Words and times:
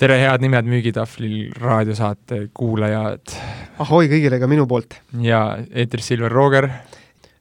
tere, 0.00 0.16
head 0.16 0.40
nimed 0.40 0.68
Müügitahvlil 0.70 1.50
raadiosaate 1.60 2.46
kuulajad. 2.56 3.34
ahoi 3.84 4.08
kõigile 4.08 4.38
ka 4.40 4.48
minu 4.48 4.64
poolt. 4.68 4.96
ja 5.20 5.58
eetris 5.76 6.06
Silver 6.08 6.32
Rooger. 6.32 6.68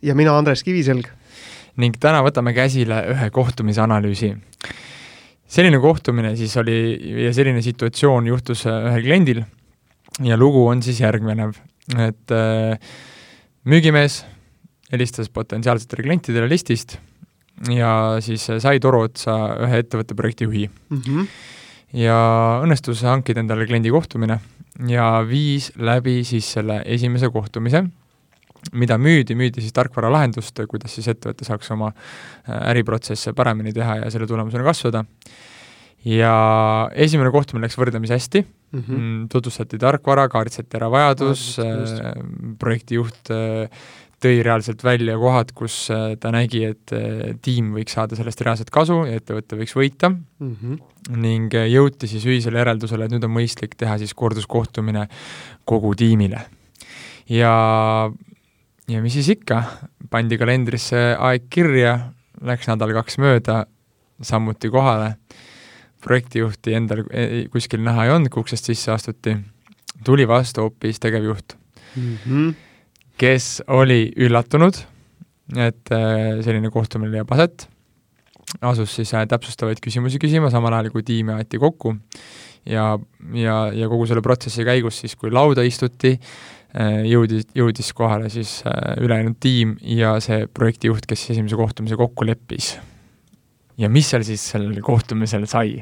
ja 0.03 0.15
mina, 0.15 0.35
Andres 0.35 0.63
Kiviselg. 0.67 1.07
ning 1.79 1.95
täna 1.95 2.19
võtame 2.25 2.51
käsile 2.53 2.97
ühe 3.13 3.29
kohtumise 3.31 3.79
analüüsi. 3.81 4.33
selline 5.47 5.79
kohtumine 5.79 6.35
siis 6.35 6.57
oli 6.57 6.75
ja 7.23 7.31
selline 7.33 7.61
situatsioon 7.63 8.27
juhtus 8.27 8.65
ühel 8.67 9.05
kliendil 9.07 9.43
ja 10.23 10.37
lugu 10.37 10.65
on 10.67 10.83
siis 10.83 10.99
järgmine, 10.99 11.53
et 11.95 12.33
äh, 12.35 12.75
müügimees 13.63 14.25
helistas 14.91 15.29
potentsiaalsetele 15.29 16.03
klientidele 16.03 16.49
listist 16.49 16.97
ja 17.71 18.19
siis 18.19 18.49
sai 18.59 18.79
toru 18.83 19.05
otsa 19.07 19.37
ühe 19.63 19.79
ettevõtte 19.79 20.15
projektijuhi 20.15 20.67
mm. 20.67 21.01
-hmm. 21.07 21.31
Ja 21.93 22.17
õnnestus 22.63 23.01
hankida 23.07 23.41
endale 23.43 23.65
kliendi 23.69 23.91
kohtumine 23.93 24.39
ja 24.87 25.09
viis 25.27 25.71
läbi 25.79 26.21
siis 26.27 26.47
selle 26.55 26.81
esimese 26.85 27.29
kohtumise, 27.33 27.83
mida 28.75 28.97
müüdi, 28.99 29.35
müüdi 29.39 29.63
siis 29.63 29.73
tarkvaralahendust, 29.75 30.61
kuidas 30.69 30.95
siis 30.95 31.07
ettevõte 31.11 31.47
saaks 31.47 31.71
oma 31.75 31.91
äh, 31.93 32.57
äriprotsesse 32.73 33.33
paremini 33.37 33.73
teha 33.75 34.01
ja 34.03 34.11
selle 34.13 34.27
tulemusena 34.27 34.65
kasvada. 34.67 35.05
ja 36.05 36.33
esimene 36.95 37.31
kohtumine 37.31 37.65
läks 37.65 37.75
võrdlemisi 37.75 38.13
hästi 38.13 38.41
mhm. 38.41 38.79
mm, 38.79 38.95
-hmm. 38.95 39.27
tutvustati 39.31 39.77
tarkvara, 39.77 40.29
kaardistati 40.29 40.77
ära 40.77 40.91
vajadus, 40.91 41.59
äh, 41.59 42.13
projektijuht 42.59 43.31
äh, 43.31 43.69
tõi 44.23 44.39
reaalselt 44.43 44.83
välja 44.83 45.15
kohad, 45.19 45.53
kus 45.55 45.75
äh, 45.93 46.13
ta 46.19 46.31
nägi, 46.35 46.63
et 46.73 46.93
äh, 46.95 47.33
tiim 47.43 47.71
võiks 47.75 47.95
saada 47.95 48.17
sellest 48.19 48.41
reaalset 48.43 48.71
kasu 48.73 49.01
ja 49.07 49.19
ettevõte 49.19 49.57
võiks 49.59 49.75
võita 49.77 50.11
mm, 50.11 50.55
-hmm. 50.55 50.79
ning 51.23 51.55
äh, 51.55 51.69
jõuti 51.71 52.09
siis 52.11 52.25
ühisele 52.27 52.59
järeldusele, 52.61 53.07
et 53.07 53.15
nüüd 53.15 53.27
on 53.27 53.35
mõistlik 53.37 53.77
teha 53.79 53.97
siis 54.01 54.13
korduskohtumine 54.13 55.07
kogu 55.65 55.93
tiimile. 55.95 56.45
ja, 57.29 57.53
ja 58.87 59.01
mis 59.01 59.13
siis 59.13 59.29
ikka, 59.37 59.63
pandi 60.09 60.37
kalendrisse 60.37 61.15
aeg 61.15 61.47
kirja, 61.49 62.11
läks 62.41 62.67
nädal-kaks 62.67 63.19
mööda, 63.19 63.65
samuti 64.21 64.69
kohale, 64.69 65.15
projektijuhti 66.03 66.73
endal 66.75 67.05
e, 67.11 67.45
kuskil 67.51 67.83
näha 67.83 68.05
ei 68.05 68.11
olnud, 68.11 68.31
kui 68.31 68.43
uksest 68.43 68.67
sisse 68.67 68.91
astuti, 68.91 69.35
tuli 70.03 70.27
vastu 70.27 70.67
hoopis 70.67 70.99
tegevjuht 70.99 71.55
mm. 71.95 72.17
-hmm 72.25 72.68
kes 73.19 73.59
oli 73.75 74.07
üllatunud, 74.19 74.79
et 75.59 75.91
äh, 75.95 76.39
selline 76.45 76.71
kohtumine 76.73 77.11
leiab 77.13 77.31
aset, 77.35 77.65
asus 78.65 78.93
siis 78.99 79.11
äh, 79.17 79.25
täpsustavaid 79.29 79.81
küsimusi 79.83 80.21
küsima, 80.21 80.51
samal 80.53 80.77
ajal 80.77 80.91
kui 80.93 81.03
tiimi 81.05 81.35
aeti 81.35 81.59
kokku 81.61 81.95
ja, 82.69 82.93
ja, 83.35 83.57
ja 83.75 83.89
kogu 83.91 84.07
selle 84.09 84.23
protsessi 84.25 84.65
käigus 84.67 85.01
siis, 85.03 85.17
kui 85.19 85.33
lauda 85.33 85.65
istuti, 85.67 86.15
äh, 86.79 87.01
jõudis, 87.09 87.49
jõudis 87.57 87.91
kohale 87.97 88.31
siis 88.33 88.59
ülejäänud 89.03 89.39
tiim 89.41 89.75
ja 89.99 90.15
see 90.23 90.47
projektijuht, 90.47 91.09
kes 91.09 91.29
esimese 91.35 91.59
kohtumise 91.59 91.99
kokku 91.99 92.27
leppis. 92.29 92.77
ja 93.79 93.89
mis 93.89 94.09
seal 94.11 94.23
siis 94.27 94.43
sellel 94.53 94.79
kohtumisel 94.85 95.47
sai? 95.49 95.81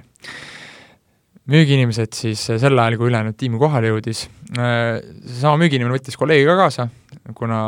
Müügiinimesed 1.52 2.16
siis 2.16 2.44
sel 2.48 2.76
ajal, 2.76 2.98
kui 3.00 3.09
ülejäänud 3.12 3.38
tiim 3.40 3.56
kohale 3.62 3.92
jõudis, 3.94 4.26
seesama 4.52 5.56
müügiinimene 5.62 5.95
võttis 5.95 6.20
kolleegi 6.20 6.48
ka 6.48 6.58
kaasa, 6.59 6.88
kuna 7.38 7.59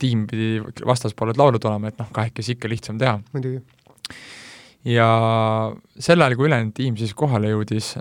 tiim 0.00 0.26
pidi 0.30 0.58
vastaspooled 0.86 1.38
laulu 1.40 1.60
tulema, 1.62 1.90
et 1.90 1.98
noh, 2.00 2.10
kahekesi 2.14 2.54
ikka 2.56 2.70
lihtsam 2.70 3.00
teha. 3.00 3.16
muidugi. 3.34 3.62
ja 4.90 5.08
sel 5.98 6.22
ajal, 6.22 6.36
kui 6.38 6.48
ülejäänud 6.50 6.76
tiim 6.76 6.98
siis 7.00 7.14
kohale 7.18 7.50
jõudis, 7.54 7.94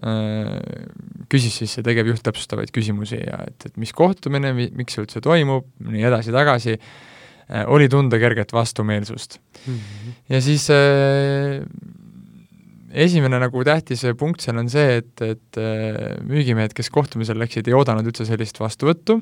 küsis 1.31 1.57
siis 1.61 1.73
see 1.77 1.85
tegevjuht 1.85 2.21
täpsustavaid 2.25 2.73
küsimusi 2.75 3.21
ja 3.21 3.41
et, 3.47 3.69
et 3.69 3.81
mis 3.81 3.93
kohtumine, 3.95 4.53
miks 4.53 4.97
see 4.97 5.05
üldse 5.05 5.23
toimub, 5.25 5.69
nii 5.89 6.05
edasi-tagasi, 6.11 6.77
oli 7.73 7.89
tunda 7.91 8.17
kerget 8.21 8.53
vastumeelsust 8.55 9.39
mm. 9.65 9.73
-hmm. 9.73 10.13
ja 10.29 10.41
siis 10.41 10.69
esimene 12.93 13.39
nagu 13.41 13.63
tähtis 13.65 14.05
punkt 14.19 14.45
seal 14.45 14.61
on 14.61 14.69
see, 14.71 14.99
et, 15.01 15.13
et 15.25 15.61
äh, 15.61 16.17
müügimehed, 16.27 16.75
kes 16.77 16.91
kohtumisel 16.93 17.39
läksid, 17.41 17.67
ei 17.69 17.77
oodanud 17.77 18.07
üldse 18.09 18.27
sellist 18.29 18.61
vastuvõttu, 18.61 19.19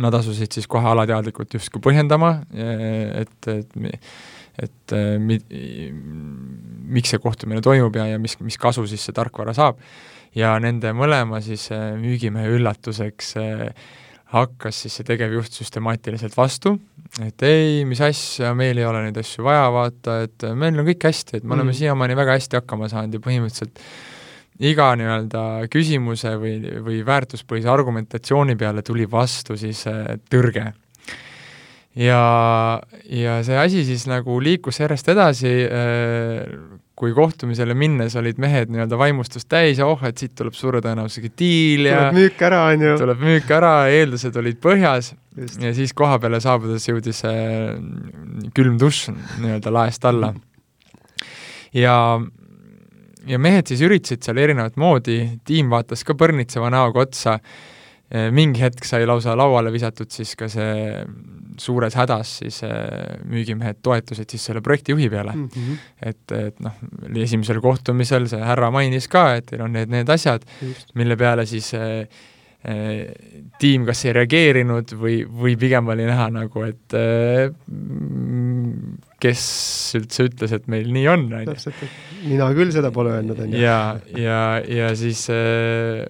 nad 0.00 0.14
asusid 0.14 0.54
siis 0.54 0.68
kohe 0.70 0.86
alateadlikult 0.86 1.56
justkui 1.58 1.82
põhjendama, 1.82 2.36
et, 2.54 3.50
et 3.50 4.04
et 4.60 4.92
äh, 4.92 5.16
mi-, 5.20 5.40
miks 6.90 7.14
see 7.14 7.22
kohtumine 7.22 7.62
toimub 7.64 7.96
ja, 7.96 8.06
ja 8.12 8.20
mis, 8.20 8.36
mis 8.44 8.58
kasu 8.60 8.86
siis 8.90 9.04
see 9.06 9.16
tarkvara 9.16 9.54
saab. 9.56 9.80
ja 10.36 10.52
nende 10.62 10.92
mõlema 10.94 11.40
siis 11.42 11.68
äh, 11.74 11.94
müügimehe 11.98 12.52
üllatuseks 12.58 13.34
äh, 13.40 13.70
hakkas 14.30 14.84
siis 14.84 15.00
see 15.00 15.06
tegevjuht 15.08 15.56
süstemaatiliselt 15.58 16.36
vastu, 16.38 16.76
et 17.24 17.42
ei, 17.46 17.82
mis 17.88 18.00
asja, 18.04 18.52
meil 18.54 18.78
ei 18.78 18.86
ole 18.86 19.02
neid 19.06 19.18
asju 19.18 19.42
vaja, 19.46 19.66
vaata, 19.74 20.20
et 20.28 20.46
meil 20.54 20.78
on 20.78 20.86
kõik 20.86 21.08
hästi, 21.08 21.40
et 21.40 21.42
me 21.42 21.50
mm. 21.50 21.56
oleme 21.58 21.74
siiamaani 21.76 22.18
väga 22.18 22.36
hästi 22.38 22.60
hakkama 22.60 22.90
saanud 22.92 23.18
ja 23.18 23.24
põhimõtteliselt 23.24 23.82
iga 24.70 24.90
nii-öelda 25.00 25.44
küsimuse 25.72 26.34
või, 26.38 26.54
või 26.84 27.00
väärtuspõhise 27.06 27.70
argumentatsiooni 27.72 28.58
peale 28.60 28.84
tuli 28.86 29.08
vastu 29.10 29.56
siis 29.58 29.82
äh, 29.90 30.14
tõrge. 30.30 30.68
ja, 31.96 32.22
ja 33.10 33.40
see 33.46 33.58
asi 33.58 33.84
siis 33.88 34.06
nagu 34.10 34.38
liikus 34.38 34.78
järjest 34.82 35.10
edasi 35.10 35.56
äh,, 35.64 36.44
kui 37.00 37.14
kohtumisele 37.16 37.72
minnes 37.78 38.14
olid 38.20 38.40
mehed 38.42 38.68
nii-öelda 38.72 38.98
vaimustust 39.00 39.48
täis 39.48 39.78
ja 39.80 39.86
oh, 39.88 40.02
et 40.04 40.20
siit 40.20 40.34
tuleb 40.36 40.56
suure 40.56 40.82
tõenäosusega 40.84 41.32
diil 41.40 41.88
ja 41.88 41.96
tuleb 41.96 42.18
müük 42.18 42.44
ära, 42.50 42.60
on 42.74 42.84
ju. 42.84 42.98
tuleb 43.00 43.24
müük 43.24 43.54
ära, 43.56 43.72
eeldused 43.94 44.36
olid 44.36 44.60
põhjas 44.60 45.14
Just. 45.38 45.62
ja 45.62 45.72
siis 45.76 45.94
koha 45.96 46.18
peale 46.20 46.42
saabudes 46.44 46.88
jõudis 46.90 47.22
äh, 47.28 47.78
külm 48.56 48.76
dušš 48.82 49.14
nii-öelda 49.14 49.72
laest 49.72 50.04
alla. 50.10 50.34
ja, 51.72 51.96
ja 53.32 53.42
mehed 53.48 53.72
siis 53.72 53.80
üritasid 53.86 54.26
seal 54.26 54.44
erinevat 54.44 54.76
moodi, 54.80 55.22
tiim 55.48 55.72
vaatas 55.72 56.04
ka 56.04 56.18
põrnitseva 56.18 56.68
näoga 56.74 57.06
otsa 57.06 57.38
äh,, 57.38 57.58
mingi 58.10 58.58
hetk 58.58 58.84
sai 58.88 59.04
lausa 59.06 59.36
lauale 59.38 59.70
visatud 59.70 60.10
siis 60.10 60.32
ka 60.34 60.48
see 60.50 61.04
suures 61.60 61.94
hädas 61.98 62.32
siis 62.40 62.62
äh, 62.66 63.20
müügimehed 63.28 63.80
toetusid 63.84 64.30
siis 64.32 64.48
selle 64.50 64.62
projektijuhi 64.64 65.10
peale 65.12 65.36
mm. 65.36 65.46
-hmm. 65.54 65.78
et, 66.10 66.34
et 66.38 66.60
noh, 66.64 66.76
esimesel 67.22 67.60
kohtumisel 67.60 68.28
see 68.30 68.42
härra 68.42 68.70
mainis 68.74 69.08
ka, 69.08 69.34
et 69.38 69.46
teil 69.50 69.64
on 69.66 69.72
need, 69.76 69.90
need 69.92 70.08
asjad, 70.08 70.46
mille 70.94 71.16
peale 71.20 71.46
siis 71.46 71.72
äh, 71.74 72.06
äh, 72.64 73.12
tiim 73.60 73.86
kas 73.88 74.04
ei 74.06 74.16
reageerinud 74.16 74.96
või, 74.96 75.20
või 75.24 75.56
pigem 75.60 75.92
oli 75.92 76.08
näha 76.08 76.30
nagu, 76.34 76.64
et 76.66 76.96
äh, 76.96 77.50
kes 79.20 79.44
üldse 80.00 80.28
ütles, 80.30 80.56
et 80.56 80.68
meil 80.72 80.90
nii 80.92 81.06
on, 81.12 81.28
on 81.28 81.44
ju. 81.44 81.52
täpselt, 81.52 81.84
et 81.84 82.26
mina 82.28 82.50
küll 82.56 82.72
seda 82.72 82.92
pole 82.94 83.16
öelnud, 83.18 83.38
on 83.44 83.54
ju. 83.54 83.60
ja, 83.60 83.80
ja, 84.16 84.42
ja 84.64 84.92
siis 84.96 85.26
äh, 85.34 86.04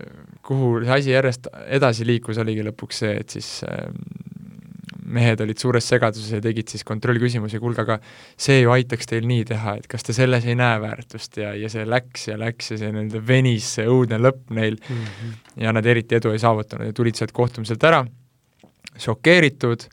kuhu 0.50 0.80
see 0.82 0.96
asi 0.96 1.14
järjest 1.14 1.46
edasi 1.70 2.06
liikus, 2.08 2.40
oligi 2.42 2.64
lõpuks 2.66 3.04
see, 3.04 3.14
et 3.22 3.36
siis 3.36 3.50
äh, 3.68 3.86
mehed 5.10 5.42
olid 5.42 5.58
suures 5.58 5.86
segaduses 5.90 6.36
ja 6.36 6.40
tegid 6.42 6.70
siis 6.70 6.84
kontrollküsimusi, 6.86 7.58
kuulge, 7.62 7.84
aga 7.84 7.98
see 8.38 8.60
ju 8.60 8.72
aitaks 8.74 9.10
teil 9.10 9.26
nii 9.30 9.46
teha, 9.48 9.76
et 9.80 9.88
kas 9.90 10.06
te 10.06 10.14
selles 10.16 10.46
ei 10.46 10.56
näe 10.58 10.80
väärtust 10.82 11.40
ja, 11.42 11.52
ja 11.58 11.70
see 11.72 11.86
läks 11.86 12.28
ja 12.30 12.38
läks 12.40 12.72
ja 12.74 12.80
see 12.80 12.90
nii-öelda 12.94 13.22
venis, 13.26 13.72
see 13.78 13.86
õudne 13.90 14.20
lõpp 14.22 14.52
neil 14.56 14.78
mm, 14.78 15.06
-hmm. 15.06 15.38
ja 15.66 15.74
nad 15.76 15.86
eriti 15.86 16.18
edu 16.18 16.34
ei 16.34 16.42
saavutanud 16.42 16.90
ja 16.90 16.96
tulid 16.96 17.18
sealt 17.18 17.34
kohtumiselt 17.36 17.86
ära, 17.86 18.04
šokeeritud, 19.00 19.86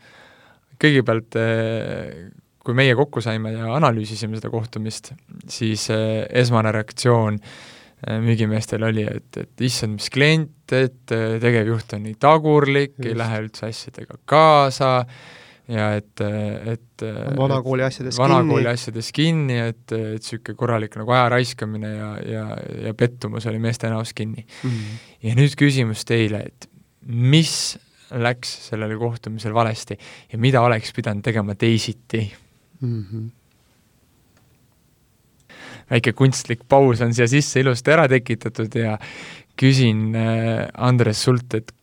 kõigepealt 0.82 1.40
eh, 1.42 2.28
kui 2.66 2.78
meie 2.78 2.98
kokku 3.00 3.22
saime 3.24 3.54
ja 3.56 3.72
analüüsisime 3.78 4.38
seda 4.38 4.52
kohtumist, 4.54 5.14
siis 5.50 5.90
eh, 5.94 6.26
esmane 6.42 6.74
reaktsioon 6.76 7.42
äh, 7.42 7.58
Äh, 7.58 7.77
müügimeestel 8.06 8.84
oli, 8.86 9.08
et, 9.10 9.40
et 9.42 9.66
issand, 9.66 9.98
mis 9.98 10.12
klient, 10.14 10.76
et 10.76 11.16
äh, 11.16 11.40
tegevjuht 11.42 11.98
on 11.98 12.06
nii 12.06 12.18
tagurlik, 12.22 12.98
ei 13.02 13.18
lähe 13.18 13.42
üldse 13.46 13.72
asjadega 13.72 14.20
kaasa 14.30 14.92
ja 15.68 15.90
et, 15.98 16.22
et 16.22 17.04
vanakooli 17.36 17.84
asjades 17.84 18.20
vanakooli 18.22 18.64
kinni. 18.64 18.74
asjades 18.74 19.10
kinni, 19.16 19.58
et, 19.74 19.82
et 19.92 20.22
niisugune 20.22 20.60
korralik 20.60 20.96
nagu 21.00 21.12
aja 21.12 21.26
raiskamine 21.34 21.90
ja, 21.92 22.12
ja, 22.24 22.46
ja 22.86 22.94
pettumus 22.96 23.50
oli 23.50 23.60
meeste 23.60 23.90
näos 23.92 24.14
kinni 24.16 24.46
mm. 24.46 24.70
-hmm. 24.70 25.02
ja 25.28 25.36
nüüd 25.36 25.58
küsimus 25.60 26.06
teile, 26.08 26.46
et 26.48 26.70
mis 27.04 27.76
läks 28.12 28.54
sellel 28.70 28.96
kohtumisel 28.98 29.54
valesti 29.54 29.98
ja 30.32 30.40
mida 30.40 30.62
oleks 30.62 30.94
pidanud 30.96 31.26
tegema 31.26 31.56
teisiti 31.56 32.24
mm? 32.80 33.04
-hmm 33.04 33.28
väike 35.92 36.14
kunstlik 36.18 36.66
paus 36.70 37.02
on 37.06 37.14
siia 37.16 37.28
sisse 37.32 37.62
ilusti 37.64 37.94
ära 37.94 38.08
tekitatud 38.12 38.76
ja 38.76 38.98
küsin, 39.58 40.12
äh, 40.16 40.68
Andres, 40.88 41.24
sult, 41.24 41.54
et 41.58 41.74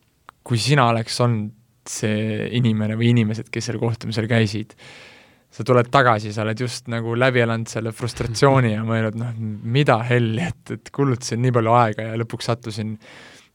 kui 0.45 0.61
sina 0.61 0.89
oleks 0.91 1.19
olnud 1.25 1.53
see 1.85 2.47
inimene 2.57 2.95
või 2.97 3.11
inimesed, 3.13 3.51
kes 3.53 3.69
seal 3.69 3.77
kohtumisel 3.81 4.25
käisid, 4.29 4.73
sa 5.53 5.63
tuled 5.63 5.87
tagasi, 5.93 6.33
sa 6.33 6.43
oled 6.43 6.59
just 6.59 6.89
nagu 6.91 7.13
läbi 7.15 7.43
elanud 7.43 7.69
selle 7.69 7.93
frustratsiooni 7.95 8.73
ja 8.73 8.81
mõelnud, 8.87 9.17
noh, 9.21 9.37
mida 9.77 9.99
helli, 10.07 10.43
et, 10.49 10.73
et 10.75 10.91
kulutasin 10.95 11.41
nii 11.45 11.53
palju 11.55 11.75
aega 11.77 12.09
ja 12.09 12.19
lõpuks 12.19 12.49
sattusin 12.49 12.97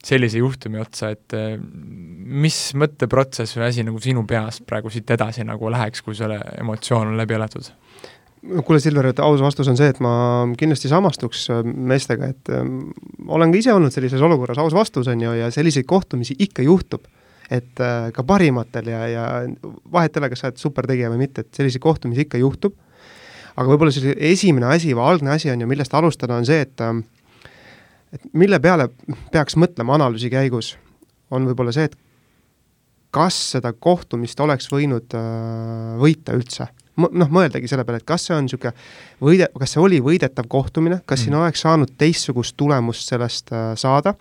sellise 0.00 0.40
juhtumi 0.40 0.80
otsa, 0.80 1.10
et 1.12 1.34
eh, 1.36 1.58
mis 1.60 2.56
mõtteprotsess 2.80 3.58
või 3.58 3.66
asi 3.66 3.84
nagu 3.84 4.00
sinu 4.00 4.24
peas 4.28 4.62
praegu 4.64 4.92
siit 4.92 5.10
edasi 5.12 5.44
nagu 5.44 5.72
läheks, 5.72 6.00
kui 6.06 6.16
selle 6.16 6.38
emotsioon 6.62 7.12
on 7.12 7.20
läbi 7.20 7.36
elatud? 7.36 7.68
Kuule, 8.40 8.80
Silver, 8.80 9.10
et 9.10 9.20
aus 9.20 9.42
vastus 9.42 9.68
on 9.68 9.76
see, 9.78 9.90
et 9.92 10.00
ma 10.02 10.12
kindlasti 10.58 10.90
samastuks 10.90 11.46
äh, 11.52 11.62
meestega, 11.64 12.30
et 12.32 12.52
äh, 12.52 12.66
olen 13.28 13.52
ka 13.52 13.60
ise 13.60 13.74
olnud 13.74 13.92
sellises 13.94 14.22
olukorras, 14.24 14.60
aus 14.62 14.76
vastus 14.76 15.10
on 15.12 15.20
ju, 15.20 15.34
ja 15.36 15.50
selliseid 15.54 15.88
kohtumisi 15.88 16.36
ikka 16.40 16.64
juhtub. 16.66 17.08
Et 17.50 17.82
äh, 17.82 18.10
ka 18.14 18.24
parimatel 18.24 18.88
ja, 18.92 19.00
ja 19.10 19.24
vahet 19.92 20.14
ei 20.14 20.22
ole, 20.22 20.30
kas 20.32 20.44
sa 20.44 20.50
oled 20.50 20.60
supertegija 20.62 21.10
või 21.12 21.24
mitte, 21.24 21.44
et 21.44 21.56
selliseid 21.56 21.82
kohtumisi 21.84 22.24
ikka 22.28 22.40
juhtub, 22.40 22.76
aga 23.56 23.66
võib-olla 23.66 23.92
selline 23.92 24.16
esimene 24.30 24.70
asi 24.70 24.94
või 24.94 25.08
algne 25.08 25.34
asi 25.34 25.50
on 25.52 25.64
ju, 25.64 25.68
millest 25.68 25.96
alustada, 25.98 26.38
on 26.38 26.46
see, 26.48 26.62
et 26.62 26.86
et 28.10 28.22
mille 28.34 28.58
peale 28.62 28.88
peaks 29.30 29.58
mõtlema 29.58 29.98
analüüsi 29.98 30.30
käigus, 30.32 30.72
on 31.30 31.44
võib-olla 31.46 31.74
see, 31.74 31.90
et 31.90 31.98
kas 33.14 33.36
seda 33.56 33.74
kohtumist 33.74 34.40
oleks 34.42 34.70
võinud 34.70 35.14
võita 35.98 36.34
üldse 36.38 36.70
noh, 36.96 37.30
mõeldagi 37.30 37.68
selle 37.70 37.84
peale, 37.84 38.00
et 38.00 38.08
kas 38.08 38.26
see 38.28 38.36
on 38.36 38.46
niisugune 38.46 38.72
võide, 39.22 39.48
kas 39.58 39.74
see 39.74 39.82
oli 39.82 40.00
võidetav 40.04 40.48
kohtumine, 40.50 41.00
kas 41.04 41.20
mm. 41.20 41.24
siin 41.24 41.36
oleks 41.38 41.64
saanud 41.66 41.92
teistsugust 41.98 42.56
tulemust 42.56 43.08
sellest 43.12 43.52
äh, 43.52 43.72
saada 43.80 44.14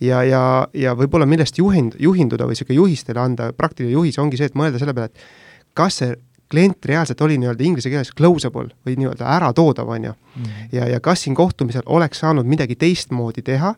ja, 0.00 0.22
ja, 0.26 0.42
ja 0.74 0.96
võib-olla 0.98 1.26
millest 1.28 1.58
juhind, 1.58 1.96
juhinduda 2.00 2.46
või 2.48 2.56
niisugune 2.56 2.80
juhis 2.80 3.06
teile 3.06 3.24
anda, 3.24 3.52
praktiline 3.56 3.94
juhis 3.94 4.18
ongi 4.22 4.40
see, 4.40 4.50
et 4.50 4.58
mõelda 4.58 4.82
selle 4.82 4.94
peale, 4.96 5.12
et 5.12 5.74
kas 5.78 6.02
see 6.02 6.16
klient 6.52 6.84
reaalselt 6.84 7.20
oli 7.24 7.38
nii-öelda 7.40 7.64
inglise 7.64 7.90
keeles 7.90 8.12
closable 8.16 8.74
või 8.86 8.98
nii-öelda 9.00 9.24
äratoodav, 9.38 9.88
on 9.88 10.10
ju. 10.10 10.12
-hmm. 10.12 10.68
ja, 10.72 10.88
ja 10.88 11.00
kas 11.00 11.24
siin 11.24 11.34
kohtumisel 11.34 11.86
oleks 11.86 12.20
saanud 12.20 12.46
midagi 12.46 12.76
teistmoodi 12.76 13.42
teha, 13.42 13.74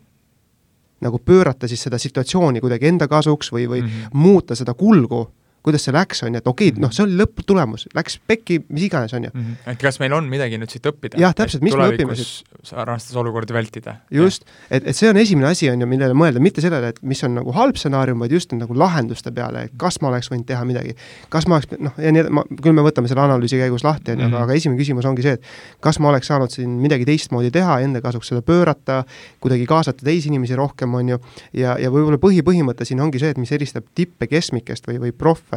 nagu 1.01 1.19
pöörata 1.19 1.67
siis 1.67 1.83
seda 1.87 1.97
situatsiooni 1.97 2.61
kuidagi 2.61 2.87
enda 2.87 3.07
kasuks 3.07 3.51
või, 3.51 3.69
või 3.69 3.81
mm 3.81 3.87
-hmm. 3.87 4.13
muuta 4.13 4.55
seda 4.55 4.73
kulgu 4.73 5.29
kuidas 5.65 5.85
see 5.87 5.93
läks, 5.95 6.21
on 6.25 6.35
ju, 6.35 6.41
et 6.43 6.47
okei 6.49 6.69
okay,, 6.71 6.81
noh, 6.83 6.91
see 6.93 7.03
oli 7.05 7.17
lõpptulemus, 7.19 7.87
läks 7.97 8.19
pekki, 8.29 8.59
mis 8.69 8.85
iganes, 8.87 9.13
on 9.17 9.25
ju 9.25 9.31
mm. 9.33 9.41
-hmm. 9.41 9.71
et 9.73 9.81
kas 9.81 9.97
meil 10.01 10.13
on 10.13 10.27
midagi 10.29 10.59
nüüd 10.61 10.73
siit 10.73 10.85
õppida? 10.85 11.17
jah, 11.21 11.33
täpselt, 11.35 11.63
mis 11.65 11.75
me 11.77 11.87
õpime 11.93 12.17
siit? 12.19 12.45
sarnastes 12.65 13.15
olukordi 13.15 13.53
vältida. 13.53 13.95
just, 14.11 14.45
et, 14.69 14.87
et 14.87 14.95
see 14.97 15.09
on 15.09 15.17
esimene 15.17 15.47
asi, 15.47 15.69
on 15.69 15.81
ju, 15.81 15.87
millele 15.89 16.13
mõelda, 16.17 16.41
mitte 16.41 16.61
sellele, 16.61 16.93
et 16.93 17.01
mis 17.01 17.23
on 17.25 17.35
nagu 17.39 17.53
halb 17.55 17.77
stsenaarium, 17.79 18.19
vaid 18.21 18.33
just 18.35 18.53
nagu 18.57 18.77
lahenduste 18.77 19.31
peale, 19.35 19.65
et 19.69 19.75
kas 19.81 19.99
ma 20.01 20.11
oleks 20.11 20.29
võinud 20.31 20.47
teha 20.49 20.65
midagi. 20.65 20.95
kas 21.29 21.47
ma 21.47 21.59
oleks, 21.59 21.77
noh, 21.79 21.93
ja 22.01 22.13
nii, 22.13 22.25
ma, 22.29 22.45
küll 22.61 22.77
me 22.77 22.85
võtame 22.85 23.09
selle 23.11 23.25
analüüsi 23.25 23.59
käigus 23.61 23.85
lahti, 23.85 24.13
on 24.13 24.23
ju, 24.23 24.27
aga, 24.29 24.35
mhm. 24.35 24.43
aga 24.43 24.59
esimene 24.59 24.81
küsimus 24.81 25.05
ongi 25.09 25.25
see, 25.25 25.37
et 25.39 25.81
kas 25.85 25.99
ma 25.99 26.09
oleks 26.11 26.29
saanud 26.31 26.53
siin 26.53 26.77
midagi 26.81 27.07
teistmoodi 27.09 27.51
teha, 27.53 27.79
enda 27.85 28.01
kasuks 28.05 28.33
seda 28.33 28.41
pöörata, 28.45 29.03
kuidagi 29.43 29.67
kaasata 29.69 30.05
teisi 30.05 30.31
inimesi 30.31 30.57
rohkem, 30.57 30.93
on 30.97 31.15
ju, 31.15 31.21
ja, 31.53 31.77
ja 31.81 31.93
võib-olla 31.93 32.19
põhipõhimõte 32.21 32.87
siin 32.87 33.01
ongi 33.01 33.21
see, 33.21 33.33
et 33.35 33.41
mis 33.41 33.51
eristab 33.55 33.87
tippe 33.95 34.27
keskmikest 34.31 34.89
või, 34.89 34.99
või 35.05 35.13
profe, 35.15 35.54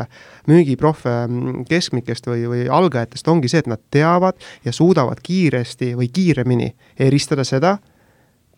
müügiprofe 0.48 1.14
mm, 1.26 1.64
keskmikest 1.68 2.26
või, 2.30 2.46
või 2.50 2.64
algajatest 2.68 3.28
ongi 3.28 3.50
see, 3.50 3.62
et 3.64 3.70
nad 3.70 3.82
teavad 3.90 4.38
ja 4.64 4.72
suudavad 4.72 5.22
kiiresti 5.22 5.94
või 5.98 6.10
kiiremini 6.12 6.72
eristada 6.98 7.44
seda, 7.44 7.78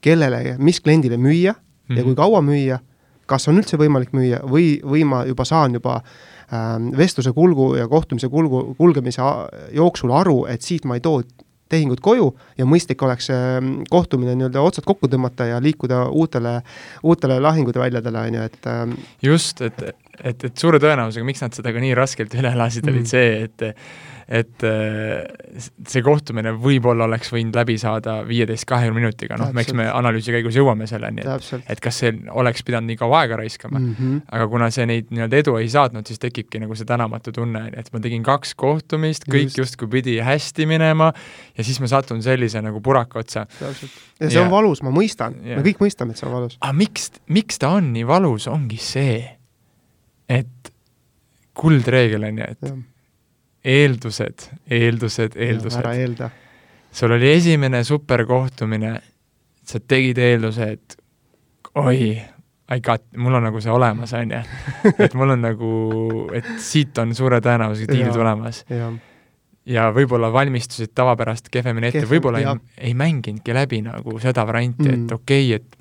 kellele, 0.01 0.57
mis 0.59 0.81
kliendile 0.81 1.17
müüa 1.17 1.53
mm 1.53 1.61
-hmm. 1.61 1.97
ja 1.97 2.03
kui 2.03 2.13
mhm. 2.13 2.21
kaua 2.21 2.41
müüa, 2.41 2.79
kas 3.27 3.49
on 3.49 3.61
üldse 3.61 3.79
võimalik 3.79 4.15
müüa 4.17 4.41
või, 4.43 4.81
või 4.83 5.05
ma 5.05 5.25
juba 5.29 5.45
saan 5.45 5.75
juba 5.75 6.01
ähm, 6.53 6.91
vestluse 6.97 7.33
kulgu 7.33 7.75
ja 7.77 7.89
kohtumise 7.89 8.29
kulgu, 8.29 8.75
kulgemise 8.79 9.23
jooksul 9.73 10.11
aru, 10.11 10.47
et 10.47 10.63
siit 10.63 10.85
ma 10.85 10.99
ei 10.99 11.05
too 11.05 11.23
tehingut 11.71 12.01
koju 12.01 12.33
ja 12.59 12.67
mõistlik 12.67 13.03
oleks 13.07 13.31
mm, 13.31 13.87
kohtumine 13.91 14.35
nii-öelda 14.35 14.63
otsad 14.65 14.87
kokku 14.89 15.09
tõmmata 15.11 15.47
ja 15.53 15.61
liikuda 15.63 16.09
uutele, 16.09 16.61
uutele 17.03 17.41
lahingute 17.41 17.79
väljadele, 17.79 18.19
on 18.19 18.39
ju, 18.41 18.47
et 18.51 18.71
ähm, 18.71 18.97
just, 19.23 19.61
et 19.61 19.83
et, 20.25 20.45
et 20.45 20.57
suure 20.57 20.81
tõenäosusega, 20.83 21.27
miks 21.27 21.43
nad 21.45 21.57
seda 21.57 21.73
ka 21.75 21.83
nii 21.83 21.97
raskelt 21.99 22.35
üle 22.39 22.55
elasid 22.55 22.87
mm., 22.87 22.95
olid 22.95 23.11
see, 23.11 23.37
et 23.49 23.69
et 24.31 24.63
äh, 24.63 25.25
see 25.91 26.05
kohtumine 26.07 26.53
võib-olla 26.55 27.09
oleks 27.09 27.33
võinud 27.35 27.57
läbi 27.59 27.75
saada 27.83 28.21
viieteist, 28.27 28.63
kahekümne 28.71 29.01
minutiga, 29.03 29.35
noh, 29.41 29.51
eks 29.59 29.75
me 29.75 29.89
analüüsi 29.91 30.31
käigus 30.31 30.55
jõuame 30.55 30.87
selleni, 30.87 31.25
et 31.27 31.73
et 31.75 31.83
kas 31.83 31.99
see 32.05 32.13
oleks 32.39 32.63
pidanud 32.67 32.93
nii 32.93 33.01
kaua 33.01 33.25
aega 33.25 33.41
raiskama 33.41 33.81
mm, 33.81 33.97
-hmm. 33.99 34.21
aga 34.39 34.47
kuna 34.53 34.69
see 34.71 34.87
neid 34.87 35.11
nii-öelda 35.11 35.41
edu 35.43 35.57
ei 35.59 35.67
saatnud, 35.73 36.07
siis 36.07 36.23
tekibki 36.23 36.63
nagu 36.63 36.79
see 36.79 36.87
tänamatu 36.87 37.35
tunne, 37.35 37.65
et 37.75 37.91
ma 37.93 38.03
tegin 38.05 38.23
kaks 38.23 38.55
kohtumist, 38.55 39.27
kõik 39.27 39.51
Just. 39.51 39.59
justkui 39.65 39.91
pidi 39.99 40.21
hästi 40.23 40.67
minema 40.71 41.11
ja 41.59 41.67
siis 41.67 41.83
ma 41.83 41.91
satun 41.91 42.23
sellise 42.23 42.63
nagu 42.63 42.81
puraka 42.81 43.19
otsa. 43.25 43.47
ja 43.61 43.75
see 43.75 44.39
ja, 44.39 44.47
on 44.47 44.51
valus, 44.55 44.85
ma 44.87 44.95
mõistan, 44.95 45.43
me 45.43 45.59
kõik 45.67 45.83
mõistame, 45.83 46.15
et 46.15 46.23
see 46.23 46.31
on 46.31 46.39
valus. 46.39 46.57
aga 46.61 46.73
miks, 46.79 47.11
miks 47.27 47.59
ta 47.59 47.75
on 47.81 47.91
nii 47.99 48.07
valus, 48.07 48.47
ongi 48.47 48.79
see 48.79 49.40
et 50.31 50.73
kuldreegel 51.61 52.25
on 52.29 52.41
ju, 52.41 52.49
et 52.55 52.69
ja. 52.69 52.75
eeldused, 53.75 54.47
eeldused, 54.71 55.37
eeldused. 55.37 55.81
ära 55.83 55.95
eelda. 55.99 56.31
sul 56.93 57.17
oli 57.17 57.33
esimene 57.33 57.83
superkohtumine, 57.85 58.95
sa 59.67 59.81
tegid 59.81 60.19
eelduse, 60.23 60.71
et 60.77 60.97
oi, 61.81 62.15
I 62.71 62.79
got, 62.87 63.03
mul 63.19 63.35
on 63.35 63.49
nagu 63.49 63.61
see 63.61 63.73
olemas, 63.75 64.13
on 64.15 64.31
ju. 64.31 64.41
et 65.05 65.15
mul 65.19 65.35
on 65.35 65.41
nagu, 65.43 65.71
et 66.39 66.47
siit 66.63 66.99
on 67.03 67.15
suure 67.19 67.41
tõenäosusega 67.43 67.97
diil 67.97 68.13
tulemas. 68.15 68.63
ja 69.71 69.89
võib-olla 69.95 70.31
valmistusid 70.33 70.95
tavapärast 70.95 71.51
kehvemini 71.53 71.91
ette, 71.91 72.07
võib-olla 72.09 72.41
ei, 72.41 72.55
ei 72.91 72.95
mänginudki 72.95 73.55
läbi 73.55 73.83
nagu 73.85 74.17
seda 74.23 74.47
varianti 74.47 74.87
mm., 74.87 75.05
et 75.05 75.13
okei 75.19 75.51
okay,, 75.55 75.59
et 75.61 75.80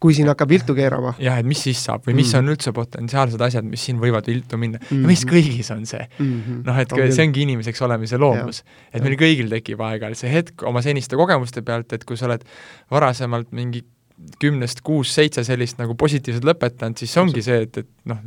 kui 0.00 0.16
siin 0.16 0.30
hakkab 0.30 0.48
viltu 0.50 0.74
keerama. 0.76 1.12
jah, 1.20 1.38
et 1.40 1.46
mis 1.48 1.60
siis 1.68 1.80
saab 1.84 2.06
või 2.08 2.16
mis 2.22 2.32
mm. 2.32 2.40
on 2.40 2.54
üldse 2.54 2.72
potentsiaalsed 2.76 3.44
asjad, 3.46 3.68
mis 3.68 3.84
siin 3.84 4.00
võivad 4.02 4.26
viltu 4.30 4.58
minna 4.60 4.80
mm. 4.80 4.88
-hmm. 4.88 5.04
ja 5.04 5.12
meis 5.12 5.24
kõigis 5.28 5.70
on 5.74 5.86
see 5.88 6.02
mm. 6.06 6.26
-hmm. 6.26 6.60
noh, 6.66 6.80
et 6.80 6.96
see 7.14 7.26
ongi 7.26 7.44
inimeseks 7.46 7.86
olemise 7.86 8.20
loomus. 8.20 8.62
et 8.92 9.04
meil 9.04 9.18
kõigil 9.20 9.52
tekib 9.52 9.80
aeg-ajalt 9.86 10.20
see 10.20 10.32
hetk 10.32 10.66
oma 10.68 10.82
seniste 10.82 11.16
kogemuste 11.20 11.62
pealt, 11.62 11.92
et 11.92 12.04
kui 12.04 12.16
sa 12.16 12.30
oled 12.30 12.44
varasemalt 12.90 13.52
mingi 13.52 13.84
kümnest 14.40 14.82
kuus-seitse 14.84 15.44
sellist 15.46 15.78
nagu 15.80 15.94
positiivset 15.96 16.44
lõpetanud, 16.44 16.98
siis 17.00 17.16
ongi 17.20 17.42
see, 17.44 17.62
et, 17.64 17.78
et 17.80 17.88
noh, 18.10 18.20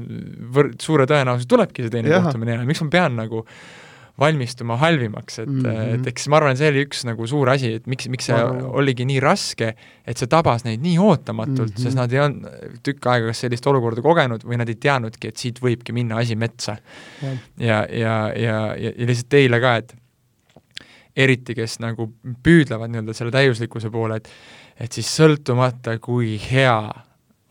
võr-, 0.55 0.73
suure 0.81 1.05
tõenäosusega 1.09 1.49
tulebki 1.49 1.85
see 1.85 1.93
teine 1.93 2.13
kohtumine 2.13 2.57
ja 2.57 2.65
miks 2.65 2.81
ma 2.85 2.93
pean 2.93 3.17
nagu 3.19 3.43
valmistuma 4.19 4.77
halvimaks, 4.77 5.39
et 5.39 5.49
mm, 5.49 5.61
-hmm. 5.61 5.93
et 5.95 6.07
eks 6.07 6.27
ma 6.29 6.37
arvan, 6.37 6.57
see 6.57 6.69
oli 6.69 6.83
üks 6.85 7.01
nagu 7.07 7.25
suur 7.27 7.49
asi, 7.49 7.71
et 7.79 7.87
miks, 7.89 8.05
miks 8.13 8.27
see 8.29 8.41
oligi 8.69 9.07
nii 9.09 9.19
raske, 9.23 9.71
et 10.05 10.21
see 10.21 10.29
tabas 10.29 10.65
neid 10.67 10.83
nii 10.85 10.99
ootamatult 11.01 11.71
mm, 11.71 11.73
-hmm. 11.73 11.83
sest 11.83 11.97
nad 11.97 12.13
ei 12.13 12.21
olnud 12.21 12.77
tükk 12.85 13.09
aega 13.09 13.31
kas 13.31 13.41
sellist 13.45 13.67
olukorda 13.67 14.05
kogenud 14.05 14.45
või 14.45 14.61
nad 14.61 14.69
ei 14.69 14.77
teadnudki, 14.77 15.33
et 15.33 15.41
siit 15.41 15.61
võibki 15.63 15.97
minna 15.97 16.21
asi 16.21 16.35
metsa 16.35 16.77
yeah.. 17.23 17.41
ja, 17.57 17.81
ja, 17.89 18.15
ja, 18.37 18.59
ja, 18.77 18.93
ja 18.97 19.09
lihtsalt 19.09 19.29
teile 19.33 19.59
ka, 19.59 19.75
et 19.81 19.95
eriti, 21.15 21.57
kes 21.57 21.79
nagu 21.81 22.11
püüdlevad 22.45 22.93
nii-öelda 22.93 23.17
selle 23.17 23.33
täiuslikkuse 23.33 23.89
poole, 23.89 24.21
et 24.21 24.29
et 24.81 24.91
siis 24.91 25.09
sõltumata, 25.09 25.99
kui 26.01 26.37
hea 26.51 26.77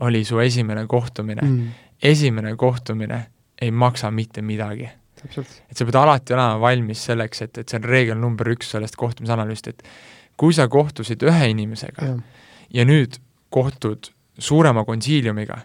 oli 0.02 0.24
su 0.24 0.38
esimene 0.42 0.86
kohtumine 0.86 1.42
mm., 1.42 1.68
esimene 2.02 2.56
kohtumine 2.56 3.26
ei 3.62 3.70
maksa 3.70 4.10
mitte 4.10 4.42
midagi 4.42 4.88
et 5.26 5.76
sa 5.76 5.84
pead 5.84 5.98
alati 5.98 6.34
olema 6.34 6.60
valmis 6.60 7.04
selleks, 7.10 7.42
et, 7.46 7.58
et 7.58 7.68
see 7.68 7.78
on 7.80 7.88
reegel 7.88 8.18
number 8.20 8.48
üks 8.52 8.72
sellest 8.74 8.96
kohtumisanalüüsist, 9.00 9.68
et 9.68 9.82
kui 10.36 10.54
sa 10.56 10.68
kohtusid 10.68 11.22
ühe 11.28 11.50
inimesega 11.52 12.08
ja, 12.08 12.16
ja 12.80 12.86
nüüd 12.88 13.18
kohtud 13.52 14.10
suurema 14.38 14.84
konsiiliumiga, 14.88 15.58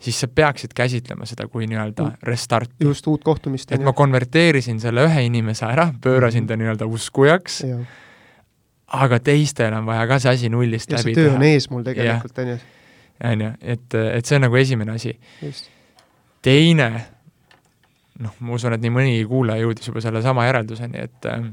siis 0.00 0.20
sa 0.20 0.28
peaksid 0.28 0.74
käsitlema 0.76 1.26
seda 1.28 1.46
kui 1.48 1.66
nii-öelda 1.68 2.10
restarti. 2.26 2.74
just, 2.80 3.06
uut 3.06 3.24
kohtumist. 3.24 3.72
et 3.72 3.82
ma 3.84 3.92
konverteerisin 3.92 4.80
selle 4.80 5.06
ühe 5.06 5.26
inimese 5.28 5.66
ära, 5.66 5.90
pöörasin 6.00 6.44
-hmm. 6.44 6.48
ta 6.48 6.56
nii-öelda 6.56 6.86
uskujaks, 6.86 7.62
aga 8.86 9.20
teistel 9.20 9.74
on 9.74 9.86
vaja 9.86 10.06
ka 10.06 10.18
see 10.18 10.32
asi 10.32 10.48
nullist 10.48 10.90
ja 10.90 10.98
läbi 10.98 11.14
teha. 11.14 11.26
töö 11.26 11.36
on 11.36 11.42
ees 11.42 11.70
mul 11.70 11.82
tegelikult, 11.82 12.38
on 12.38 12.48
ju. 12.48 12.58
on 13.24 13.40
ju, 13.40 13.52
et, 13.60 13.94
et 13.94 14.24
see 14.26 14.36
on 14.36 14.46
nagu 14.48 14.56
esimene 14.56 14.92
asi. 14.92 15.18
teine 16.42 17.06
noh, 18.22 18.34
ma 18.40 18.56
usun, 18.56 18.76
et 18.76 18.82
nii 18.82 18.92
mõnigi 18.92 19.24
kuulaja 19.28 19.66
jõudis 19.66 19.88
juba 19.90 20.02
sellesama 20.04 20.46
järelduseni, 20.46 21.02
et 21.08 21.28
äh, 21.30 21.48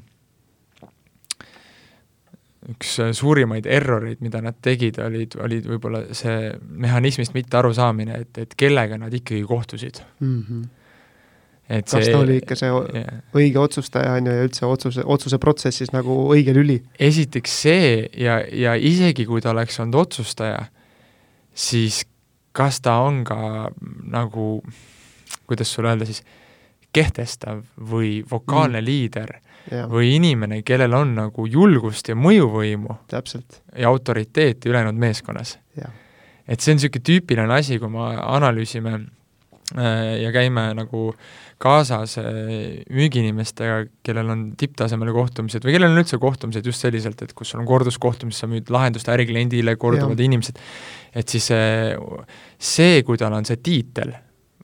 üks 2.71 2.93
suurimaid 3.17 3.67
erroreid, 3.67 4.21
mida 4.23 4.39
nad 4.43 4.55
tegid, 4.63 4.99
olid, 5.03 5.35
olid 5.43 5.67
võib-olla 5.67 6.05
see 6.15 6.53
mehhanismist 6.83 7.35
mitte 7.35 7.59
arusaamine, 7.59 8.21
et, 8.23 8.39
et 8.45 8.55
kellega 8.59 8.99
nad 8.99 9.13
ikkagi 9.13 9.43
kohtusid 9.47 9.99
mm. 10.23 10.37
-hmm. 10.39 10.61
et 11.79 11.89
kas 11.89 12.05
see, 12.05 12.13
ta 12.13 12.21
oli 12.23 12.37
ikka 12.39 12.55
see 12.59 12.69
yeah. 12.71 13.19
õige 13.35 13.59
otsustaja, 13.59 14.15
on 14.19 14.29
ju, 14.29 14.37
ja 14.37 14.47
üldse 14.47 14.65
otsuse, 14.65 15.03
otsuse 15.03 15.39
protsessis 15.43 15.91
nagu 15.95 16.15
õige 16.35 16.55
lüli? 16.55 16.79
esiteks 16.99 17.59
see 17.65 17.91
ja, 18.17 18.39
ja 18.47 18.77
isegi 18.79 19.25
kui 19.27 19.41
ta 19.41 19.51
oleks 19.51 19.79
olnud 19.83 19.99
otsustaja, 20.05 20.65
siis 21.53 22.05
kas 22.53 22.79
ta 22.81 22.99
on 23.03 23.23
ka 23.27 23.71
nagu, 24.13 24.63
kuidas 25.49 25.73
sulle 25.73 25.89
öelda 25.89 26.07
siis, 26.07 26.23
kehtestav 26.93 27.63
või 27.89 28.21
vokaalne 28.31 28.81
mm. 28.81 28.85
liider 28.85 29.35
ja 29.71 29.87
või 29.89 30.15
inimene, 30.17 30.61
kellel 30.65 30.93
on 30.97 31.15
nagu 31.17 31.47
julgust 31.47 32.09
ja 32.11 32.17
mõjuvõimu 32.19 32.99
täpselt, 33.11 33.61
ja 33.77 33.91
autoriteeti 33.91 34.71
ülejäänud 34.71 34.99
meeskonnas. 34.99 35.57
jah. 35.79 35.91
et 36.47 36.59
see 36.59 36.73
on 36.73 36.81
niisugune 36.81 37.07
tüüpiline 37.07 37.53
asi, 37.55 37.79
kui 37.79 37.89
me 37.89 38.09
analüüsime 38.19 38.93
äh, 38.97 40.19
ja 40.21 40.33
käime 40.35 40.73
nagu 40.75 41.13
kaasas 41.63 42.17
äh, 42.19 42.83
müügiinimestega, 42.91 43.85
kellel 44.03 44.29
on 44.35 44.43
tipptasemel 44.59 45.13
kohtumised 45.15 45.63
või 45.63 45.77
kellel 45.77 45.95
on 45.95 46.03
üldse 46.03 46.19
kohtumised 46.19 46.67
just 46.67 46.83
selliselt, 46.83 47.21
et 47.23 47.33
kus 47.33 47.53
sul 47.53 47.63
on 47.63 47.69
korduskohtumised, 47.69 48.43
sa 48.43 48.51
müüd 48.51 48.69
lahendust 48.73 49.09
ärikliendile, 49.09 49.77
korduvad 49.79 50.19
Jah. 50.19 50.27
inimesed, 50.27 50.59
et 51.15 51.29
siis 51.29 51.47
see, 51.53 51.97
see, 52.59 53.01
kui 53.07 53.17
tal 53.21 53.39
on 53.39 53.47
see 53.47 53.63
tiitel 53.63 54.11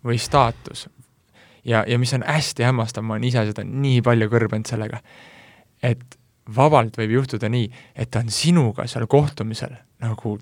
või 0.03 0.19
staatus 0.19 0.89
ja, 1.69 1.83
ja 1.88 1.99
mis 2.01 2.13
on 2.17 2.25
hästi 2.27 2.65
hämmastav, 2.67 3.05
ma 3.05 3.17
olen 3.17 3.27
ise 3.29 3.45
seda 3.51 3.65
nii 3.65 4.01
palju 4.05 4.29
kõrbenud 4.31 4.69
sellega, 4.69 5.01
et 5.85 6.17
vabalt 6.55 6.97
võib 6.97 7.19
juhtuda 7.19 7.49
nii, 7.51 7.69
et 7.95 8.09
ta 8.11 8.23
on 8.23 8.33
sinuga 8.33 8.88
seal 8.89 9.05
kohtumisel 9.09 9.75
nagu 10.03 10.38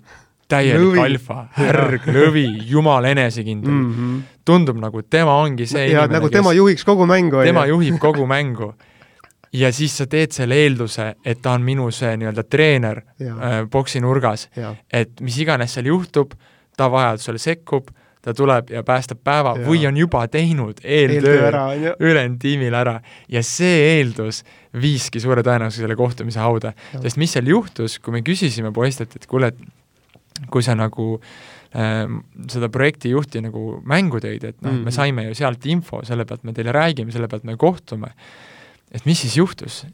täielik 0.48 0.94
Lõvi. 0.94 1.00
alfa, 1.04 1.38
härg, 1.58 2.06
lõvi, 2.08 2.46
jumal 2.70 3.04
enesekindel 3.10 3.72
mm. 3.72 3.88
-hmm. 3.94 4.20
tundub 4.48 4.78
nagu 4.80 5.02
tema 5.02 5.36
ongi 5.42 5.66
see 5.68 5.90
ja 5.90 6.04
inimene, 6.04 6.18
nagu 6.18 6.30
tema 6.32 6.54
juhiks 6.56 6.86
kogu 6.88 7.06
mängu, 7.06 7.42
tema 7.44 7.66
on 7.66 7.68
ju. 7.68 7.74
juhib 7.74 7.98
kogu 8.00 8.26
mängu. 8.26 8.72
ja 9.52 9.72
siis 9.72 9.96
sa 9.96 10.06
teed 10.06 10.32
selle 10.32 10.54
eelduse, 10.54 11.14
et 11.24 11.42
ta 11.42 11.52
on 11.52 11.62
minu 11.62 11.90
see 11.90 12.16
nii-öelda 12.16 12.44
treener 12.48 13.02
Jaa. 13.18 13.36
äh, 13.36 13.68
boksinurgas, 13.70 14.48
jah, 14.56 14.76
et 14.92 15.20
mis 15.20 15.38
iganes 15.38 15.74
seal 15.74 15.86
juhtub, 15.86 16.32
ta 16.76 16.90
vajadusel 16.90 17.38
sekkub, 17.38 17.88
ta 18.22 18.34
tuleb 18.34 18.70
ja 18.70 18.82
päästab 18.82 19.20
päeva 19.24 19.54
Jaa. 19.56 19.66
või 19.68 19.86
on 19.88 19.96
juba 19.96 20.24
teinud 20.28 20.80
eeltöö 20.84 21.50
ülejäänud 22.00 22.38
tiimile 22.42 22.76
ära 22.76 23.00
ja 23.28 23.42
see 23.42 23.98
eeldus 23.98 24.42
viiski 24.74 25.20
suure 25.20 25.42
tõenäosusega 25.42 25.86
selle 25.86 25.96
kohtumise 25.96 26.40
hauda. 26.40 26.72
Sest 27.02 27.16
mis 27.16 27.32
seal 27.32 27.46
juhtus, 27.48 27.98
kui 27.98 28.12
me 28.12 28.22
küsisime 28.26 28.72
poistelt, 28.74 29.16
et 29.16 29.26
kuule, 29.26 29.52
et 29.52 30.50
kui 30.50 30.62
sa 30.62 30.74
nagu 30.78 31.14
ähm, 31.76 32.20
seda 32.50 32.68
projektijuhti 32.72 33.42
nagu 33.44 33.78
mängu 33.86 34.20
tõid, 34.22 34.44
et 34.44 34.60
noh 34.62 34.72
mm, 34.72 34.76
-hmm. 34.76 34.84
me 34.84 34.90
Mhm. 34.90 34.94
saime 34.94 35.24
ju 35.28 35.34
sealt 35.34 35.66
info, 35.66 36.04
selle 36.04 36.24
pealt 36.24 36.44
me 36.44 36.52
teile 36.52 36.72
räägime, 36.72 37.12
selle 37.12 37.28
pealt 37.28 37.44
me 37.44 37.56
kohtume, 37.56 38.12
et 38.92 39.06
mis 39.06 39.20
siis 39.20 39.36
juhtus? 39.36 39.86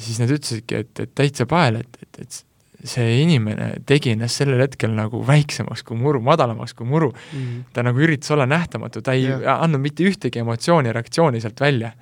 siis 0.00 0.18
nad 0.18 0.30
ütlesidki, 0.30 0.74
et, 0.74 1.00
et 1.00 1.10
täitsa 1.14 1.44
pael, 1.46 1.76
et, 1.76 1.98
et, 2.02 2.20
et 2.22 2.44
see 2.84 3.20
inimene 3.22 3.74
tegi 3.86 4.10
ennast 4.14 4.40
sellel 4.40 4.60
hetkel 4.64 4.90
nagu 4.96 5.20
väiksemaks 5.26 5.82
kui 5.84 5.96
muru, 6.00 6.20
madalamaks 6.24 6.72
kui 6.74 6.86
muru, 6.86 7.12
Mhm. 7.32 7.64
ta 7.72 7.82
nagu 7.82 7.98
üritas 8.00 8.30
olla 8.30 8.46
nähtamatu, 8.46 9.02
ta 9.02 9.12
ei 9.12 9.24
Jah. 9.28 9.62
andnud 9.62 9.80
mitte 9.80 10.04
ühtegi 10.04 10.38
emotsiooni, 10.40 10.92
reaktsiooni 10.92 11.40
sealt 11.40 11.60
välja. 11.60 11.92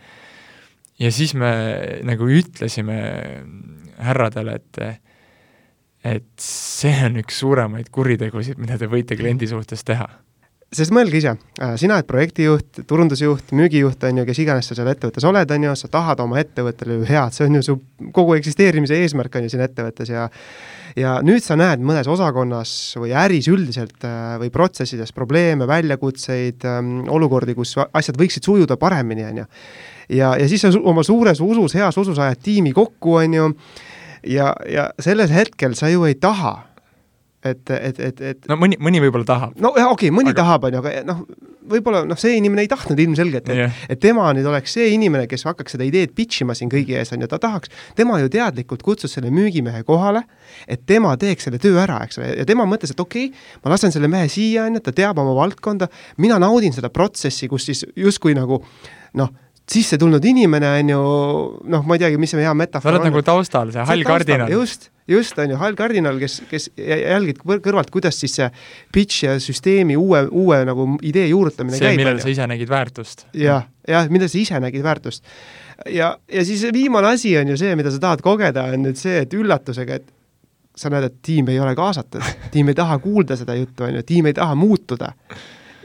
ja 0.99 1.11
siis 1.13 1.35
me 1.35 2.01
nagu 2.03 2.27
ütlesime 2.27 2.97
härradele, 4.03 4.55
et 4.55 5.01
et 6.05 6.25
see 6.39 7.05
on 7.07 7.17
üks 7.21 7.39
suuremaid 7.43 7.91
kuritegusid, 7.91 8.59
mida 8.59 8.79
te 8.79 8.87
võite 8.87 9.17
kliendi 9.19 9.47
suhtes 9.47 9.83
teha. 9.85 10.09
Sest 10.75 10.93
mõelge 10.93 11.17
ise, 11.17 11.33
sina 11.81 11.97
oled 11.97 12.09
projektijuht, 12.09 12.83
turundusjuht, 12.89 13.55
müügijuht, 13.57 14.03
on 14.05 14.21
ju, 14.21 14.25
kes 14.29 14.41
iganes 14.43 14.67
sa 14.69 14.77
seal 14.77 14.91
ettevõttes 14.93 15.25
oled, 15.25 15.55
on 15.55 15.65
ju, 15.65 15.77
sa 15.81 15.89
tahad 15.93 16.21
oma 16.21 16.41
ettevõttele 16.43 16.99
ju 16.99 17.07
head, 17.09 17.33
see 17.33 17.47
on 17.49 17.57
ju 17.57 17.63
su 17.65 17.77
kogu 18.13 18.37
eksisteerimise 18.37 18.99
eesmärk, 19.01 19.39
on 19.39 19.47
ju, 19.47 19.55
siin 19.55 19.65
ettevõttes 19.65 20.13
ja 20.13 20.29
ja 20.99 21.19
nüüd 21.25 21.45
sa 21.45 21.57
näed 21.57 21.83
mõnes 21.85 22.09
osakonnas 22.11 22.71
või 23.01 23.13
äris 23.17 23.49
üldiselt 23.49 24.05
äh, 24.05 24.37
või 24.43 24.53
protsessides 24.53 25.13
probleeme, 25.17 25.69
väljakutseid, 25.69 26.65
olukordi, 27.09 27.57
kus 27.57 27.77
asjad 27.87 28.19
võiksid 28.21 28.45
sujuda 28.45 28.77
paremini, 28.81 29.25
on 29.29 29.43
ju. 29.43 29.47
ja, 30.21 30.35
ja 30.37 30.49
siis 30.51 30.65
sa 30.67 30.73
oma 30.77 31.05
suures 31.07 31.41
usus, 31.45 31.77
heas 31.81 31.97
usus 31.97 32.19
ajad 32.21 32.45
tiimi 32.45 32.75
kokku, 32.77 33.19
on 33.23 33.41
ju, 33.41 33.51
ja, 34.37 34.53
ja 34.69 34.91
sellel 35.01 35.33
hetkel 35.33 35.77
sa 35.79 35.89
ju 35.93 36.05
ei 36.09 36.19
taha, 36.21 36.59
et, 37.45 37.71
et, 37.71 38.01
et, 38.01 38.21
et 38.33 38.49
no 38.51 38.57
mõni, 38.59 38.79
mõni 38.83 39.01
võib-olla 39.03 39.27
tahab. 39.27 39.55
no 39.63 39.71
jah, 39.79 39.93
okei 39.93 40.11
okay,, 40.11 40.15
mõni 40.15 40.33
Aga- 40.33 40.43
tahab, 40.43 40.67
on 40.67 40.75
ju, 40.75 40.81
aga 40.83 41.03
noh, 41.07 41.23
võib-olla 41.69 42.03
noh, 42.09 42.19
see 42.19 42.35
inimene 42.39 42.65
ei 42.65 42.71
tahtnud 42.71 42.99
ilmselgelt, 43.03 43.51
et 43.53 43.61
Jah. 43.63 43.81
et 43.93 44.01
tema 44.03 44.27
nüüd 44.35 44.47
oleks 44.49 44.75
see 44.75 44.89
inimene, 44.95 45.29
kes 45.31 45.45
hakkaks 45.47 45.77
seda 45.77 45.87
ideed 45.87 46.15
pitch 46.17 46.43
ima 46.43 46.57
siin 46.59 46.71
kõigi 46.73 46.97
ees, 46.99 47.13
on 47.15 47.23
ju, 47.23 47.31
ta 47.31 47.39
tahaks, 47.43 47.71
tema 47.99 48.19
ju 48.23 48.31
teadlikult 48.33 48.83
kutsus 48.87 49.15
selle 49.15 49.31
müügimehe 49.35 49.85
kohale, 49.89 50.25
et 50.67 50.83
tema 50.89 51.15
teeks 51.21 51.49
selle 51.49 51.61
töö 51.63 51.79
ära, 51.83 52.01
eks 52.07 52.19
ole, 52.21 52.33
ja 52.41 52.47
tema 52.49 52.67
mõtles, 52.69 52.95
et 52.95 53.03
okei 53.05 53.31
okay,, 53.31 53.49
ma 53.65 53.75
lasen 53.75 53.95
selle 53.95 54.11
mehe 54.11 54.31
siia, 54.33 54.67
on 54.67 54.81
ju, 54.81 54.85
ta 54.89 54.97
teab 54.97 55.21
oma 55.23 55.37
valdkonda, 55.39 55.91
mina 56.19 56.41
naudin 56.43 56.75
seda 56.75 56.91
protsessi, 56.95 57.51
kus 57.51 57.69
siis 57.71 57.85
justkui 57.97 58.35
nagu 58.39 58.63
noh, 59.19 59.31
sisse 59.69 59.99
tulnud 60.01 60.25
inimene 60.25 60.69
on 60.81 60.93
ju 60.93 61.01
noh, 61.73 61.85
ma 61.87 61.97
ei 61.97 62.03
teagi, 62.05 62.19
mis 62.21 62.33
see 62.33 62.41
hea 62.41 62.51
sa 62.51 62.57
metafoor 62.57 62.97
oled 62.97 63.11
nagu 63.11 63.23
taustal, 63.27 63.73
see 63.75 63.85
hall 63.91 64.05
kardinal. 64.07 64.51
just, 64.53 64.89
just, 65.11 65.39
on 65.41 65.53
ju, 65.53 65.59
hall 65.61 65.77
kardinal, 65.79 66.19
kes, 66.21 66.39
kes 66.51 66.69
jälgib 66.77 67.43
kõr- 67.43 67.63
kõrvalt, 67.65 67.93
kuidas 67.93 68.19
siis 68.21 68.37
see 68.39 68.49
pitch 68.95 69.27
ja 69.27 69.37
süsteemi 69.43 69.97
uue, 70.01 70.25
uue 70.31 70.61
nagu 70.69 70.89
idee 71.05 71.29
juurutamine 71.31 71.77
see, 71.77 71.91
käib. 71.91 72.03
millel 72.03 72.21
sa 72.25 72.33
ise 72.33 72.49
nägid 72.51 72.73
väärtust. 72.73 73.27
jah, 73.37 73.67
jah, 73.89 74.09
mida 74.13 74.29
sa 74.31 74.41
ise 74.41 74.61
nägid 74.65 74.85
väärtust. 74.87 75.27
ja, 75.93 76.15
ja 76.33 76.47
siis 76.49 76.65
viimane 76.73 77.13
asi 77.13 77.37
on 77.41 77.53
ju 77.53 77.59
see, 77.61 77.75
mida 77.79 77.93
sa 77.93 78.01
tahad 78.09 78.25
kogeda, 78.25 78.71
on 78.73 78.89
nüüd 78.89 79.01
see, 79.01 79.21
et 79.27 79.37
üllatusega, 79.37 80.01
et 80.01 80.09
sa 80.79 80.91
näed, 80.93 81.09
et 81.11 81.21
tiim 81.25 81.49
ei 81.53 81.61
ole 81.61 81.75
kaasatud, 81.77 82.25
tiim 82.55 82.71
ei 82.71 82.79
taha 82.79 82.99
kuulda 83.03 83.37
seda 83.37 83.57
juttu, 83.59 83.85
on 83.85 83.99
ju, 83.99 84.07
tiim 84.07 84.31
ei 84.31 84.37
taha 84.37 84.57
muutuda. 84.59 85.13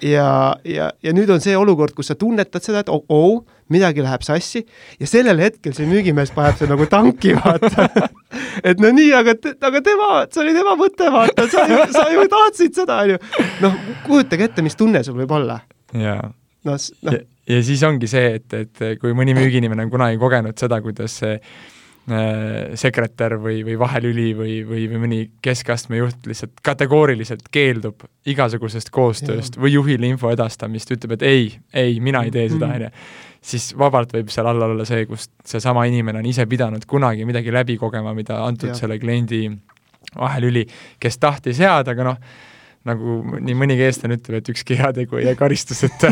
ja, 0.04 0.30
ja, 0.68 0.92
ja 1.04 1.14
nüüd 1.16 1.32
on 1.34 1.44
see 1.44 1.58
olukord, 1.58 1.96
kus 1.98 2.12
sa 2.12 2.16
tunnetad 2.20 2.64
seda, 2.64 2.84
et 2.84 2.92
oh, 2.94 3.04
oh, 3.10 3.44
midagi 3.72 4.04
läheb 4.04 4.24
sassi 4.26 4.64
ja 5.00 5.08
sellel 5.08 5.40
hetkel 5.44 5.74
see 5.78 5.88
müügimees 5.90 6.34
paneb 6.36 6.60
see 6.60 6.70
nagu 6.70 6.88
tanki, 6.92 7.34
vaata. 7.38 7.88
et 8.70 8.80
no 8.84 8.92
nii, 8.96 9.12
aga, 9.18 9.36
aga 9.70 9.82
tema, 9.86 10.12
see 10.30 10.44
oli 10.44 10.56
tema 10.58 10.78
mõte, 10.80 11.10
vaata, 11.14 11.48
sa 11.52 11.68
ju, 11.70 11.82
sa 11.96 12.08
ju 12.12 12.28
tahtsid 12.32 12.80
seda, 12.84 13.02
on 13.06 13.16
ju. 13.16 13.20
noh, 13.64 13.78
kujutage 14.08 14.50
ette, 14.50 14.66
mis 14.66 14.76
tunne 14.80 15.04
sul 15.06 15.20
võib 15.22 15.36
olla. 15.40 15.62
jaa 15.94 16.32
noh, 16.64 16.80
noh 17.04 17.14
ja, 17.14 17.22
ja 17.56 17.62
siis 17.66 17.84
ongi 17.88 18.08
see, 18.10 18.40
et, 18.40 18.58
et 18.58 18.84
kui 19.02 19.16
mõni 19.18 19.36
müügiinimene 19.38 19.86
on 19.86 19.94
kunagi 19.94 20.20
kogenud 20.22 20.60
seda, 20.60 20.80
kuidas 20.84 21.18
see 21.22 21.36
äh, 21.38 22.74
sekretär 22.80 23.38
või, 23.42 23.62
või 23.68 23.78
vahelüli 23.80 24.30
või, 24.38 24.56
või, 24.68 24.86
või 24.92 25.02
mõni 25.06 25.20
keskastme 25.44 26.00
juht 26.02 26.28
lihtsalt 26.30 26.64
kategooriliselt 26.66 27.48
keeldub 27.54 28.08
igasugusest 28.30 28.92
koostööst 28.96 29.60
või 29.60 29.76
juhile 29.76 30.10
info 30.10 30.32
edastamist, 30.34 30.92
ütleb, 30.96 31.18
et 31.18 31.28
ei, 31.28 31.46
ei, 31.74 32.00
mina 32.04 32.24
ei 32.28 32.32
tee 32.34 32.50
seda, 32.50 32.68
Mhm. 32.68 32.76
on 32.76 32.88
ju, 32.88 32.92
siis 33.44 33.72
vabalt 33.80 34.14
võib 34.16 34.32
seal 34.34 34.48
all 34.50 34.66
olla 34.70 34.86
see, 34.88 35.06
kus 35.10 35.28
seesama 35.48 35.86
inimene 35.90 36.22
on 36.22 36.30
ise 36.30 36.46
pidanud 36.50 36.86
kunagi 36.90 37.28
midagi 37.28 37.54
läbi 37.54 37.78
kogema, 37.82 38.14
mida 38.16 38.40
antud 38.46 38.72
Jah. 38.72 38.80
selle 38.84 39.00
kliendi 39.02 39.46
vahelüli, 40.16 40.66
kes 41.02 41.20
tahtis 41.22 41.60
head, 41.64 41.90
aga 41.92 42.08
noh, 42.08 42.20
nagu 42.88 43.20
nii 43.40 43.56
mõnigi 43.58 43.86
eestlane 43.88 44.20
ütleb, 44.20 44.42
et 44.42 44.52
ükski 44.54 44.78
heategu 44.80 45.20
ei 45.20 45.28
jää 45.30 45.40
karistuseta 45.40 46.12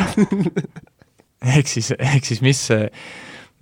ehk 1.56 1.70
siis, 1.70 1.92
ehk 1.98 2.28
siis 2.28 2.42
mis 2.46 2.66
see, 2.70 2.90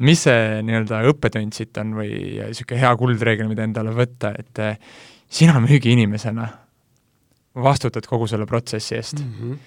mis 0.06 0.26
see 0.28 0.62
nii-öelda 0.66 1.04
õppetund 1.12 1.56
siit 1.56 1.78
on 1.82 1.96
või 1.98 2.12
niisugune 2.40 2.82
hea 2.82 2.94
kuldreegel, 3.00 3.50
mida 3.52 3.66
endale 3.68 3.94
võtta, 3.96 4.34
et 4.40 4.64
eh, 4.64 4.80
sina 5.30 5.60
müügiinimesena 5.64 6.48
vastutad 7.60 8.06
kogu 8.08 8.28
selle 8.30 8.48
protsessi 8.50 8.96
eest 8.96 9.20
mm. 9.24 9.36
-hmm. 9.40 9.58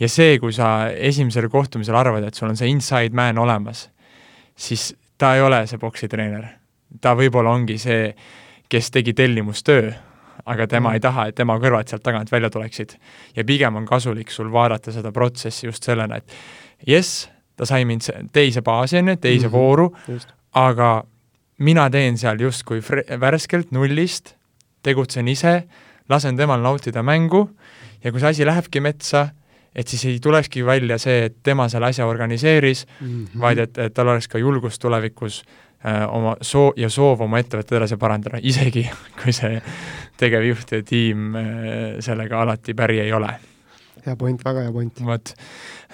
Ja 0.00 0.08
see, 0.08 0.38
kui 0.38 0.52
sa 0.52 0.88
esimesel 0.90 1.48
kohtumisel 1.48 1.94
arvad, 1.96 2.24
et 2.24 2.34
sul 2.34 2.48
on 2.48 2.56
see 2.56 2.68
inside 2.70 3.14
man 3.14 3.38
olemas, 3.38 3.88
siis 4.56 4.94
ta 5.18 5.34
ei 5.36 5.40
ole 5.42 5.66
see 5.66 5.78
poksitreener. 5.78 6.44
ta 7.00 7.14
võib-olla 7.16 7.50
ongi 7.56 7.78
see, 7.78 8.14
kes 8.68 8.90
tegi 8.90 9.12
tellimustöö, 9.14 9.92
aga 10.46 10.66
tema 10.66 10.88
Mhm. 10.88 10.94
ei 10.94 11.00
taha, 11.00 11.26
et 11.28 11.34
tema 11.34 11.58
kõrvad 11.58 11.88
sealt 11.88 12.02
tagant 12.02 12.30
välja 12.32 12.50
tuleksid. 12.50 12.96
ja 13.36 13.44
pigem 13.44 13.76
on 13.76 13.86
kasulik 13.86 14.30
sul 14.30 14.50
vaadata 14.52 14.92
seda 14.92 15.12
protsessi 15.12 15.66
just 15.66 15.82
sellena, 15.84 16.16
et 16.16 16.32
jess, 16.86 17.28
ta 17.56 17.64
sai 17.64 17.84
mind 17.84 18.00
se- 18.02 18.24
teise 18.32 18.60
baasi, 18.62 18.98
on 18.98 19.08
ju, 19.08 19.16
teise 19.16 19.46
Mhm. 19.48 19.52
vooru, 19.52 19.94
just. 20.08 20.28
aga 20.54 21.04
mina 21.58 21.88
teen 21.90 22.16
seal 22.18 22.36
justkui 22.38 22.80
värskelt 23.20 23.70
nullist, 23.72 24.34
tegutsen 24.82 25.28
ise, 25.28 25.64
lasen 26.08 26.36
temal 26.36 26.60
nautida 26.60 27.02
mängu 27.02 27.50
ja 28.04 28.10
kui 28.10 28.20
see 28.20 28.28
asi 28.28 28.44
lähebki 28.44 28.80
metsa, 28.80 29.30
et 29.74 29.88
siis 29.88 30.04
ei 30.04 30.18
tulekski 30.22 30.64
välja 30.66 30.98
see, 31.00 31.26
et 31.28 31.36
tema 31.42 31.68
selle 31.72 31.88
asja 31.88 32.06
organiseeris 32.06 32.86
mm. 33.00 33.06
-hmm. 33.08 33.40
vaid 33.40 33.58
et, 33.58 33.78
et 33.78 33.94
tal 33.94 34.08
oleks 34.08 34.28
ka 34.28 34.38
julgust 34.38 34.82
tulevikus 34.82 35.42
äh, 35.86 36.14
oma 36.14 36.36
soo- 36.40 36.72
ja 36.76 36.88
soov 36.88 37.20
oma 37.20 37.38
ettevõtet 37.38 37.76
edasi 37.76 37.96
parandada, 37.96 38.38
isegi 38.52 38.90
kui 39.22 39.32
see 39.32 39.62
tegevjuht 40.16 40.72
ja 40.72 40.82
tiim 40.82 41.34
äh, 41.34 41.46
sellega 42.00 42.42
alati 42.42 42.74
päri 42.74 43.00
ei 43.00 43.12
ole. 43.12 43.34
hea 44.06 44.16
point, 44.16 44.44
väga 44.44 44.60
hea 44.60 44.72
point. 44.72 45.04
vot, 45.04 45.34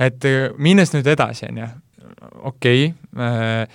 et 0.00 0.24
äh, 0.24 0.50
minnes 0.56 0.92
nüüd 0.92 1.06
edasi, 1.06 1.46
on 1.50 1.58
ju, 1.58 1.70
okei 2.42 2.92
okay, 2.92 3.24
äh,, 3.24 3.68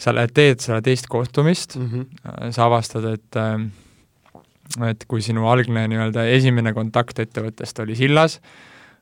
sa 0.00 0.14
lähed, 0.14 0.32
teed 0.32 0.60
seda 0.60 0.80
teist 0.82 1.06
kohtumist 1.06 1.76
mm, 1.76 1.88
-hmm. 1.90 2.52
sa 2.52 2.64
avastad, 2.64 3.04
et 3.04 3.36
äh, 3.36 3.70
et 4.90 5.04
kui 5.08 5.22
sinu 5.22 5.48
algne 5.50 5.88
nii-öelda 5.90 6.24
esimene 6.30 6.72
kontakt 6.72 7.18
ettevõttest 7.18 7.82
oli 7.82 7.96
sillas, 7.98 8.38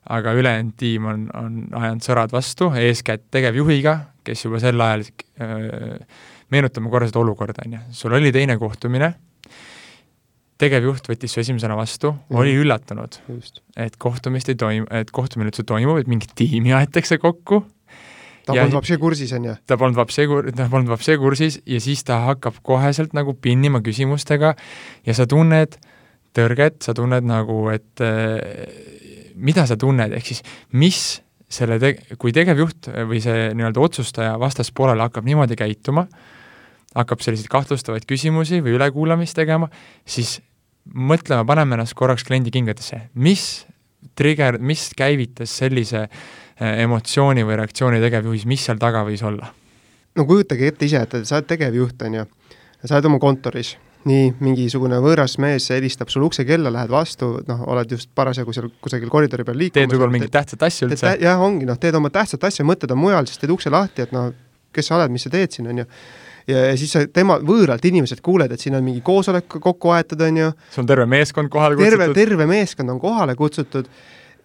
aga 0.09 0.33
ülejäänud 0.37 0.75
tiim 0.79 1.07
on, 1.09 1.25
on 1.37 1.55
ajanud 1.81 2.05
sõrad 2.05 2.33
vastu, 2.33 2.71
eeskätt 2.77 3.27
tegevjuhiga, 3.33 3.95
kes 4.25 4.45
juba 4.45 4.61
sel 4.61 4.81
ajal 4.81 5.05
äh,, 5.05 6.21
meenutame 6.53 6.89
korra 6.89 7.09
seda 7.09 7.21
olukorda, 7.21 7.65
on 7.65 7.77
ju, 7.77 7.81
sul 8.01 8.15
oli 8.17 8.31
teine 8.33 8.57
kohtumine, 8.61 9.13
tegevjuht 10.59 11.07
võttis 11.11 11.33
su 11.33 11.43
esimesena 11.43 11.77
vastu 11.79 12.11
mm., 12.11 12.39
oli 12.41 12.55
üllatunud, 12.59 13.19
et 13.79 13.99
kohtumist 14.01 14.49
ei 14.51 14.59
toimu, 14.59 14.89
et 15.01 15.11
kohtumine 15.15 15.53
üldse 15.53 15.65
toimub, 15.67 16.01
et 16.01 16.09
mingit 16.11 16.33
tiimi 16.37 16.73
aetakse 16.75 17.21
kokku 17.21 17.63
ta 18.49 18.55
polnud 18.57 18.79
vapsee 18.79 18.97
kursis, 19.01 19.33
on 19.37 19.45
ju? 19.49 19.55
ta 19.69 19.77
polnud 19.77 19.99
vapsee 19.99 20.25
kur-, 20.29 20.49
ta 20.55 20.67
polnud 20.71 20.91
vapsee 20.91 21.17
kursis 21.21 21.59
ja 21.69 21.79
siis 21.83 22.03
ta 22.07 22.23
hakkab 22.25 22.59
koheselt 22.65 23.13
nagu 23.17 23.35
pinnima 23.37 23.83
küsimustega 23.85 24.55
ja 25.05 25.15
sa 25.17 25.27
tunned 25.29 25.77
tõrget, 26.35 26.81
sa 26.85 26.93
tunned 26.97 27.25
nagu, 27.25 27.61
et 27.73 28.03
äh, 28.05 28.98
mida 29.39 29.65
sa 29.67 29.77
tunned, 29.79 30.13
ehk 30.15 30.31
siis 30.31 30.43
mis 30.77 30.99
selle 31.49 31.79
te-, 31.81 31.95
kui 32.21 32.33
tegevjuht 32.35 32.91
või 33.09 33.21
see 33.23 33.49
nii-öelda 33.57 33.81
otsustaja 33.81 34.35
vastaspoolele 34.41 35.07
hakkab 35.07 35.25
niimoodi 35.27 35.57
käituma, 35.59 36.05
hakkab 36.95 37.23
selliseid 37.25 37.49
kahtlustavaid 37.51 38.05
küsimusi 38.09 38.61
või 38.65 38.77
ülekuulamist 38.77 39.37
tegema, 39.37 39.69
siis 40.05 40.37
mõtlema, 40.93 41.45
paneme 41.45 41.77
ennast 41.77 41.97
korraks 41.97 42.25
kliendi 42.25 42.53
kingadesse, 42.53 43.07
mis 43.13 43.65
trigger, 44.17 44.59
mis 44.61 44.89
käivitas 44.97 45.53
sellise 45.61 46.05
äh, 46.05 46.81
emotsiooni 46.85 47.45
või 47.45 47.59
reaktsiooni 47.59 48.01
tegevjuhis, 48.03 48.47
mis 48.49 48.65
seal 48.65 48.81
taga 48.81 49.03
võis 49.07 49.23
olla? 49.25 49.51
no 50.17 50.25
kujutage 50.27 50.67
ette 50.67 50.87
ise, 50.89 51.03
et 51.05 51.27
sa 51.27 51.37
oled 51.37 51.47
tegevjuht, 51.47 52.01
on 52.07 52.17
ju, 52.19 52.25
sa 52.83 52.97
oled 52.97 53.09
oma 53.11 53.19
kontoris, 53.21 53.75
nii, 54.07 54.29
mingisugune 54.39 54.99
võõras 55.03 55.35
mees 55.43 55.67
helistab 55.73 56.11
sul 56.11 56.23
uksekella, 56.29 56.71
lähed 56.71 56.91
vastu, 56.93 57.33
noh, 57.49 57.65
oled 57.73 57.91
just 57.91 58.11
parasjagu 58.15 58.53
seal 58.55 58.69
kusagil 58.79 59.11
koridori 59.11 59.43
peal 59.47 59.59
liikumas. 59.59 59.81
teed 59.81 59.95
võib-olla 59.95 60.15
mingit 60.15 60.31
tähtsat 60.31 60.63
asja 60.69 60.87
üldse. 60.87 61.15
jah, 61.19 61.43
ongi, 61.43 61.67
noh, 61.67 61.79
teed 61.81 61.97
oma 61.99 62.11
tähtsat 62.13 62.47
asja, 62.47 62.65
mõtted 62.67 62.91
on 62.95 63.01
mujal, 63.01 63.27
siis 63.27 63.41
teed 63.41 63.51
ukse 63.51 63.73
lahti, 63.73 64.07
et 64.07 64.15
noh, 64.15 64.31
kes 64.75 64.87
sa 64.87 64.95
oled, 64.99 65.11
mis 65.11 65.27
sa 65.27 65.33
teed 65.33 65.55
siin, 65.55 65.67
on 65.67 65.83
ju 65.83 65.87
ja, 66.49 66.63
ja 66.69 66.77
siis 66.79 66.93
sa 66.95 67.03
tema, 67.13 67.37
võõralt 67.43 67.85
inimeselt 67.89 68.23
kuuled, 68.25 68.51
et 68.51 68.63
siin 68.63 68.77
on 68.77 68.85
mingi 68.85 69.03
koosolek 69.05 69.59
kokku 69.59 69.93
aetud, 69.95 70.21
on 70.25 70.39
ju. 70.43 70.53
sul 70.73 70.85
on 70.85 70.89
terve 70.93 71.09
meeskond 71.09 71.51
kohale 71.53 71.77
kutsutud. 71.77 71.99
terve, 71.99 72.15
terve 72.17 72.49
meeskond 72.49 72.95
on 72.95 73.01
kohale 73.03 73.35
kutsutud 73.39 73.91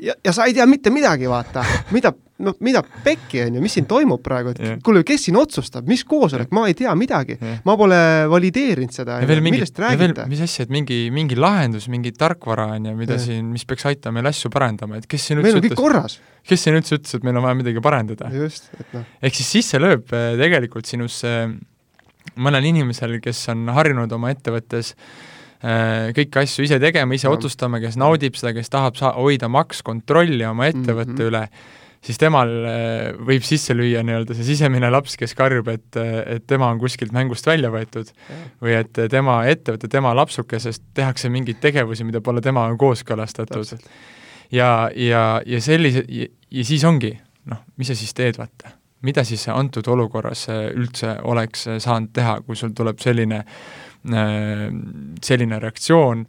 ja, 0.05 0.15
ja 0.25 0.35
sa 0.37 0.47
ei 0.49 0.55
tea 0.57 0.67
mitte 0.69 0.93
midagi, 0.95 1.27
vaata, 1.31 1.65
mida, 1.95 2.13
noh, 2.45 2.57
mida 2.65 2.83
pekki, 3.05 3.43
on 3.47 3.59
ju, 3.59 3.65
mis 3.65 3.75
siin 3.79 3.89
toimub 3.91 4.23
praegu, 4.25 4.55
et 4.55 4.63
yeah. 4.63 4.79
kuule, 4.85 5.03
kes 5.07 5.27
siin 5.29 5.39
otsustab, 5.41 5.89
mis 5.91 6.05
koosolek 6.09 6.55
ma 6.55 6.67
ei 6.71 6.77
tea 6.79 6.95
midagi 6.99 7.37
yeah., 7.39 7.59
ma 7.67 7.77
pole 7.81 7.99
valideerinud 8.31 8.95
seda, 8.95 9.19
millest 9.45 9.83
räägite? 9.83 10.29
mis 10.31 10.45
asja, 10.45 10.69
et 10.69 10.73
mingi, 10.75 11.01
mingi 11.15 11.39
lahendus, 11.39 11.89
mingi 11.93 12.15
tarkvara, 12.17 12.71
on 12.79 12.91
ju, 12.91 12.97
mida 13.01 13.19
yeah. 13.19 13.27
siin, 13.27 13.53
mis 13.55 13.67
peaks 13.69 13.89
aitama 13.91 14.21
meil 14.21 14.33
asju 14.33 14.53
parandama, 14.55 15.01
et 15.01 15.11
kes 15.11 15.31
siin 15.31 15.41
üldse 15.41 15.51
meil 15.51 15.61
on 15.61 15.69
kõik 15.69 15.79
korras. 15.81 16.19
kes 16.49 16.67
siin 16.67 16.81
üldse 16.81 16.99
ütles, 17.01 17.19
et 17.19 17.29
meil 17.29 17.41
on 17.41 17.49
vaja 17.49 17.61
midagi 17.61 17.85
parandada? 17.85 18.33
just, 18.35 18.73
et 18.79 18.97
noh. 18.97 19.07
ehk 19.25 19.41
siis 19.41 19.55
sisse 19.59 19.83
lööb 19.83 20.13
eh, 20.15 20.35
tegelikult 20.41 20.91
sinusse 20.91 21.37
äh, 21.45 21.55
mõnel 22.41 22.67
inimesel, 22.71 23.19
kes 23.23 23.47
on 23.53 23.69
harjunud 23.75 24.13
oma 24.17 24.33
ettevõttes 24.35 24.95
äh, 24.95 25.34
kõiki 25.65 26.43
asju 26.43 26.67
ise 26.67 26.81
tegema, 26.83 27.17
ise 27.17 27.29
ja. 27.29 27.33
otsustama, 27.33 27.81
kes 27.81 27.97
naudib 28.01 28.37
seda, 28.37 28.53
kes 28.57 28.69
tahab 28.73 28.99
saa-, 29.01 29.15
hoida 29.17 29.49
makskontrolli 29.53 30.45
oma 30.49 30.69
ettevõtte 30.69 31.15
mm 31.15 31.23
-hmm. 31.23 31.31
üle, 31.31 31.49
siis 32.05 32.21
temal 32.21 32.53
äh, 32.69 33.15
võib 33.17 33.47
sisse 33.47 33.77
lüüa 33.77 34.03
nii-öelda 34.05 34.37
see 34.37 34.49
sisemine 34.51 34.91
laps, 34.93 35.17
kes 35.21 35.35
karjub, 35.35 35.69
et, 35.73 35.97
et 36.27 36.47
tema 36.47 36.69
on 36.69 36.79
kuskilt 36.83 37.13
mängust 37.17 37.47
välja 37.47 37.71
võetud 37.73 38.13
ja. 38.13 38.41
või 38.61 38.77
et 38.81 39.03
tema 39.11 39.41
ettevõte, 39.49 39.89
tema 39.89 40.15
lapsukesest 40.15 40.83
tehakse 40.95 41.33
mingeid 41.33 41.61
tegevusi, 41.61 42.05
mida 42.05 42.21
pole 42.21 42.41
temaga 42.41 42.77
kooskõlastatud. 42.77 43.77
ja, 44.53 44.91
ja, 44.95 45.43
ja 45.47 45.61
sellise, 45.61 46.05
ja 46.51 46.65
siis 46.65 46.85
ongi, 46.85 47.17
noh, 47.45 47.65
mis 47.77 47.89
sa 47.89 47.95
siis 47.95 48.15
teed, 48.15 48.39
vaata 48.39 48.77
mida 49.05 49.25
siis 49.25 49.49
antud 49.53 49.87
olukorras 49.87 50.49
äh, 50.49 50.71
üldse 50.73 51.19
oleks 51.23 51.67
äh, 51.69 51.79
saanud 51.79 52.13
teha, 52.17 52.39
kui 52.47 52.57
sul 52.57 52.73
tuleb 52.77 53.03
selline, 53.05 53.43
äh, 53.45 53.84
selline 54.05 55.59
reaktsioon 55.63 56.27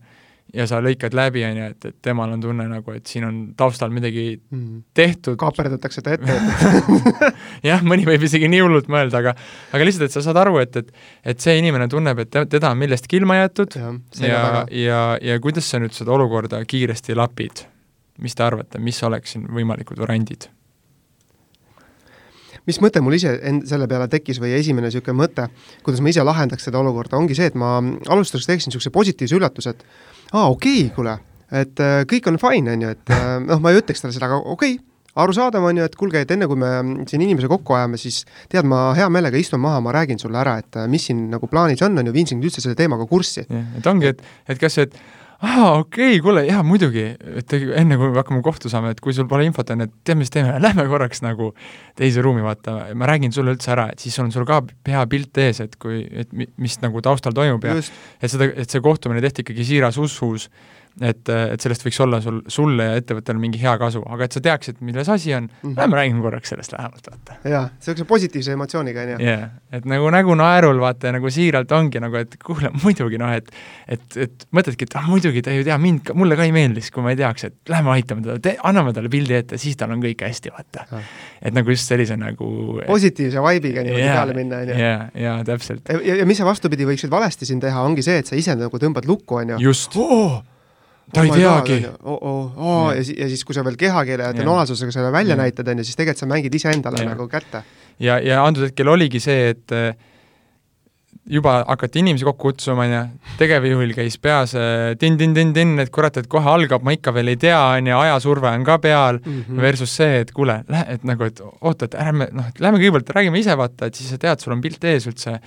ja 0.56 0.66
sa 0.70 0.80
lõikad 0.84 1.16
läbi, 1.18 1.44
on 1.48 1.58
ju, 1.60 1.68
et, 1.74 1.88
et 1.90 1.96
temal 2.06 2.32
on 2.36 2.42
tunne 2.44 2.66
nagu, 2.70 2.94
et 2.96 3.06
siin 3.10 3.26
on 3.28 3.38
taustal 3.58 3.92
midagi 3.94 4.26
mm. 4.38 4.82
tehtud. 4.96 5.38
kaaperdatakse 5.42 6.04
ta 6.06 6.16
ettevõtet 6.16 7.22
jah, 7.70 7.84
mõni 7.86 8.08
võib 8.08 8.26
isegi 8.28 8.50
nii 8.52 8.64
hullult 8.64 8.90
mõelda, 8.92 9.22
aga 9.24 9.36
aga 9.76 9.88
lihtsalt, 9.88 10.10
et 10.10 10.16
sa 10.16 10.24
saad 10.26 10.40
aru, 10.46 10.58
et, 10.64 10.82
et 10.82 11.34
et 11.34 11.42
see 11.44 11.58
inimene 11.60 11.90
tunneb, 11.92 12.24
et 12.24 12.42
teda 12.52 12.72
on 12.72 12.80
millestki 12.80 13.20
ilma 13.20 13.40
jäetud 13.42 13.80
ja, 13.80 13.94
ja, 14.22 14.28
ja, 14.30 14.44
ja, 14.86 15.06
ja 15.34 15.40
kuidas 15.44 15.70
sa 15.70 15.82
nüüd 15.82 15.96
seda 15.98 16.16
olukorda 16.16 16.64
kiiresti 16.66 17.18
lapid? 17.18 17.66
mis 18.24 18.36
te 18.36 18.46
arvate, 18.46 18.80
mis 18.80 19.02
oleks 19.04 19.36
siin 19.36 19.50
võimalikud 19.52 20.00
variandid? 20.00 20.48
Mis 22.70 22.80
mõte 22.84 23.02
mul 23.04 23.18
ise 23.18 23.36
end-, 23.46 23.68
selle 23.70 23.88
peale 23.92 24.08
tekkis 24.12 24.40
või 24.42 24.56
esimene 24.58 24.90
niisugune 24.90 25.18
mõte, 25.20 25.48
kuidas 25.86 26.02
ma 26.04 26.12
ise 26.14 26.26
lahendaks 26.26 26.68
seda 26.68 26.82
olukorda, 26.82 27.20
ongi 27.20 27.38
see, 27.38 27.52
et 27.52 27.60
ma 27.60 27.78
alustuseks 27.82 28.50
teeksin 28.50 28.72
niisuguse 28.74 28.94
positiivse 28.96 29.38
üllatuse, 29.38 29.76
et 29.76 29.86
aa, 30.34 30.50
okei 30.50 30.86
okay,, 30.88 30.92
kuule, 30.96 31.16
et 31.52 31.84
äh, 31.84 32.02
kõik 32.10 32.32
on 32.32 32.42
fine, 32.42 32.76
on 32.76 32.86
ju, 32.88 32.98
et 32.98 33.16
äh, 33.16 33.32
noh, 33.46 33.64
ma 33.64 33.74
ei 33.74 33.82
ütleks 33.82 34.04
talle 34.04 34.16
seda, 34.16 34.30
aga 34.32 34.42
okei 34.44 34.78
okay,, 34.78 34.84
arusaadav 35.16 35.64
on 35.64 35.78
ju, 35.80 35.88
et 35.88 35.94
kuulge, 35.96 36.24
et 36.26 36.32
enne 36.36 36.48
kui 36.52 36.60
me 36.60 36.72
siin 37.10 37.24
inimese 37.24 37.48
kokku 37.52 37.78
ajame, 37.78 38.00
siis 38.02 38.24
tead, 38.52 38.68
ma 38.68 38.90
hea 38.98 39.08
meelega 39.14 39.40
istun 39.40 39.62
maha, 39.64 39.80
ma 39.84 39.94
räägin 39.96 40.20
sulle 40.20 40.42
ära, 40.42 40.58
et 40.64 40.80
äh, 40.82 40.90
mis 40.92 41.08
siin 41.08 41.28
nagu 41.32 41.48
plaanis 41.52 41.84
on, 41.88 41.96
on 42.02 42.10
ju, 42.10 42.16
viin 42.16 42.28
sind 42.28 42.44
üldse 42.44 42.64
selle 42.64 42.76
teemaga 42.80 43.08
kurssi. 43.10 43.46
et 43.78 43.88
ongi, 43.88 44.12
et, 44.12 44.26
et 44.50 44.60
kas, 44.60 44.80
et 44.84 44.98
aa, 45.46 45.72
okei 45.80 46.16
okay,, 46.16 46.22
kuule, 46.24 46.44
jaa, 46.48 46.62
muidugi, 46.66 47.06
et 47.42 47.56
enne 47.56 47.98
kui 48.00 48.10
me 48.10 48.20
hakkame 48.20 48.42
kohtu 48.46 48.72
saama, 48.72 48.94
et 48.96 49.02
kui 49.04 49.14
sul 49.16 49.28
pole 49.30 49.46
infot, 49.48 49.70
on 49.76 49.86
et 49.86 49.94
tead, 50.08 50.20
mis 50.20 50.34
teeme, 50.34 50.56
lähme 50.66 50.88
korraks 50.92 51.22
nagu 51.26 51.52
teise 52.00 52.24
ruumi, 52.26 52.44
vaata, 52.46 52.78
ma 52.98 53.10
räägin 53.10 53.36
sulle 53.36 53.56
üldse 53.56 53.74
ära, 53.76 53.90
et 53.94 54.04
siis 54.04 54.18
on 54.24 54.34
sul 54.36 54.48
ka 54.50 54.62
hea 54.90 55.04
pilt 55.12 55.42
ees, 55.44 55.62
et 55.66 55.78
kui, 55.82 56.04
et 56.10 56.34
mis 56.34 56.80
nagu 56.84 57.04
taustal 57.06 57.36
toimub 57.38 57.68
ja 57.68 57.78
Just. 57.80 57.94
et 58.20 58.34
seda, 58.34 58.50
et 58.52 58.72
see 58.72 58.84
kohtumine 58.84 59.24
tehti 59.24 59.46
ikkagi 59.46 59.68
siiras 59.74 60.02
usus 60.02 60.50
et, 61.02 61.30
et 61.30 61.60
sellest 61.60 61.84
võiks 61.84 61.98
olla 62.04 62.22
sul, 62.24 62.38
sulle 62.52 62.86
ja 62.88 63.00
ettevõttele 63.00 63.40
mingi 63.40 63.60
hea 63.60 63.74
kasu, 63.80 64.00
aga 64.08 64.28
et 64.28 64.36
sa 64.36 64.42
teaksid, 64.44 64.78
milles 64.86 65.10
asi 65.12 65.34
on 65.36 65.44
mm, 65.44 65.58
-hmm. 65.62 65.76
lähme 65.80 65.98
räägime 66.00 66.22
korraks 66.24 66.54
sellest 66.54 66.72
lähemalt, 66.72 67.10
vaata. 67.12 67.36
jaa, 67.44 67.64
niisuguse 67.74 68.06
positiivse 68.08 68.56
emotsiooniga, 68.56 69.02
on 69.02 69.10
ju. 69.10 69.18
jah 69.20 69.40
yeah., 69.40 69.50
et 69.76 69.86
nagu 69.92 70.08
nägu 70.14 70.36
naerul, 70.40 70.80
vaata, 70.80 71.12
nagu 71.12 71.30
siiralt 71.30 71.72
ongi 71.76 72.00
nagu, 72.00 72.16
et 72.16 72.38
kuule, 72.44 72.72
muidugi 72.84 73.20
noh, 73.20 73.34
et 73.36 73.52
et, 73.88 74.18
et 74.18 74.48
mõtledki, 74.56 74.88
et 74.88 74.96
ah 74.96 75.10
muidugi 75.10 75.44
ta 75.44 75.52
ju 75.52 75.66
teab 75.68 75.84
mind, 75.84 76.14
mulle 76.16 76.38
ka 76.40 76.48
ei 76.48 76.56
meeldiks, 76.56 76.92
kui 76.96 77.04
ma 77.04 77.12
ei 77.12 77.20
teaks, 77.20 77.50
et 77.50 77.76
lähme 77.76 77.92
aitame 77.98 78.24
teda, 78.24 78.56
anname 78.64 78.96
talle 78.96 79.12
pildi 79.12 79.36
ette, 79.36 79.60
siis 79.62 79.76
tal 79.76 79.92
on 79.92 80.04
kõik 80.04 80.24
hästi, 80.24 80.56
vaata 80.56 80.88
ah.. 80.96 81.14
et 81.42 81.54
nagu 81.56 81.76
just 81.76 81.92
sellise 81.92 82.16
nagu 82.16 82.80
positiivse 82.88 83.44
vibe'iga 83.44 83.84
niimoodi 83.84 84.08
yeah, 84.08 84.16
peale 84.22 84.40
minna, 84.40 84.64
on 84.64 84.72
ju. 84.72 84.80
jaa, 84.80 85.06
jaa, 85.28 85.38
täpselt. 85.52 85.92
ja, 85.92 86.20
ja 86.24 86.26
mis 86.26 86.40
sa 86.40 86.48
vastupidi 86.48 86.88
võiksid 86.88 87.12
valesti 87.12 87.52
siin 87.52 87.60
teha, 87.60 87.84
ongi 87.84 88.06
see, 88.06 88.24
et 88.24 88.32
sa 88.32 88.40
ise 88.40 88.56
nagu 88.56 88.80
tõmbad 88.80 89.08
lukku, 89.10 89.42
on 89.44 89.56
ju. 89.56 89.64
just 89.68 90.00
oh!, 90.00 90.40
ta 91.14 91.24
ei 91.24 91.32
teagi. 91.36 91.80
Oh, 92.04 92.18
oh, 92.18 92.58
oh, 92.58 92.90
ja, 92.96 93.04
ja 93.04 93.30
siis, 93.32 93.46
kui 93.46 93.56
sa 93.58 93.64
veel 93.66 93.78
kehakeele 93.80 94.32
ja 94.32 94.34
tonaalsusega 94.38 94.96
selle 94.96 95.12
välja 95.14 95.36
ja. 95.36 95.42
näitad, 95.44 95.70
on 95.72 95.82
ju, 95.82 95.88
siis 95.88 96.00
tegelikult 96.00 96.24
sa 96.24 96.32
mängid 96.32 96.58
iseendale 96.58 97.06
nagu 97.06 97.30
kätte. 97.32 97.64
ja, 98.00 98.20
ja 98.20 98.44
antud 98.46 98.66
hetkel 98.68 98.90
oligi 98.92 99.22
see, 99.24 99.52
et 99.54 99.76
eh, 99.76 99.94
juba 101.30 101.58
hakati 101.68 102.02
inimesi 102.04 102.26
kokku 102.28 102.52
kutsuma, 102.52 102.86
on 102.86 102.94
ju, 102.94 103.04
tegevjuhil 103.40 103.94
käis 103.98 104.18
peas 104.22 104.54
tin-tin-tin-tin, 105.02 105.78
et 105.82 105.94
kurat, 105.94 106.18
et 106.22 106.28
kohe 106.30 106.52
algab, 106.52 106.86
ma 106.86 106.94
ikka 106.96 107.14
veel 107.16 107.34
ei 107.34 107.40
tea, 107.42 107.62
on 107.78 107.90
ju, 107.90 107.96
ajasurve 108.02 108.52
on 108.52 108.66
ka 108.68 108.78
peal 108.84 109.20
mm, 109.22 109.40
-hmm. 109.48 109.62
versus 109.62 109.96
see, 109.96 110.20
et 110.26 110.32
kuule, 110.36 110.62
lähe, 110.70 110.86
et 110.98 111.08
nagu, 111.08 111.24
et 111.26 111.42
oota, 111.62 111.90
et 111.90 111.96
ärme, 111.96 112.30
noh, 112.32 112.50
et 112.50 112.62
lähme 112.62 112.82
kõigepealt 112.82 113.16
räägime 113.18 113.42
ise, 113.42 113.58
vaata, 113.58 113.90
et 113.90 113.96
siis 113.96 114.10
sa 114.10 114.22
tead, 114.22 114.40
sul 114.40 114.54
on 114.54 114.62
pilt 114.62 114.84
ees 114.84 115.08
üldse 115.10 115.40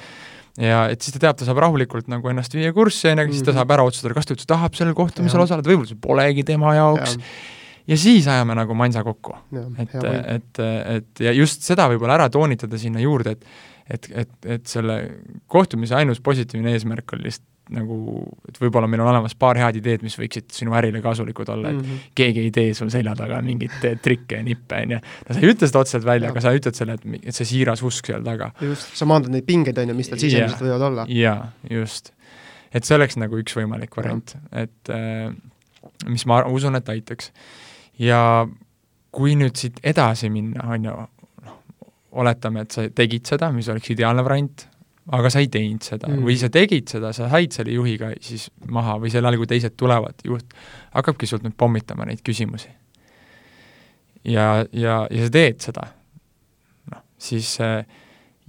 ja 0.59 0.81
et 0.93 1.05
siis 1.05 1.15
ta 1.15 1.23
teab, 1.27 1.39
ta 1.39 1.47
saab 1.49 1.61
rahulikult 1.65 2.11
nagu 2.11 2.33
ennast 2.33 2.57
viia 2.57 2.73
kurssi, 2.77 3.13
on 3.13 3.23
ju, 3.23 3.31
siis 3.37 3.47
ta 3.47 3.53
mhm. 3.53 3.61
saab 3.61 3.77
ära 3.77 3.87
otsustada, 3.89 4.17
kas 4.19 4.29
ta 4.29 4.37
üldse 4.37 4.51
tahab 4.51 4.77
sellel 4.79 4.99
kohtumisel 4.99 5.45
osaleda, 5.45 5.71
võib-olla 5.71 5.93
see 5.93 6.03
polegi 6.09 6.45
tema 6.49 6.75
jaoks 6.79 7.17
ja. 7.17 7.33
ja 7.95 8.01
siis 8.01 8.29
ajame 8.31 8.59
nagu 8.59 8.77
mansa 8.79 9.05
kokku. 9.07 9.37
et, 9.85 9.97
et, 10.37 10.63
et 10.99 11.27
ja 11.29 11.35
just 11.37 11.67
seda 11.67 11.89
võib-olla 11.93 12.19
ära 12.19 12.31
toonitada 12.33 12.81
sinna 12.81 13.03
juurde, 13.05 13.37
et 13.39 13.51
et, 13.89 14.09
et, 14.13 14.33
et 14.45 14.67
selle 14.69 14.99
kohtumise 15.49 15.97
ainus 15.97 16.21
positiivne 16.21 16.75
eesmärk 16.77 17.15
on 17.17 17.23
lihtsalt 17.25 17.47
nagu, 17.75 18.23
et 18.49 18.59
võib-olla 18.61 18.89
meil 18.91 19.03
on 19.05 19.11
olemas 19.13 19.35
paar 19.39 19.59
head 19.61 19.79
ideed, 19.81 20.05
mis 20.07 20.17
võiksid 20.19 20.49
sinu 20.55 20.75
ärile 20.79 21.03
kasulikud 21.05 21.49
olla, 21.53 21.73
et 21.73 21.79
mm 21.79 21.85
-hmm. 21.85 22.13
keegi 22.19 22.45
ei 22.47 22.53
tee 22.55 22.75
sul 22.75 22.91
selja 22.93 23.15
taga 23.19 23.41
mingeid 23.45 24.01
trikke 24.03 24.41
ja 24.41 24.43
nippe, 24.43 24.83
on 24.85 24.97
ju. 24.97 25.01
no 25.01 25.35
sa 25.35 25.41
ei 25.41 25.53
ütle 25.53 25.71
seda 25.71 25.83
otseselt 25.85 26.07
välja, 26.07 26.31
aga 26.31 26.45
sa 26.45 26.55
ütled 26.57 26.79
selle, 26.79 26.99
et, 26.99 27.19
et 27.23 27.35
see 27.35 27.49
siiras 27.53 27.83
usk 27.83 28.13
seal 28.13 28.25
taga. 28.25 28.53
just, 28.61 28.95
sa 28.97 29.09
maandad 29.09 29.35
neid 29.35 29.47
pingeid, 29.49 29.79
on 29.79 29.93
ju, 29.93 29.99
mis 29.99 30.09
tal 30.09 30.23
sisemiselt 30.23 30.65
võivad 30.65 30.87
olla. 30.91 31.07
jaa, 31.09 31.53
just. 31.71 32.13
et 32.73 32.85
see 32.85 32.97
oleks 32.97 33.17
nagu 33.17 33.39
üks 33.39 33.57
võimalik 33.57 33.97
variant, 33.97 34.37
et 34.53 34.95
äh, 34.95 35.33
mis 36.09 36.27
ma 36.27 36.43
usun, 36.47 36.77
et 36.77 36.89
aitaks. 36.89 37.33
ja 37.99 38.49
kui 39.11 39.37
nüüd 39.39 39.57
siit 39.57 39.81
edasi 39.83 40.31
minna, 40.31 40.67
on 40.73 40.85
ju, 40.85 40.97
noh, 41.45 41.61
oletame, 42.23 42.65
et 42.65 42.75
sa 42.75 42.89
tegid 42.89 43.27
seda, 43.27 43.51
mis 43.55 43.69
oleks 43.69 43.91
ideaalne 43.95 44.25
variant, 44.25 44.67
aga 45.13 45.31
sa 45.33 45.41
ei 45.43 45.49
teinud 45.53 45.85
seda 45.85 46.09
mm. 46.11 46.25
või 46.27 46.37
sa 46.41 46.51
tegid 46.53 46.91
seda, 46.93 47.13
sa 47.17 47.31
said 47.33 47.55
selle 47.57 47.77
juhiga 47.77 48.11
siis 48.25 48.49
maha 48.69 48.99
või 49.01 49.13
sel 49.13 49.25
ajal, 49.25 49.39
kui 49.41 49.51
teised 49.51 49.77
tulevad, 49.81 50.19
juht 50.27 50.57
hakkabki 50.97 51.29
sult 51.29 51.47
nüüd 51.47 51.57
pommitama 51.59 52.09
neid 52.09 52.21
küsimusi. 52.27 52.71
ja, 54.29 54.65
ja, 54.73 55.05
ja 55.11 55.29
sa 55.29 55.31
teed 55.33 55.63
seda. 55.65 55.87
noh, 56.93 57.05
siis 57.21 57.55
äh, 57.65 57.81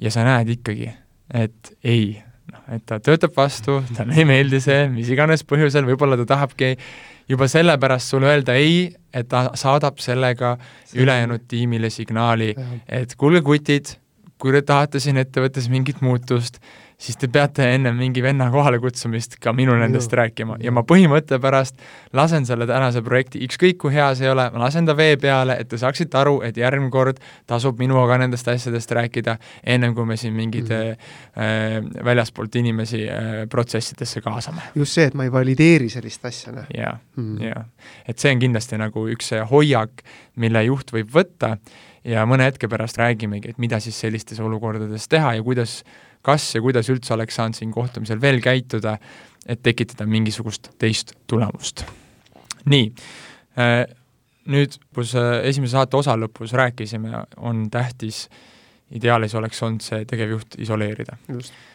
ja 0.02 0.12
sa 0.12 0.26
näed 0.28 0.52
ikkagi, 0.58 0.89
et 1.36 1.72
ei, 1.84 2.17
noh, 2.52 2.65
et 2.76 2.84
ta 2.88 3.00
töötab 3.04 3.36
vastu, 3.38 3.80
talle 3.95 4.17
ei 4.19 4.28
meeldi 4.28 4.62
see, 4.63 4.88
mis 4.91 5.12
iganes 5.13 5.45
põhjusel, 5.48 5.88
võib-olla 5.88 6.19
ta 6.19 6.28
tahabki 6.36 6.76
juba 7.30 7.48
sellepärast 7.52 8.15
sulle 8.15 8.32
öelda 8.32 8.56
ei, 8.60 8.89
et 9.13 9.30
ta 9.32 9.50
saadab 9.60 10.00
sellega 10.04 10.56
see 10.89 11.04
ülejäänud 11.04 11.48
tiimile 11.48 11.91
signaali, 11.93 12.54
et 12.88 13.15
kuulge, 13.19 13.43
kutid, 13.45 13.95
kui 14.39 14.54
te 14.56 14.62
tahate 14.65 15.02
siin 15.04 15.19
ettevõttes 15.19 15.67
mingit 15.71 15.99
muutust, 16.06 16.62
siis 16.99 17.15
te 17.19 17.30
peate 17.32 17.63
enne 17.75 17.91
mingi 17.95 18.21
venna 18.23 18.49
kohalekutsumist 18.52 19.38
ka 19.43 19.54
minul 19.56 19.80
nendest 19.80 20.12
rääkima 20.15 20.58
ja 20.63 20.71
ma 20.75 20.84
põhimõtte 20.88 21.39
pärast 21.39 21.80
lasen 22.15 22.47
selle 22.47 22.67
tänase 22.67 23.02
projekti, 23.06 23.39
ükskõik 23.47 23.80
kui 23.80 23.93
hea 23.95 24.10
see 24.19 24.28
ei 24.28 24.34
ole, 24.34 24.49
ma 24.52 24.65
lasen 24.65 24.88
ta 24.88 24.95
vee 24.99 25.15
peale, 25.21 25.56
et 25.60 25.69
te 25.71 25.80
saaksite 25.80 26.19
aru, 26.19 26.39
et 26.47 26.60
järgmine 26.60 26.91
kord 26.91 27.21
tasub 27.47 27.80
minuga 27.80 28.17
nendest 28.19 28.47
asjadest 28.52 28.91
rääkida, 28.95 29.38
ennem 29.63 29.95
kui 29.95 30.08
me 30.08 30.19
siin 30.19 30.36
mingeid 30.36 30.69
mm 30.69 30.78
äh, 31.39 32.06
väljaspoolt 32.06 32.56
inimesi 32.56 33.04
äh, 33.10 33.28
protsessidesse 33.49 34.21
kaasame. 34.21 34.62
just 34.75 34.93
see, 34.93 35.06
et 35.08 35.13
ma 35.13 35.23
ei 35.23 35.32
valideeri 35.32 35.89
sellist 35.89 36.25
asja, 36.25 36.52
noh. 36.52 36.65
jaa 36.75 36.97
mm 37.15 37.38
-hmm., 37.38 37.43
jaa. 37.45 37.65
et 38.08 38.19
see 38.19 38.32
on 38.34 38.39
kindlasti 38.39 38.78
nagu 38.78 39.08
üks 39.08 39.32
hoiak, 39.52 40.04
mille 40.36 40.63
juht 40.63 40.91
võib 40.93 41.13
võtta 41.15 41.58
ja 42.10 42.26
mõne 42.30 42.48
hetke 42.50 42.69
pärast 42.72 42.98
räägimegi, 43.00 43.54
et 43.54 43.62
mida 43.62 43.80
siis 43.84 43.98
sellistes 44.02 44.39
olukordades 44.43 45.08
teha 45.12 45.36
ja 45.38 45.45
kuidas 45.45 45.80
kas 46.26 46.50
ja 46.56 46.62
kuidas 46.63 46.89
üldse 46.91 47.13
oleks 47.15 47.38
saanud 47.39 47.58
siin 47.58 47.72
kohtumisel 47.72 48.22
veel 48.22 48.41
käituda, 48.43 48.98
et 49.48 49.63
tekitada 49.63 50.08
mingisugust 50.10 50.74
teist 50.82 51.15
tulemust. 51.28 51.86
nii, 52.69 52.91
äh, 53.58 53.86
nüüd, 54.52 54.76
kus 54.95 55.15
äh, 55.17 55.39
esimese 55.50 55.78
saate 55.78 55.98
osa 55.98 56.17
lõpus 56.19 56.54
rääkisime, 56.58 57.24
on 57.38 57.69
tähtis, 57.72 58.28
ideaalis 58.91 59.36
oleks 59.38 59.62
olnud 59.63 59.86
see 59.86 60.04
tegevjuht 60.10 60.58
isoleerida. 60.60 61.17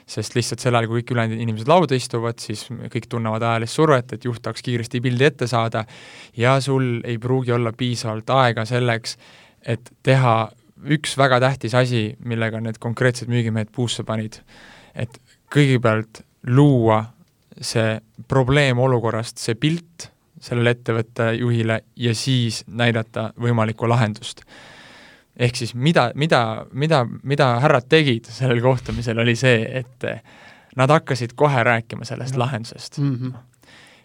sest 0.07 0.35
lihtsalt 0.35 0.61
sel 0.61 0.75
ajal, 0.75 0.90
kui 0.90 1.01
kõik 1.01 1.14
ülejäänud 1.14 1.40
inimesed 1.40 1.70
lauda 1.70 1.97
istuvad, 1.97 2.37
siis 2.42 2.66
kõik 2.68 3.07
tunnevad 3.09 3.42
ajalist 3.42 3.79
survet, 3.79 4.12
et 4.12 4.25
juht 4.27 4.42
tahaks 4.42 4.62
kiiresti 4.66 5.01
pildi 5.01 5.25
ette 5.25 5.47
saada 5.49 5.87
ja 6.37 6.59
sul 6.61 7.01
ei 7.05 7.16
pruugi 7.18 7.55
olla 7.55 7.73
piisavalt 7.73 8.31
aega 8.35 8.66
selleks, 8.68 9.16
et 9.66 9.90
teha 10.03 10.50
üks 10.85 11.16
väga 11.18 11.40
tähtis 11.40 11.74
asi, 11.74 12.05
millega 12.24 12.61
need 12.61 12.79
konkreetsed 12.83 13.31
müügimehed 13.33 13.70
puusse 13.72 14.05
panid, 14.05 14.40
et 14.94 15.16
kõigepealt 15.53 16.22
luua 16.50 17.05
see 17.61 17.98
probleem 18.29 18.79
olukorrast, 18.83 19.38
see 19.38 19.55
pilt 19.55 20.11
sellele 20.44 20.74
ettevõtte 20.74 21.31
juhile 21.38 21.81
ja 21.96 22.12
siis 22.14 22.64
näidata 22.68 23.31
võimalikku 23.40 23.88
lahendust. 23.88 24.42
ehk 25.37 25.57
siis 25.57 25.74
mida, 25.74 26.11
mida, 26.14 26.66
mida, 26.72 27.07
mida 27.22 27.46
härrad 27.61 27.88
tegid 27.88 28.29
sellel 28.31 28.61
kohtumisel, 28.62 29.18
oli 29.18 29.35
see, 29.37 29.64
et 29.81 30.05
nad 30.77 30.90
hakkasid 30.90 31.33
kohe 31.35 31.64
rääkima 31.64 32.05
sellest 32.05 32.37
lahendusest 32.37 32.98
mm. 32.98 33.14
-hmm 33.14 33.54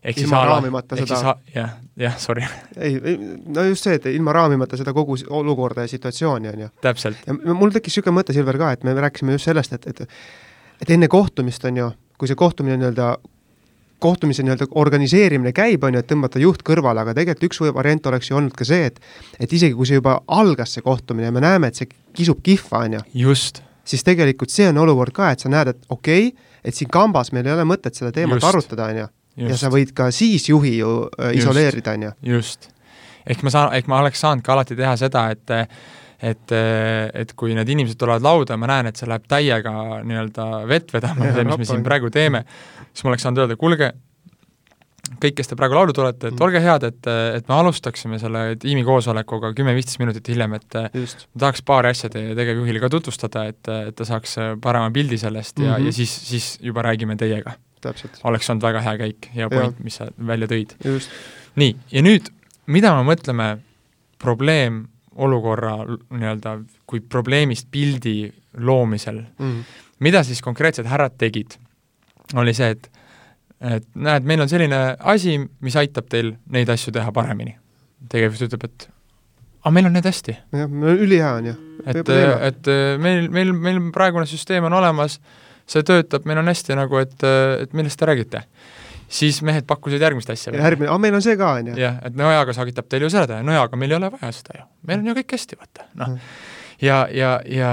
ehk 0.04 0.22
ilma 0.24 0.42
siis 0.42 0.50
raamimata 0.52 0.98
ehk 0.98 1.10
seda 1.10 1.36
jah, 1.56 1.74
jah, 2.00 2.20
sorry. 2.22 2.46
ei, 2.78 3.00
no 3.48 3.66
just 3.68 3.88
see, 3.88 3.98
et 4.00 4.06
ilma 4.14 4.36
raamimata 4.36 4.80
seda 4.80 4.94
kogu 4.96 5.18
olukorda 5.42 5.86
ja 5.86 5.92
situatsiooni, 5.92 6.52
on 6.54 6.66
ju. 6.66 6.70
täpselt. 6.82 7.26
ja 7.28 7.36
mul 7.36 7.74
tekkis 7.76 7.98
niisugune 7.98 8.20
mõte, 8.22 8.36
Silver, 8.36 8.60
ka, 8.62 8.72
et 8.78 8.88
me 8.88 8.96
rääkisime 8.96 9.36
just 9.36 9.50
sellest, 9.50 9.76
et, 9.76 9.88
et 9.90 10.08
et 10.80 10.96
enne 10.96 11.10
kohtumist, 11.12 11.66
on 11.68 11.78
ju, 11.78 11.90
kui 12.18 12.30
see 12.30 12.40
kohtumine 12.40 12.78
nii-öelda 12.80 13.18
kohtumise 14.00 14.46
nii-öelda 14.48 14.70
organiseerimine 14.80 15.52
käib, 15.52 15.84
on 15.84 15.98
ju, 15.98 16.04
et 16.04 16.08
tõmmata 16.08 16.40
juht 16.40 16.62
kõrvale, 16.64 17.04
aga 17.04 17.14
tegelikult 17.18 17.50
üks 17.50 17.60
variant 17.76 18.06
oleks 18.12 18.30
ju 18.30 18.38
olnud 18.40 18.56
ka 18.56 18.68
see, 18.68 18.88
et 18.88 19.02
et 19.40 19.54
isegi 19.54 19.76
kui 19.76 19.90
see 19.90 20.00
juba 20.00 20.22
algas, 20.28 20.78
see 20.78 20.86
kohtumine, 20.86 21.28
ja 21.28 21.36
me 21.36 21.44
näeme, 21.44 21.68
et 21.68 21.82
see 21.82 21.90
kisub 22.16 22.40
kihva, 22.44 22.86
on 22.88 23.00
ju. 23.00 23.06
just. 23.26 23.64
siis 23.84 24.06
tegelikult 24.08 24.54
see 24.54 24.70
on 24.72 24.80
olukord 24.86 25.12
ka, 25.16 25.34
et 25.34 25.44
sa 25.44 25.52
näed, 25.52 25.76
et 25.76 25.86
okei 25.90 26.30
okay,, 26.30 26.50
et 26.64 26.76
siin 26.76 26.90
kambas 26.92 27.34
meil 27.36 27.48
ei 27.48 27.58
ole 27.58 27.68
mõtet 27.68 27.96
seda 27.96 28.14
teemat 28.16 28.40
just. 28.40 28.48
arutada, 28.48 28.88
on 28.88 29.04
ju 29.04 29.08
ja 29.47 29.58
sa 29.60 29.71
võid 29.73 29.93
ka 29.95 30.10
siis 30.15 30.49
juhi 30.49 30.78
ju 30.80 30.91
äh, 31.08 31.38
isoleerida, 31.39 31.95
on 31.97 32.10
ju. 32.10 32.12
just. 32.36 32.69
ehk 33.30 33.45
ma 33.45 33.54
saan, 33.54 33.73
ehk 33.78 33.88
ma 33.91 34.02
oleks 34.04 34.21
saanud 34.25 34.45
ka 34.45 34.56
alati 34.58 34.78
teha 34.80 34.97
seda, 34.99 35.30
et 35.36 35.58
et, 36.19 36.52
et 36.52 37.32
kui 37.39 37.54
need 37.56 37.69
inimesed 37.71 37.95
tulevad 37.99 38.25
lauda 38.25 38.58
ja 38.58 38.60
ma 38.60 38.67
näen, 38.67 38.89
et 38.89 38.99
see 38.99 39.08
läheb 39.08 39.23
täiega 39.32 39.71
nii-öelda 40.04 40.49
vett 40.67 40.91
vedama, 40.91 41.32
see, 41.32 41.45
mis 41.47 41.62
me 41.62 41.67
siin 41.69 41.86
praegu 41.86 42.12
teeme, 42.12 42.43
siis 42.91 43.06
ma 43.06 43.13
oleks 43.13 43.23
saanud 43.23 43.45
öelda, 43.45 43.56
kuulge, 43.60 43.93
kõik, 45.15 45.38
kes 45.38 45.52
te 45.52 45.58
praegu 45.60 45.78
laulu 45.78 45.95
tulete, 45.95 46.28
et 46.28 46.36
mm. 46.36 46.43
olge 46.43 46.62
head, 46.63 46.86
et, 46.89 47.10
et 47.39 47.47
me 47.47 47.56
alustaksime 47.56 48.19
selle 48.21 48.43
tiimi 48.60 48.84
koosolekuga 48.88 49.54
kümme-viisteist 49.58 50.02
minutit 50.04 50.28
hiljem, 50.34 50.58
et 50.60 50.80
Just. 50.99 51.25
tahaks 51.39 51.63
paari 51.65 51.93
asja 51.93 52.12
teie 52.13 52.36
tegevjuhile 52.38 52.84
ka 52.84 52.91
tutvustada, 52.93 53.47
et, 53.54 53.63
et 53.88 53.95
ta 53.95 54.08
saaks 54.12 54.36
parema 54.63 54.91
pildi 54.91 55.21
sellest 55.21 55.60
ja 55.60 55.71
mm, 55.71 55.75
-hmm. 55.78 55.88
ja 55.88 55.97
siis, 56.02 56.19
siis 56.30 56.52
juba 56.60 56.84
räägime 56.84 57.15
teiega 57.15 57.56
oleks 58.24 58.50
olnud 58.50 58.65
väga 58.65 58.84
hea 58.86 58.96
käik, 59.04 59.30
hea 59.36 59.50
point, 59.52 59.80
mis 59.84 60.00
sa 60.02 60.10
välja 60.28 60.50
tõid. 60.52 60.76
nii, 61.60 61.76
ja 61.92 62.04
nüüd, 62.06 62.30
mida 62.68 62.94
me 62.98 63.06
mõtleme 63.12 63.50
probleemolukorra 64.20 65.76
nii-öelda 65.88 66.60
kui 66.89 67.02
probleemist 67.02 67.70
pildi 67.72 68.32
loomisel 68.58 69.24
mm., 69.38 69.63
mida 70.00 70.24
siis 70.24 70.42
konkreetsed 70.42 70.88
härrad 70.88 71.18
tegid, 71.20 71.58
oli 72.39 72.54
see, 72.56 72.72
et 72.76 72.89
et 73.60 73.84
näed, 74.00 74.24
meil 74.24 74.39
on 74.39 74.48
selline 74.48 74.78
asi, 75.12 75.36
mis 75.60 75.76
aitab 75.76 76.08
teil 76.12 76.32
neid 76.54 76.70
asju 76.72 76.94
teha 76.96 77.12
paremini. 77.12 77.58
tegevjuht 78.10 78.46
ütleb, 78.48 78.63
et 78.70 78.86
aga 79.60 79.74
meil 79.76 79.89
on 79.89 79.98
need 79.98 80.08
hästi. 80.08 80.36
jah, 80.56 80.72
ülihea 80.94 81.34
on 81.36 81.50
ju. 81.50 81.56
et, 81.86 82.12
et 82.48 82.72
meil, 83.04 83.28
meil, 83.32 83.52
meil 83.54 83.82
praegune 83.96 84.26
süsteem 84.30 84.68
on 84.70 84.78
olemas, 84.80 85.20
see 85.70 85.86
töötab, 85.86 86.28
meil 86.30 86.42
on 86.42 86.52
hästi 86.52 86.78
nagu, 86.80 87.02
et, 87.02 87.16
et 87.64 87.74
millest 87.78 88.00
te 88.00 88.10
räägite 88.10 88.46
siis 89.10 89.42
mehed 89.46 89.66
pakkusid 89.70 90.02
järgmist 90.02 90.30
asja. 90.30 90.54
järgmine, 90.54 90.92
aa 90.94 91.02
meil 91.02 91.18
on 91.18 91.26
see 91.26 91.38
ka, 91.40 91.56
on 91.60 91.72
ju. 91.72 91.80
jah, 91.82 91.98
et 92.06 92.16
no 92.18 92.30
jaa, 92.30 92.46
aga 92.46 92.56
sagitab 92.56 92.88
teil 92.90 93.08
ju 93.08 93.12
seda 93.14 93.42
ja 93.42 93.46
no 93.46 93.56
jaa, 93.56 93.66
aga 93.70 93.82
meil 93.82 93.96
ei 93.96 93.98
ole 93.98 94.14
vaja 94.14 94.32
seda 94.36 94.62
ju, 94.62 94.70
meil 94.90 95.02
on 95.02 95.12
ju 95.12 95.18
kõik 95.20 95.36
hästi, 95.36 95.60
vaata, 95.60 95.86
noh 95.98 96.12
mm. 96.14 96.32
ja, 96.86 97.00
ja, 97.16 97.32
ja, 97.50 97.72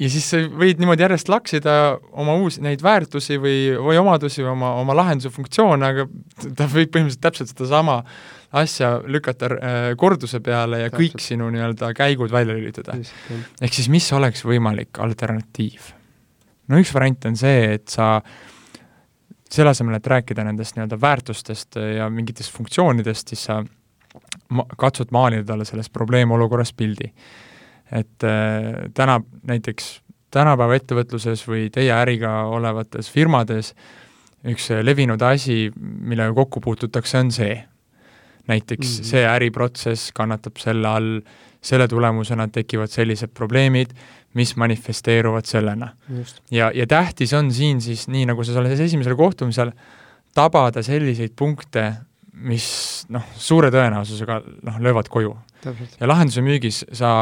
ja 0.00 0.12
siis 0.14 0.30
sa 0.32 0.40
võid 0.40 0.80
niimoodi 0.80 1.04
järjest 1.04 1.32
laksida 1.32 1.78
oma 2.10 2.38
uusi 2.40 2.64
neid 2.64 2.84
väärtusi 2.84 3.36
või, 3.42 3.56
või 3.76 4.00
omadusi 4.00 4.44
või 4.44 4.54
oma, 4.54 4.74
oma 4.80 4.96
lahenduse 5.02 5.32
funktsioone, 5.34 5.92
aga 5.92 6.08
ta 6.56 6.68
võib 6.68 6.94
põhimõtteliselt 6.94 7.26
täpselt 7.28 7.52
sedasama 7.52 8.00
asja 8.62 8.98
lükata 9.08 9.48
äh, 9.52 9.80
korduse 10.00 10.40
peale 10.44 10.86
ja 10.86 10.90
täpselt. 10.90 11.16
kõik 11.16 11.24
sinu 11.24 11.52
nii-öelda 11.52 11.92
käigud 11.96 12.32
välja 12.32 12.56
lülitada. 12.56 12.96
ehk 13.60 13.76
siis 13.76 13.92
mis 13.92 14.08
oleks 14.16 14.44
võimalik 14.48 15.00
alternatiiv 15.04 15.92
no 16.72 16.80
üks 16.80 16.94
variant 16.94 17.28
on 17.28 17.38
see, 17.38 17.76
et 17.76 17.92
sa 17.92 18.16
selle 19.52 19.72
asemel, 19.74 19.98
et 19.98 20.08
rääkida 20.08 20.44
nendest 20.46 20.78
nii-öelda 20.78 20.96
väärtustest 21.00 21.76
ja 21.98 22.08
mingitest 22.10 22.54
funktsioonidest, 22.56 23.34
siis 23.34 23.44
sa 23.50 23.60
ma-, 23.60 24.68
katsud 24.80 25.12
maalida 25.12 25.44
talle 25.52 25.68
sellest 25.68 25.92
probleemolukorrast 25.92 26.76
pildi. 26.76 27.12
et 27.92 28.24
äh, 28.24 28.88
täna 28.94 29.20
näiteks 29.44 29.98
tänapäeva 30.32 30.78
ettevõtluses 30.78 31.44
või 31.48 31.66
teie 31.72 31.92
äriga 31.92 32.30
olevates 32.48 33.10
firmades 33.12 33.74
üks 34.48 34.70
levinud 34.82 35.22
asi, 35.22 35.66
millega 35.76 36.32
kokku 36.34 36.60
puututakse, 36.60 37.18
on 37.18 37.30
see. 37.30 37.64
näiteks 38.48 38.88
mm 38.88 39.02
-hmm. 39.02 39.10
see 39.10 39.26
äriprotsess 39.26 40.12
kannatab 40.12 40.56
selle 40.58 40.88
all, 40.88 41.20
selle 41.62 41.88
tulemusena 41.88 42.48
tekivad 42.48 42.90
sellised 42.90 43.30
probleemid, 43.34 43.92
mis 44.34 44.54
manifesteeruvad 44.56 45.44
sellena. 45.48 45.92
ja, 46.50 46.70
ja 46.74 46.86
tähtis 46.86 47.32
on 47.32 47.52
siin 47.52 47.80
siis, 47.80 48.06
nii 48.08 48.26
nagu 48.30 48.44
sa 48.44 48.56
selles 48.56 48.80
esimesel 48.80 49.16
kohtumisel, 49.16 49.72
tabada 50.34 50.82
selliseid 50.82 51.34
punkte, 51.36 51.92
mis 52.32 52.66
noh, 53.12 53.24
suure 53.36 53.70
tõenäosusega 53.70 54.40
noh, 54.68 54.78
löövad 54.80 55.08
koju. 55.12 55.36
ja 56.00 56.08
lahenduse 56.08 56.42
müügis 56.42 56.82
sa 56.92 57.12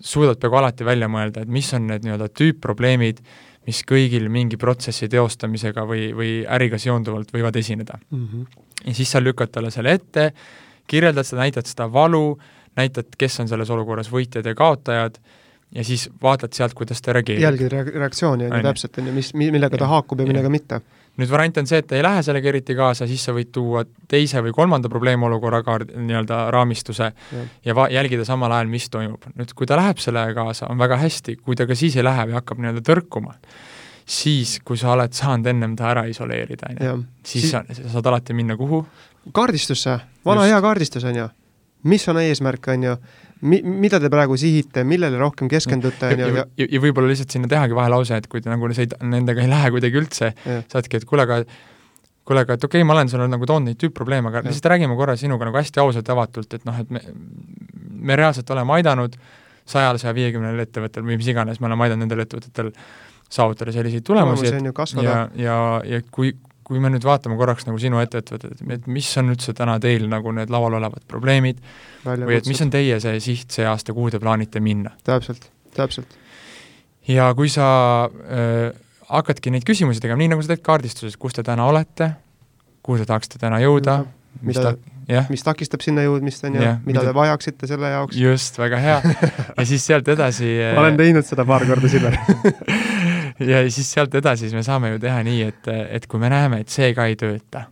suudad 0.00 0.40
peaaegu 0.40 0.58
alati 0.60 0.84
välja 0.84 1.08
mõelda, 1.08 1.44
et 1.44 1.52
mis 1.52 1.68
on 1.76 1.86
need 1.90 2.04
nii-öelda 2.04 2.28
tüüpprobleemid, 2.36 3.20
mis 3.66 3.82
kõigil 3.86 4.28
mingi 4.30 4.58
protsessi 4.60 5.08
teostamisega 5.10 5.84
või, 5.88 6.10
või 6.14 6.32
äriga 6.48 6.78
seonduvalt 6.78 7.32
võivad 7.34 7.56
esineda 7.58 7.98
mm. 7.98 8.26
-hmm. 8.26 8.66
ja 8.86 8.94
siis 8.94 9.10
sa 9.10 9.22
lükkad 9.22 9.52
talle 9.52 9.70
selle 9.74 9.96
ette, 9.98 10.30
kirjeldad 10.86 11.26
seda, 11.26 11.42
näitad 11.42 11.66
seda 11.66 11.88
valu, 11.92 12.38
näitad, 12.76 13.10
kes 13.18 13.40
on 13.40 13.48
selles 13.48 13.70
olukorras 13.70 14.10
võitjad 14.12 14.46
ja 14.46 14.54
kaotajad 14.54 15.18
ja 15.74 15.84
siis 15.84 16.08
vaatad 16.22 16.52
sealt, 16.54 16.74
kuidas 16.74 17.02
ta 17.02 17.12
reageerib. 17.16 17.42
jälgid 17.42 17.72
reaktsiooni, 17.72 18.46
on 18.46 18.58
ju, 18.58 18.62
täpselt, 18.62 18.98
on 18.98 19.10
ju, 19.10 19.14
mis, 19.16 19.32
millega 19.34 19.78
ta 19.78 19.88
haakub 19.90 20.20
ja 20.20 20.26
millega 20.28 20.50
mitte. 20.52 20.80
nüüd 21.16 21.30
variant 21.32 21.58
on 21.62 21.66
see, 21.66 21.80
et 21.80 21.86
ta 21.88 21.96
ei 21.96 22.04
lähe 22.04 22.22
sellega 22.22 22.48
eriti 22.52 22.74
kaasa, 22.76 23.06
siis 23.08 23.22
sa 23.24 23.32
võid 23.32 23.48
tuua 23.52 23.86
teise 24.08 24.42
või 24.44 24.52
kolmanda 24.56 24.90
probleemolukorra 24.92 25.62
kaard, 25.64 25.94
nii-öelda 25.96 26.42
raamistuse 26.52 27.08
ja, 27.08 27.44
ja 27.64 27.76
va-, 27.76 27.88
jälgida 27.92 28.24
samal 28.28 28.52
ajal, 28.52 28.68
mis 28.72 28.90
toimub. 28.92 29.24
nüüd, 29.34 29.54
kui 29.56 29.68
ta 29.68 29.78
läheb 29.80 30.02
sellega 30.02 30.36
kaasa, 30.36 30.68
on 30.70 30.78
väga 30.78 31.00
hästi, 31.00 31.38
kui 31.40 31.56
ta 31.56 31.66
ka 31.66 31.74
siis 31.78 31.96
ei 31.96 32.04
lähe 32.04 32.28
või 32.30 32.36
hakkab 32.38 32.60
nii-öelda 32.62 32.84
tõrkuma, 32.86 33.34
siis, 34.06 34.58
kui 34.64 34.78
sa 34.78 34.92
oled 34.94 35.16
saanud 35.16 35.50
ennem 35.54 35.76
ta 35.76 35.90
ära 35.94 36.06
isoleerida, 36.10 36.74
on 36.74 36.84
ju, 36.86 36.98
siis 37.26 37.50
sa, 37.50 37.64
sa 37.72 37.96
saad 37.96 38.12
alati 38.12 38.36
minna 38.36 38.56
kuhu? 38.60 38.84
kaardistusse, 39.34 39.98
vana 40.24 40.44
Just. 40.44 40.52
hea 40.52 40.60
kaardistus, 40.62 41.04
on 41.04 41.16
ju. 41.16 41.28
mis 41.90 42.08
on 42.08 42.20
eesmärk, 42.20 42.68
on 42.68 42.84
ju 42.84 42.96
mi-, 43.46 43.62
mida 43.86 44.00
te 44.02 44.10
praegu 44.12 44.36
sihite, 44.40 44.84
millele 44.88 45.20
rohkem 45.20 45.50
keskendute, 45.50 46.10
on 46.10 46.20
ja, 46.20 46.28
ju, 46.28 46.40
ja, 46.40 46.44
ja, 46.62 46.68
ja 46.76 46.82
võib-olla 46.82 47.10
lihtsalt 47.12 47.34
sinna 47.34 47.50
tehagi 47.50 47.76
vahelause, 47.76 48.18
et 48.20 48.28
kui 48.32 48.42
te 48.44 48.52
nagu 48.52 48.68
ei, 48.72 48.90
nendega 49.14 49.44
ei 49.44 49.50
lähe 49.50 49.72
kuidagi 49.74 50.02
üldse, 50.02 50.32
saadki, 50.72 51.00
et 51.00 51.08
kuule, 51.08 51.26
aga 51.26 51.40
kuule, 52.26 52.42
aga 52.42 52.56
et 52.56 52.64
okei 52.66 52.82
okay,, 52.82 52.88
ma 52.88 52.96
olen 52.96 53.10
sulle 53.10 53.28
nagu 53.30 53.48
toonud 53.48 53.70
neid 53.70 53.80
tüüpprobleeme, 53.80 54.30
aga 54.32 54.44
lihtsalt 54.46 54.70
räägime 54.72 54.98
korra 54.98 55.16
sinuga 55.18 55.48
nagu 55.48 55.60
hästi 55.60 55.82
ausalt 55.82 56.08
ja 56.08 56.16
avatult, 56.16 56.56
et 56.58 56.64
noh, 56.68 56.78
et 56.82 56.90
me, 56.94 57.02
me 58.10 58.18
reaalselt 58.18 58.50
oleme 58.54 58.74
aidanud 58.78 59.14
sajal, 59.66 59.98
saja 60.02 60.14
viiekümnel 60.16 60.62
ettevõttel 60.66 61.06
või 61.06 61.18
mis 61.20 61.30
iganes, 61.30 61.60
me 61.62 61.70
oleme 61.70 61.86
aidanud 61.86 62.06
nendel 62.06 62.24
ettevõtetel 62.26 62.72
saavutada 63.30 63.74
selliseid 63.74 64.04
tulemusi, 64.06 64.50
et 64.50 65.02
ja, 65.02 65.16
ja, 65.38 65.56
ja 65.86 66.02
kui, 66.14 66.34
kui 66.66 66.80
me 66.82 66.90
nüüd 66.90 67.04
vaatame 67.06 67.36
korraks 67.38 67.66
nagu 67.68 67.78
sinu 67.78 68.00
ettevõtet, 68.02 68.62
et 68.74 68.88
mis 68.90 69.08
on 69.20 69.30
üldse 69.34 69.54
täna 69.56 69.76
teil 69.82 70.08
nagu 70.10 70.32
need 70.34 70.50
laual 70.50 70.74
olevad 70.80 71.04
probleemid 71.06 71.60
või 72.04 72.38
et 72.40 72.48
mis 72.50 72.62
on 72.64 72.72
teie 72.74 72.98
see 73.02 73.20
siht 73.22 73.54
see 73.54 73.66
aasta, 73.68 73.94
kuhu 73.94 74.10
te 74.14 74.20
plaanite 74.22 74.62
minna? 74.62 74.96
täpselt, 75.06 75.46
täpselt. 75.78 76.18
ja 77.06 77.28
kui 77.38 77.52
sa 77.52 77.68
äh, 78.08 78.74
hakkadki 79.12 79.54
neid 79.54 79.66
küsimusi 79.68 80.02
tegema, 80.02 80.18
nii 80.24 80.34
nagu 80.34 80.42
sa 80.42 80.54
teed 80.54 80.64
kaardistuses, 80.66 81.14
kus 81.20 81.38
te 81.38 81.46
täna 81.46 81.68
olete, 81.70 82.10
kuhu 82.82 82.98
te 82.98 83.06
tahaksite 83.06 83.38
täna 83.42 83.62
jõuda, 83.62 84.00
mis 84.42 84.58
ta, 84.58 84.74
yeah. 85.06 85.30
mis 85.30 85.46
takistab 85.46 85.86
sinna 85.86 86.02
jõudmist, 86.06 86.42
on 86.48 86.58
ju 86.58 86.64
mida, 86.64 86.74
mida 86.88 87.06
te 87.06 87.14
vajaksite 87.14 87.70
selle 87.70 87.94
jaoks. 87.94 88.18
just, 88.18 88.58
väga 88.58 88.82
hea. 88.82 88.98
ja 89.54 89.70
siis 89.70 89.86
sealt 89.86 90.10
edasi 90.16 90.50
ma 90.74 90.82
olen 90.82 90.98
teinud 90.98 91.30
seda 91.30 91.46
paar 91.46 91.66
korda, 91.68 91.94
Silver 91.94 92.18
ja 93.52 93.62
siis 93.70 93.92
sealt 93.92 94.14
edasi 94.14 94.46
siis 94.46 94.56
me 94.56 94.64
saame 94.66 94.94
ju 94.94 95.00
teha 95.02 95.22
nii, 95.26 95.46
et, 95.50 95.70
et 95.98 96.06
kui 96.10 96.22
me 96.22 96.30
näeme, 96.32 96.62
et 96.64 96.72
see 96.72 96.92
ka 96.96 97.08
ei 97.10 97.16
tööta, 97.20 97.66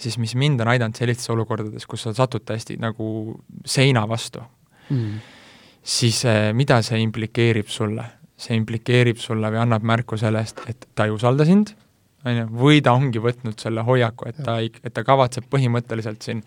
siis 0.00 0.18
mis 0.22 0.34
mind 0.38 0.62
on 0.64 0.72
aidanud 0.74 0.96
sellistes 0.96 1.30
olukordades, 1.32 1.86
kus 1.86 2.06
sa 2.06 2.14
satud 2.16 2.46
täiesti 2.46 2.78
nagu 2.80 3.10
seina 3.64 4.06
vastu 4.08 4.42
mm., 4.88 5.20
siis 5.90 6.24
eh, 6.28 6.50
mida 6.56 6.82
see 6.86 7.00
implikeerib 7.04 7.70
sulle? 7.72 8.06
see 8.40 8.56
implikeerib 8.56 9.18
sulle 9.20 9.50
või 9.52 9.58
annab 9.60 9.84
märku 9.84 10.16
sellest, 10.16 10.62
et 10.70 10.86
ta 10.96 11.04
ei 11.04 11.12
usalda 11.12 11.44
sind 11.44 11.74
on 12.24 12.36
ju, 12.36 12.46
või 12.60 12.80
ta 12.84 12.94
ongi 12.96 13.20
võtnud 13.22 13.60
selle 13.60 13.84
hoiaku, 13.84 14.28
et 14.30 14.40
ta 14.44 14.58
ei, 14.62 14.70
et 14.84 14.94
ta 14.96 15.04
kavatseb 15.06 15.46
põhimõtteliselt 15.52 16.24
siin 16.24 16.42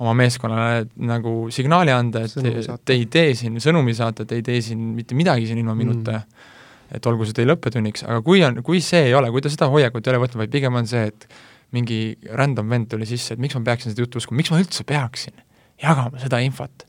oma 0.00 0.14
meeskonnale 0.16 0.86
nagu 1.08 1.34
signaali 1.52 1.92
anda, 1.92 2.24
et 2.24 2.36
te 2.84 2.96
ei 2.96 3.06
tee 3.12 3.34
siin, 3.38 3.60
sõnumi 3.60 3.94
saata, 3.96 4.24
te 4.24 4.38
ei 4.38 4.44
tee 4.46 4.60
siin 4.64 4.80
mitte 4.96 5.16
midagi 5.18 5.48
siin 5.50 5.60
ilma 5.60 5.76
minuta 5.76 6.20
mm., 6.20 6.48
et 6.94 7.06
olgu 7.06 7.28
see 7.28 7.36
teil 7.36 7.54
õppetunniks, 7.54 8.04
aga 8.08 8.20
kui 8.26 8.42
on, 8.46 8.62
kui 8.66 8.82
see 8.84 9.06
ei 9.08 9.14
ole, 9.16 9.30
kui 9.34 9.44
ta 9.44 9.52
seda 9.52 9.70
hoiakut 9.72 10.06
ei 10.06 10.14
ole 10.14 10.24
võtnud, 10.24 10.42
vaid 10.42 10.52
pigem 10.52 10.78
on 10.80 10.88
see, 10.90 11.10
et 11.10 11.28
mingi 11.76 12.00
random 12.34 12.70
vend 12.70 12.90
tuli 12.90 13.06
sisse, 13.06 13.34
et 13.34 13.42
miks 13.42 13.54
ma 13.58 13.62
peaksin 13.70 13.94
seda 13.94 14.04
juttu 14.04 14.22
uskuma, 14.22 14.40
miks 14.40 14.50
ma 14.50 14.58
üldse 14.62 14.86
peaksin 14.88 15.36
jagama 15.80 16.22
seda 16.22 16.42
infot? 16.44 16.86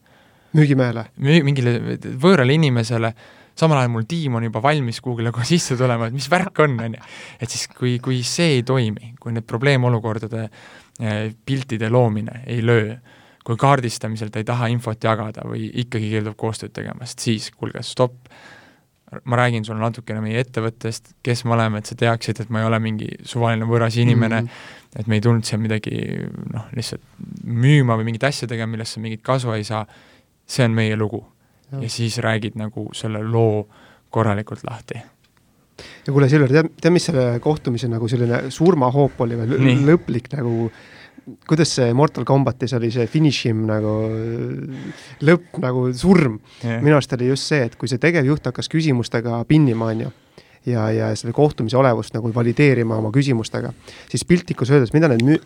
müügimehele? 0.57 1.05
mingile 1.21 1.77
võõrale 2.19 2.57
inimesele 2.57 3.13
samal 3.57 3.81
ajal 3.81 3.91
mul 3.93 4.07
tiim 4.09 4.35
on 4.39 4.45
juba 4.47 4.61
valmis 4.63 5.01
kuhugile 5.03 5.31
kohe 5.35 5.45
sisse 5.47 5.77
tulema, 5.79 6.07
et 6.07 6.15
mis 6.15 6.27
värk 6.31 6.61
on, 6.63 6.77
on 6.85 6.95
ju. 6.97 7.09
et 7.41 7.51
siis, 7.51 7.67
kui, 7.77 7.97
kui 8.03 8.21
see 8.27 8.57
ei 8.57 8.63
toimi, 8.67 9.13
kui 9.21 9.35
need 9.35 9.47
probleemolukordade 9.47 10.45
eh, 10.47 11.25
piltide 11.45 11.91
loomine 11.91 12.43
ei 12.47 12.61
löö, 12.65 12.95
kui 13.45 13.59
kaardistamisel 13.59 14.31
ta 14.31 14.41
ei 14.41 14.47
taha 14.47 14.69
infot 14.71 15.03
jagada 15.03 15.45
või 15.49 15.67
ikkagi 15.83 16.11
keeldub 16.13 16.37
koostööd 16.39 16.73
tegemast, 16.75 17.21
siis 17.23 17.49
kuulge, 17.55 17.83
stopp, 17.85 18.31
ma 19.23 19.35
räägin 19.35 19.65
sulle 19.67 19.83
natukene 19.83 20.21
meie 20.23 20.39
ettevõttest, 20.45 21.15
kes 21.23 21.43
me 21.45 21.55
oleme, 21.57 21.81
et 21.81 21.89
sa 21.89 21.97
teaksid, 21.99 22.39
et 22.43 22.53
ma 22.53 22.61
ei 22.61 22.69
ole 22.69 22.79
mingi 22.79 23.09
suvaline 23.27 23.67
võõras 23.67 23.97
inimene 23.99 24.41
mm, 24.41 24.47
-hmm. 24.47 25.01
et 25.01 25.07
me 25.11 25.19
ei 25.19 25.25
tulnud 25.25 25.47
siia 25.47 25.59
midagi 25.59 25.99
noh, 26.53 26.69
lihtsalt 26.75 27.03
müüma 27.43 27.97
või 27.99 28.07
mingit 28.11 28.23
asja 28.29 28.47
tegema, 28.47 28.71
millest 28.71 28.95
sa 28.95 29.03
mingit 29.03 29.23
kasu 29.23 29.51
ei 29.51 29.67
saa, 29.67 29.83
see 30.47 30.65
on 30.65 30.77
meie 30.77 30.95
lugu 30.95 31.25
ja 31.79 31.89
siis 31.89 32.17
räägid 32.17 32.55
nagu 32.59 32.89
selle 32.93 33.23
loo 33.23 33.67
korralikult 34.09 34.63
lahti. 34.69 35.01
ja 36.07 36.13
kuule, 36.13 36.29
Silver, 36.29 36.51
tead, 36.51 36.71
tead, 36.81 36.93
mis 36.93 37.05
selle 37.05 37.39
kohtumise 37.39 37.87
nagu 37.87 38.07
selline 38.07 38.49
surmahoop 38.51 39.21
oli 39.21 39.37
või 39.39 39.75
lõplik 39.87 40.31
nagu 40.35 40.71
kuidas 41.47 41.75
see 41.75 41.93
Mortal 41.93 42.25
Combatis 42.25 42.73
oli 42.77 42.91
see 42.93 43.05
finish 43.11 43.47
him 43.47 43.65
nagu 43.69 43.93
lõpp 45.25 45.59
nagu 45.61 45.85
surm 45.97 46.39
yeah., 46.63 46.81
minu 46.81 46.97
arust 46.97 47.13
oli 47.17 47.29
just 47.29 47.49
see, 47.51 47.65
et 47.67 47.77
kui 47.79 47.91
see 47.91 48.01
tegevjuht 48.01 48.51
hakkas 48.51 48.71
küsimustega 48.71 49.43
pinnima, 49.49 49.91
on 49.93 50.05
ju, 50.05 50.13
ja, 50.71 50.87
ja 50.95 51.11
selle 51.19 51.35
kohtumise 51.37 51.77
olevust 51.77 52.15
nagu 52.17 52.31
valideerima 52.33 52.97
oma 52.97 53.13
küsimustega, 53.13 53.73
siis 54.11 54.25
piltlikus 54.27 54.73
öeldes, 54.73 54.95
mida 54.97 55.11
need 55.11 55.25
müü-, 55.27 55.43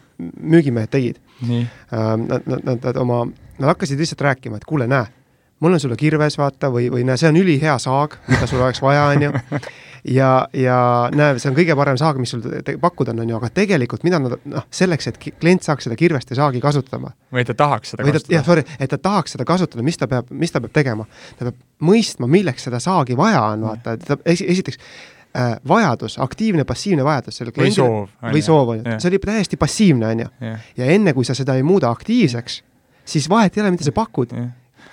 müügimehed 0.55 0.93
tegid? 0.93 1.19
Uh, 1.41 2.15
nad, 2.21 2.41
nad, 2.45 2.63
nad, 2.63 2.79
nad 2.79 3.03
oma, 3.03 3.25
nad 3.59 3.71
hakkasid 3.73 3.99
lihtsalt 3.99 4.23
rääkima, 4.29 4.61
et 4.61 4.67
kuule, 4.67 4.87
näe 4.91 5.07
mul 5.63 5.73
on 5.73 5.79
sulle 5.79 5.95
kirves, 5.99 6.37
vaata, 6.37 6.69
või, 6.71 6.89
või 6.91 7.05
näe, 7.07 7.17
see 7.19 7.29
on 7.31 7.39
ülihea 7.39 7.77
saag, 7.81 8.17
mida 8.27 8.47
sul 8.49 8.61
oleks 8.61 8.81
vaja, 8.83 9.07
on 9.13 9.27
ju. 9.27 9.31
ja, 10.05 10.47
ja 10.53 10.77
näe, 11.15 11.37
see 11.41 11.49
on 11.49 11.57
kõige 11.57 11.75
parem 11.77 11.97
saag, 11.99 12.19
mis 12.21 12.31
sul 12.33 12.43
pakkuda 12.81 13.13
on, 13.13 13.23
on 13.23 13.31
ju, 13.31 13.37
aga 13.39 13.49
tegelikult 13.61 14.05
mida 14.05 14.19
nad, 14.21 14.37
noh, 14.51 14.67
selleks, 14.73 15.09
et 15.11 15.17
klient 15.21 15.65
saaks 15.65 15.87
seda 15.87 15.97
kirvest 15.99 16.31
ja 16.31 16.39
saagi 16.39 16.61
kasutama. 16.63 17.11
või 17.33 17.45
ta 17.47 17.55
tahaks 17.57 17.95
seda 17.95 18.05
kasutada. 18.05 18.35
jah, 18.35 18.45
sorry, 18.45 18.65
et 18.79 18.91
ta 18.91 18.99
tahaks 19.01 19.35
seda 19.35 19.47
kasutada, 19.47 19.85
mis 19.85 19.97
ta 20.01 20.09
peab, 20.11 20.29
mis 20.29 20.53
ta 20.53 20.61
peab 20.63 20.75
tegema? 20.75 21.07
ta 21.39 21.49
peab 21.49 21.57
mõistma, 21.85 22.29
milleks 22.31 22.67
seda 22.67 22.79
saagi 22.83 23.17
vaja 23.17 23.41
on, 23.53 23.65
vaata, 23.71 23.95
et 23.97 24.05
ta 24.07 24.19
esi, 24.25 24.47
esiteks 24.55 24.79
äh, 24.79 25.55
vajadus, 25.67 26.19
aktiivne, 26.23 26.67
passiivne 26.69 27.05
vajadus 27.07 27.41
sellel 27.41 27.55
kliendil. 27.55 28.05
või 28.29 28.45
soov. 28.45 28.75
on 28.75 28.83
ju, 28.83 28.99
see 28.99 29.13
oli 29.13 29.21
täiesti 29.25 29.59
passiivne, 29.61 30.13
on 30.13 30.25
ju. 30.25 30.29
ja 30.77 30.91
enne, 30.97 31.15
kui 31.17 31.25
sa 31.25 31.37
seda 31.37 31.57
ei 31.57 31.65
muuda 31.65 31.89
aktiivseks, 31.95 32.61
siis 33.05 33.29
vahet 33.31 33.57
ei 33.57 33.65
ole, 33.65 33.73
mida 33.77 33.87
sa 33.87 33.95
pakud 33.95 34.37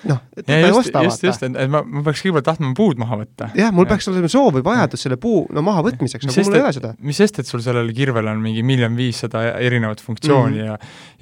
noh, 0.08 0.20
et 0.36 0.46
ta 0.46 0.58
ei 0.58 0.72
osta, 0.74 1.02
just, 1.06 1.22
just, 1.26 1.44
et, 1.46 1.56
et 1.64 1.70
ma, 1.70 1.82
ma 1.84 2.02
peaks 2.06 2.22
kõigepealt 2.24 2.48
tahtma 2.48 2.72
puud 2.78 3.00
maha 3.00 3.20
võtta. 3.22 3.50
jah, 3.58 3.72
mul 3.74 3.86
ja. 3.86 3.92
peaks 3.94 4.10
olema 4.12 4.30
soov 4.32 4.58
või 4.58 4.66
vajadus 4.66 5.06
selle 5.06 5.18
puu 5.22 5.44
no 5.52 5.64
mahavõtmiseks, 5.66 6.28
aga 6.28 6.46
mul 6.48 6.58
ei 6.58 6.64
ole 6.66 6.74
seda. 6.78 6.92
mis 7.10 7.22
sest, 7.22 7.40
et 7.42 7.50
sul 7.50 7.62
sellel 7.64 7.92
kirvel 7.96 8.30
on 8.32 8.42
mingi 8.42 8.64
miljon 8.66 8.96
viissada 8.98 9.44
erinevat 9.58 10.02
funktsiooni 10.02 10.58
mm 10.58 10.62
-hmm. 10.62 10.66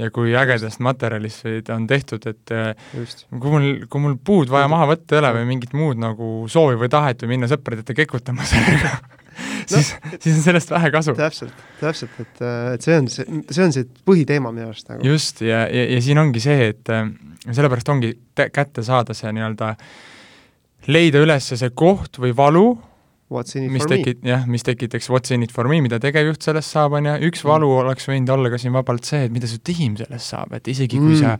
ja 0.00 0.06
ja 0.06 0.10
kui 0.14 0.34
ägedast 0.36 0.80
materjalist 0.80 1.46
ta 1.64 1.74
on 1.76 1.86
tehtud, 1.86 2.26
et 2.26 2.54
äh, 2.54 2.74
just. 2.96 3.26
kui 3.30 3.50
mul, 3.50 3.70
kui 3.90 4.00
mul 4.00 4.16
puud 4.24 4.50
vaja 4.50 4.68
maha 4.68 4.90
võtta 4.94 5.16
ei 5.16 5.22
ole 5.22 5.32
või 5.40 5.48
mingit 5.54 5.72
muud 5.76 6.00
nagu 6.00 6.32
soovi 6.48 6.78
või 6.80 6.88
tahet 6.92 7.22
või 7.22 7.36
minna 7.36 7.50
sõpradete 7.50 7.96
kekutama 7.96 8.46
sellega 8.48 8.96
siis 9.70 9.92
no,, 9.94 10.18
siis 10.18 10.36
on 10.36 10.42
sellest 10.44 10.70
vähe 10.72 10.90
kasu. 10.94 11.14
täpselt, 11.18 11.64
täpselt, 11.80 12.20
et, 12.22 12.44
et 12.74 12.86
see 12.86 12.98
on 12.98 13.08
see, 13.12 13.40
see 13.50 13.64
on 13.66 13.74
see 13.76 13.88
põhiteema 14.08 14.52
minu 14.54 14.70
arust 14.70 14.90
nagu. 14.90 15.06
just, 15.06 15.42
ja, 15.46 15.64
ja, 15.70 15.86
ja 15.94 16.00
siin 16.04 16.20
ongi 16.22 16.42
see, 16.42 16.70
et 16.74 16.92
äh, 16.92 17.08
sellepärast 17.48 17.92
ongi 17.92 18.14
kätte 18.34 18.84
saada 18.86 19.16
see 19.16 19.32
nii-öelda, 19.36 19.74
leida 20.90 21.22
üles 21.24 21.50
see 21.52 21.74
koht 21.76 22.20
või 22.22 22.34
valu, 22.36 22.68
What's 23.30 23.54
in 23.54 23.68
it 23.68 23.70
mis 23.70 23.84
for 23.84 23.92
tekit-, 23.94 24.24
jah, 24.26 24.42
mis 24.50 24.64
tekitaks 24.66 25.06
what's 25.12 25.30
in 25.30 25.44
it 25.46 25.52
for 25.54 25.68
me, 25.70 25.78
mida 25.84 26.00
tegevjuht 26.02 26.42
sellest 26.42 26.74
saab, 26.74 26.96
on 26.98 27.06
ju, 27.06 27.12
üks 27.28 27.44
valu 27.46 27.68
mm. 27.68 27.84
oleks 27.84 28.08
võinud 28.10 28.32
olla 28.34 28.50
ka 28.50 28.58
siin 28.58 28.74
vabalt 28.74 29.06
see, 29.06 29.20
et 29.28 29.34
mida 29.34 29.46
su 29.46 29.60
tiim 29.62 29.94
sellest 30.00 30.32
saab, 30.32 30.56
et 30.58 30.66
isegi 30.72 30.98
kui 30.98 31.14
mm. 31.14 31.20
sa, 31.22 31.36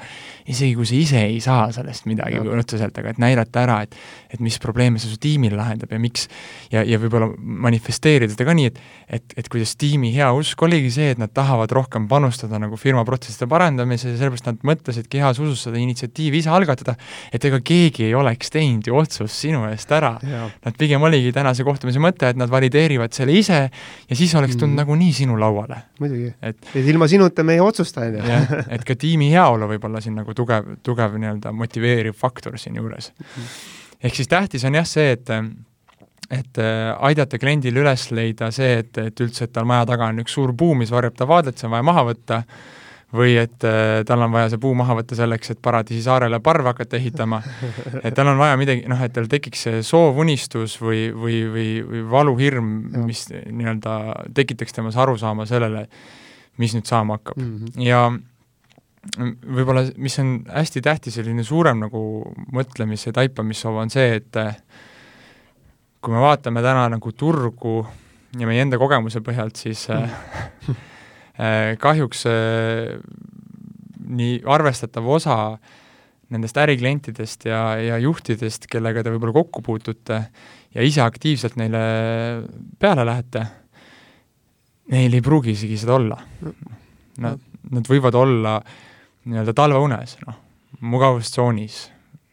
isegi 0.55 0.77
kui 0.79 0.87
sa 0.87 0.95
ise 0.95 1.23
ei 1.27 1.41
saa 1.43 1.65
sellest 1.75 2.07
midagi 2.07 2.39
otseselt, 2.39 3.01
aga 3.03 3.11
et 3.11 3.19
näidata 3.23 3.65
ära, 3.67 3.81
et 3.89 3.99
et 4.31 4.39
mis 4.39 4.55
probleeme 4.63 5.03
see 5.03 5.11
su 5.11 5.19
tiimil 5.19 5.57
lahendab 5.59 5.91
ja 5.91 5.99
miks, 5.99 6.29
ja, 6.71 6.85
ja 6.87 7.01
võib-olla 7.03 7.33
manifesteerida 7.67 8.31
seda 8.37 8.47
ka 8.47 8.55
nii, 8.55 8.71
et 8.71 8.79
et, 9.11 9.35
et 9.43 9.49
kuidas 9.51 9.75
tiimi 9.81 10.13
hea 10.15 10.29
usk 10.37 10.63
oligi 10.63 10.93
see, 10.95 11.11
et 11.15 11.19
nad 11.19 11.33
tahavad 11.35 11.73
rohkem 11.75 12.07
panustada 12.11 12.61
nagu 12.63 12.79
firma 12.79 13.03
protsesside 13.09 13.49
parandamisse 13.51 14.13
ja 14.13 14.19
sellepärast 14.21 14.47
nad 14.47 14.63
mõtlesidki 14.67 15.19
heas 15.23 15.41
usus 15.43 15.65
seda 15.67 15.81
initsiatiivi 15.83 16.39
ise 16.45 16.53
algatada, 16.55 16.95
et 17.35 17.45
ega 17.51 17.59
keegi 17.59 18.07
ei 18.07 18.15
oleks 18.15 18.53
teinud 18.55 18.87
ju 18.87 18.95
otsust 19.01 19.35
sinu 19.35 19.65
eest 19.71 19.91
ära. 19.95 20.15
Nad 20.21 20.79
pigem 20.79 21.03
oligi 21.07 21.33
tänase 21.35 21.67
koht 21.67 21.80
kohtumise 21.81 22.03
mõte, 22.03 22.29
et 22.29 22.39
nad 22.39 22.51
valideerivad 22.53 23.15
selle 23.17 23.33
ise 23.39 23.61
ja 23.65 24.17
siis 24.19 24.35
oleks 24.37 24.59
tulnud 24.59 24.75
mm. 24.75 24.83
nagunii 24.83 25.13
sinu 25.17 25.39
lauale. 25.41 25.81
muidugi, 26.01 26.35
et 26.43 26.77
ilma 26.77 27.09
sinuta 27.09 27.45
me 27.47 27.57
ei 27.57 27.65
otsusta, 27.65 28.05
on 28.05 28.19
ju. 28.21 28.41
et 28.77 28.85
ka 28.85 28.97
tiimi 29.01 29.31
heaolu 29.33 29.71
võib 29.73 29.89
olla 29.89 30.03
siin 30.05 30.19
nagu 30.21 30.35
tugev, 30.37 30.77
tugev 30.83 31.17
nii-öelda 31.17 31.53
motiveeriv 31.57 32.17
faktor 32.19 32.59
siinjuures 32.61 33.13
mm.. 33.17 33.51
ehk 34.05 34.21
siis 34.21 34.29
tähtis 34.29 34.65
on 34.69 34.77
jah 34.77 34.89
see, 34.89 35.17
et 35.17 35.33
et 36.31 36.61
äh, 36.63 36.91
aidata 37.09 37.41
kliendil 37.43 37.81
üles 37.83 38.11
leida 38.15 38.53
see, 38.55 38.85
et, 38.85 38.93
et 38.99 39.25
üldse, 39.25 39.49
et 39.49 39.55
tal 39.55 39.67
maja 39.67 39.89
taga 39.89 40.13
on 40.13 40.21
üks 40.23 40.37
suur 40.37 40.53
puu, 40.55 40.77
mis 40.79 40.93
varjab 40.93 41.17
ta 41.17 41.27
vaadet, 41.27 41.59
see 41.59 41.67
on 41.67 41.75
vaja 41.75 41.87
maha 41.89 42.05
võtta 42.13 42.45
või 43.17 43.35
et 43.41 43.65
äh, 43.67 44.03
tal 44.07 44.23
on 44.23 44.33
vaja 44.33 44.53
see 44.53 44.61
puu 44.63 44.73
maha 44.79 44.95
võtta 45.01 45.17
selleks, 45.19 45.53
et 45.55 45.61
Paradiisi 45.63 46.05
saarele 46.07 46.39
parve 46.45 46.71
hakata 46.71 46.99
ehitama, 47.01 47.41
et 48.05 48.15
tal 48.15 48.31
on 48.31 48.39
vaja 48.39 48.59
midagi, 48.61 48.85
noh, 48.91 49.01
et 49.03 49.15
tal 49.15 49.27
tekiks 49.31 49.67
see 49.67 49.85
soov, 49.87 50.21
unistus 50.23 50.77
või, 50.83 51.09
või, 51.11 51.41
või, 51.51 51.69
või 51.87 52.03
valuhirm, 52.11 52.69
mis 53.07 53.27
nii-öelda 53.31 53.97
tekitaks 54.37 54.77
temas 54.77 54.99
arusaama 55.01 55.47
sellele, 55.51 55.87
mis 56.61 56.77
nüüd 56.77 56.87
saama 56.87 57.19
hakkab 57.19 57.41
mm. 57.41 57.57
-hmm. 57.57 57.87
ja 57.87 58.05
võib-olla, 59.57 59.87
mis 59.97 60.19
on 60.21 60.35
hästi 60.53 60.83
tähtis, 60.85 61.17
selline 61.17 61.43
suurem 61.45 61.81
nagu 61.81 62.03
mõtlemis- 62.53 63.07
ja 63.09 63.15
taipamissoov 63.17 63.81
on 63.81 63.91
see, 63.91 64.21
et 64.21 64.39
kui 66.01 66.15
me 66.15 66.21
vaatame 66.21 66.63
täna 66.63 66.87
nagu 66.93 67.13
turgu 67.13 67.81
ja 68.39 68.47
meie 68.47 68.63
enda 68.63 68.79
kogemuse 68.79 69.23
põhjalt, 69.25 69.57
siis 69.57 69.89
mm. 69.89 70.77
Äh, 71.39 71.77
kahjuks 71.81 72.25
äh, 72.29 72.97
nii 74.11 74.41
arvestatav 74.51 75.07
osa 75.07 75.37
nendest 76.31 76.59
äriklientidest 76.59 77.47
ja, 77.49 77.61
ja 77.83 77.99
juhtidest, 78.03 78.67
kellega 78.71 79.03
te 79.03 79.13
võib-olla 79.13 79.35
kokku 79.35 79.63
puutute 79.67 80.21
ja 80.75 80.85
ise 80.87 81.03
aktiivselt 81.03 81.57
neile 81.59 81.81
peale 82.79 83.07
lähete, 83.07 83.45
neil 84.95 85.17
ei 85.17 85.25
pruugi 85.25 85.55
isegi 85.57 85.79
seda 85.81 85.97
olla. 85.99 86.19
Nad, 87.21 87.41
nad 87.71 87.91
võivad 87.91 88.17
olla 88.19 88.59
nii-öelda 89.27 89.55
talveunes, 89.59 90.17
noh, 90.27 90.39
mugavustsoonis, 90.93 91.81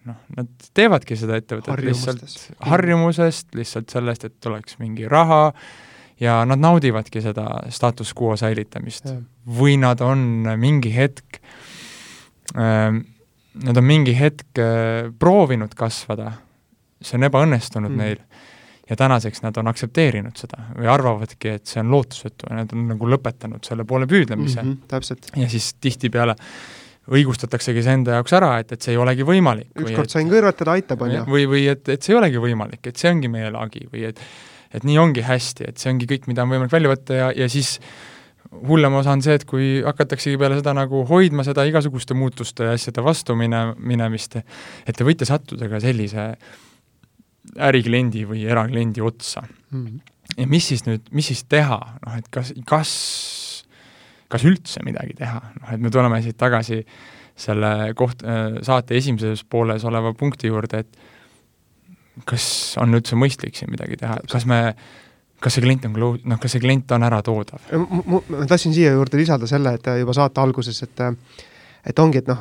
noh, 0.07 0.21
nad 0.37 0.69
teevadki 0.77 1.17
seda 1.19 1.39
ettevõtet 1.41 1.83
lihtsalt 1.83 2.37
harjumusest, 2.69 3.49
lihtsalt 3.57 3.91
sellest, 3.93 4.29
et 4.29 4.49
oleks 4.49 4.77
mingi 4.81 5.09
raha 5.09 5.51
ja 6.19 6.39
nad 6.45 6.59
naudivadki 6.59 7.21
seda 7.21 7.45
status 7.69 8.13
quo 8.17 8.35
säilitamist. 8.37 9.11
või 9.59 9.77
nad 9.77 10.01
on 10.01 10.47
mingi 10.57 10.95
hetk 10.95 11.41
äh, 12.55 12.97
nad 13.63 13.77
on 13.77 13.83
mingi 13.83 14.13
hetk 14.17 14.59
äh, 14.61 15.09
proovinud 15.19 15.73
kasvada, 15.77 16.31
see 17.01 17.17
on 17.17 17.27
ebaõnnestunud 17.27 17.91
mm. 17.91 18.01
neil, 18.01 18.47
ja 18.89 18.97
tänaseks 18.99 19.43
nad 19.43 19.57
on 19.59 19.69
aktsepteerinud 19.71 20.39
seda 20.39 20.69
või 20.77 20.89
arvavadki, 20.91 21.55
et 21.59 21.69
see 21.69 21.81
on 21.83 21.91
lootusetu 21.91 22.49
ja 22.49 22.61
nad 22.61 22.73
on 22.75 22.87
nagu 22.93 23.13
lõpetanud 23.15 23.65
selle 23.67 23.85
poole 23.87 24.07
püüdlemise 24.09 24.61
mm. 24.61 24.67
-hmm, 24.67 24.91
täpselt. 24.91 25.31
ja 25.35 25.49
siis 25.51 25.73
tihtipeale 25.81 26.35
õigustataksegi 27.07 27.83
see 27.83 27.97
enda 27.99 28.17
jaoks 28.17 28.33
ära, 28.35 28.57
et, 28.61 28.71
et 28.75 28.83
see 28.83 28.93
ei 28.95 28.99
olegi 28.99 29.23
võimalik. 29.27 29.69
ükskord 29.79 30.11
sain 30.11 30.27
kõrvetada, 30.31 30.75
aitab, 30.75 31.01
on 31.05 31.13
ju. 31.13 31.23
või, 31.27 31.47
või 31.47 31.65
et, 31.71 31.87
et 31.89 32.03
see 32.03 32.13
ei 32.13 32.19
olegi 32.19 32.41
võimalik, 32.43 32.83
et 32.87 32.99
see 32.99 33.11
ongi 33.11 33.31
meie 33.31 33.51
lagi 33.51 33.87
või 33.91 34.09
et 34.09 34.19
et 34.73 34.85
nii 34.87 34.97
ongi 35.01 35.23
hästi, 35.25 35.71
et 35.71 35.81
see 35.81 35.91
ongi 35.93 36.07
kõik, 36.09 36.27
mida 36.31 36.45
on 36.45 36.53
võimalik 36.53 36.73
välja 36.73 36.91
võtta 36.91 37.17
ja, 37.17 37.31
ja 37.35 37.49
siis 37.51 37.77
hullem 38.67 38.95
osa 38.99 39.13
on 39.15 39.23
see, 39.23 39.35
et 39.37 39.45
kui 39.47 39.81
hakataksegi 39.85 40.39
peale 40.39 40.59
seda 40.59 40.73
nagu 40.77 41.03
hoidma 41.09 41.45
seda 41.47 41.65
igasuguste 41.67 42.15
muutuste 42.17 42.67
ja 42.67 42.75
asjade 42.77 43.03
vastu 43.03 43.35
mine, 43.39 43.73
minemist, 43.77 44.39
et 44.39 44.95
te 44.95 45.07
võite 45.07 45.27
sattuda 45.27 45.69
ka 45.71 45.81
sellise 45.83 46.29
ärikliendi 47.67 48.25
või 48.27 48.45
erakliendi 48.47 49.03
otsa. 49.03 49.43
Mm. 49.71 49.99
ja 50.37 50.47
mis 50.47 50.67
siis 50.69 50.85
nüüd, 50.87 51.07
mis 51.15 51.27
siis 51.31 51.43
teha, 51.49 51.79
noh 52.03 52.15
et 52.19 52.27
kas, 52.31 52.53
kas, 52.67 52.91
kas 54.31 54.47
üldse 54.47 54.83
midagi 54.87 55.15
teha, 55.19 55.41
noh 55.61 55.75
et 55.75 55.83
me 55.83 55.91
tuleme 55.93 56.21
siit 56.23 56.37
tagasi 56.39 56.81
selle 57.37 57.91
koht, 57.97 58.23
saate 58.65 58.97
esimeses 58.97 59.43
pooles 59.45 59.83
oleva 59.85 60.13
punkti 60.17 60.49
juurde, 60.49 60.81
et 60.81 61.16
kas 62.25 62.77
on 62.81 62.95
üldse 62.97 63.19
mõistlik 63.19 63.57
siin 63.57 63.71
midagi 63.71 63.99
teha, 64.01 64.17
kas 64.31 64.47
me 64.49 64.61
kas 65.43 65.57
see 65.57 65.65
klient 65.65 65.85
on 65.85 65.93
close, 65.93 66.23
noh, 66.25 66.39
kas 66.41 66.55
see 66.55 66.63
klient 66.63 66.91
on 66.95 67.05
äratoodav? 67.05 67.75
ma 67.77 68.47
tahtsin 68.49 68.73
siia 68.73 68.95
juurde 68.95 69.19
lisada 69.19 69.49
selle, 69.49 69.75
et 69.77 69.91
juba 69.99 70.15
saate 70.17 70.41
alguses, 70.41 70.81
et 70.85 71.05
et 71.87 71.99
ongi, 72.03 72.19
et 72.19 72.27
noh, 72.27 72.39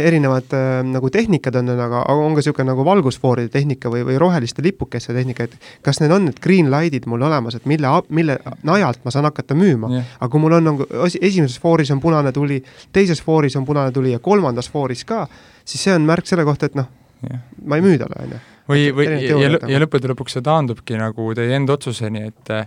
erinevad 0.00 0.54
äh, 0.56 0.80
nagu 0.82 1.10
tehnikad 1.12 1.54
on, 1.60 1.68
aga 1.70 2.00
on 2.10 2.32
ka 2.34 2.40
niisugune 2.40 2.66
nagu 2.72 2.82
valgusfooride 2.86 3.52
tehnika 3.52 3.92
või, 3.92 4.02
või 4.08 4.16
roheliste 4.18 4.64
lipukeste 4.64 5.14
tehnika, 5.14 5.46
et 5.46 5.84
kas 5.86 6.00
need 6.02 6.10
on 6.10 6.26
need 6.26 6.40
green 6.42 6.70
light'id 6.72 7.06
mul 7.10 7.22
olemas, 7.22 7.54
et 7.58 7.68
mille, 7.70 7.92
mille 8.10 8.38
najalt 8.66 9.04
ma 9.04 9.14
saan 9.14 9.28
hakata 9.28 9.54
müüma 9.58 9.92
yeah.. 9.92 10.16
aga 10.18 10.30
kui 10.32 10.42
mul 10.42 10.56
on 10.58 10.66
nagu 10.72 10.88
esimeses 11.20 11.60
fooris 11.62 11.92
on 11.94 12.00
punane 12.02 12.32
tuli, 12.34 12.58
teises 12.96 13.22
fooris 13.22 13.54
on 13.60 13.68
punane 13.68 13.94
tuli 13.94 14.16
ja 14.16 14.22
kolmandas 14.24 14.70
fooris 14.72 15.04
ka, 15.06 15.28
siis 15.64 15.86
see 15.86 15.94
on 15.94 16.08
märk 16.08 16.26
selle 16.26 16.48
kohta, 16.48 16.72
et 16.72 16.80
noh 16.80 16.90
yeah., 17.28 17.44
ma 17.62 17.78
ei 17.78 17.86
müü 17.86 18.00
talle, 18.02 18.18
on 18.24 18.34
ju 18.34 18.42
või, 18.72 18.88
või 18.96 19.06
ja, 19.08 19.38
ja, 19.44 19.60
ja 19.74 19.80
lõppude 19.82 20.10
lõpuks 20.12 20.38
see 20.38 20.44
taandubki 20.44 20.98
nagu 21.00 21.30
teie 21.36 21.56
enda 21.56 21.76
otsuseni, 21.76 22.24
et 22.32 22.52
eh, 22.54 22.66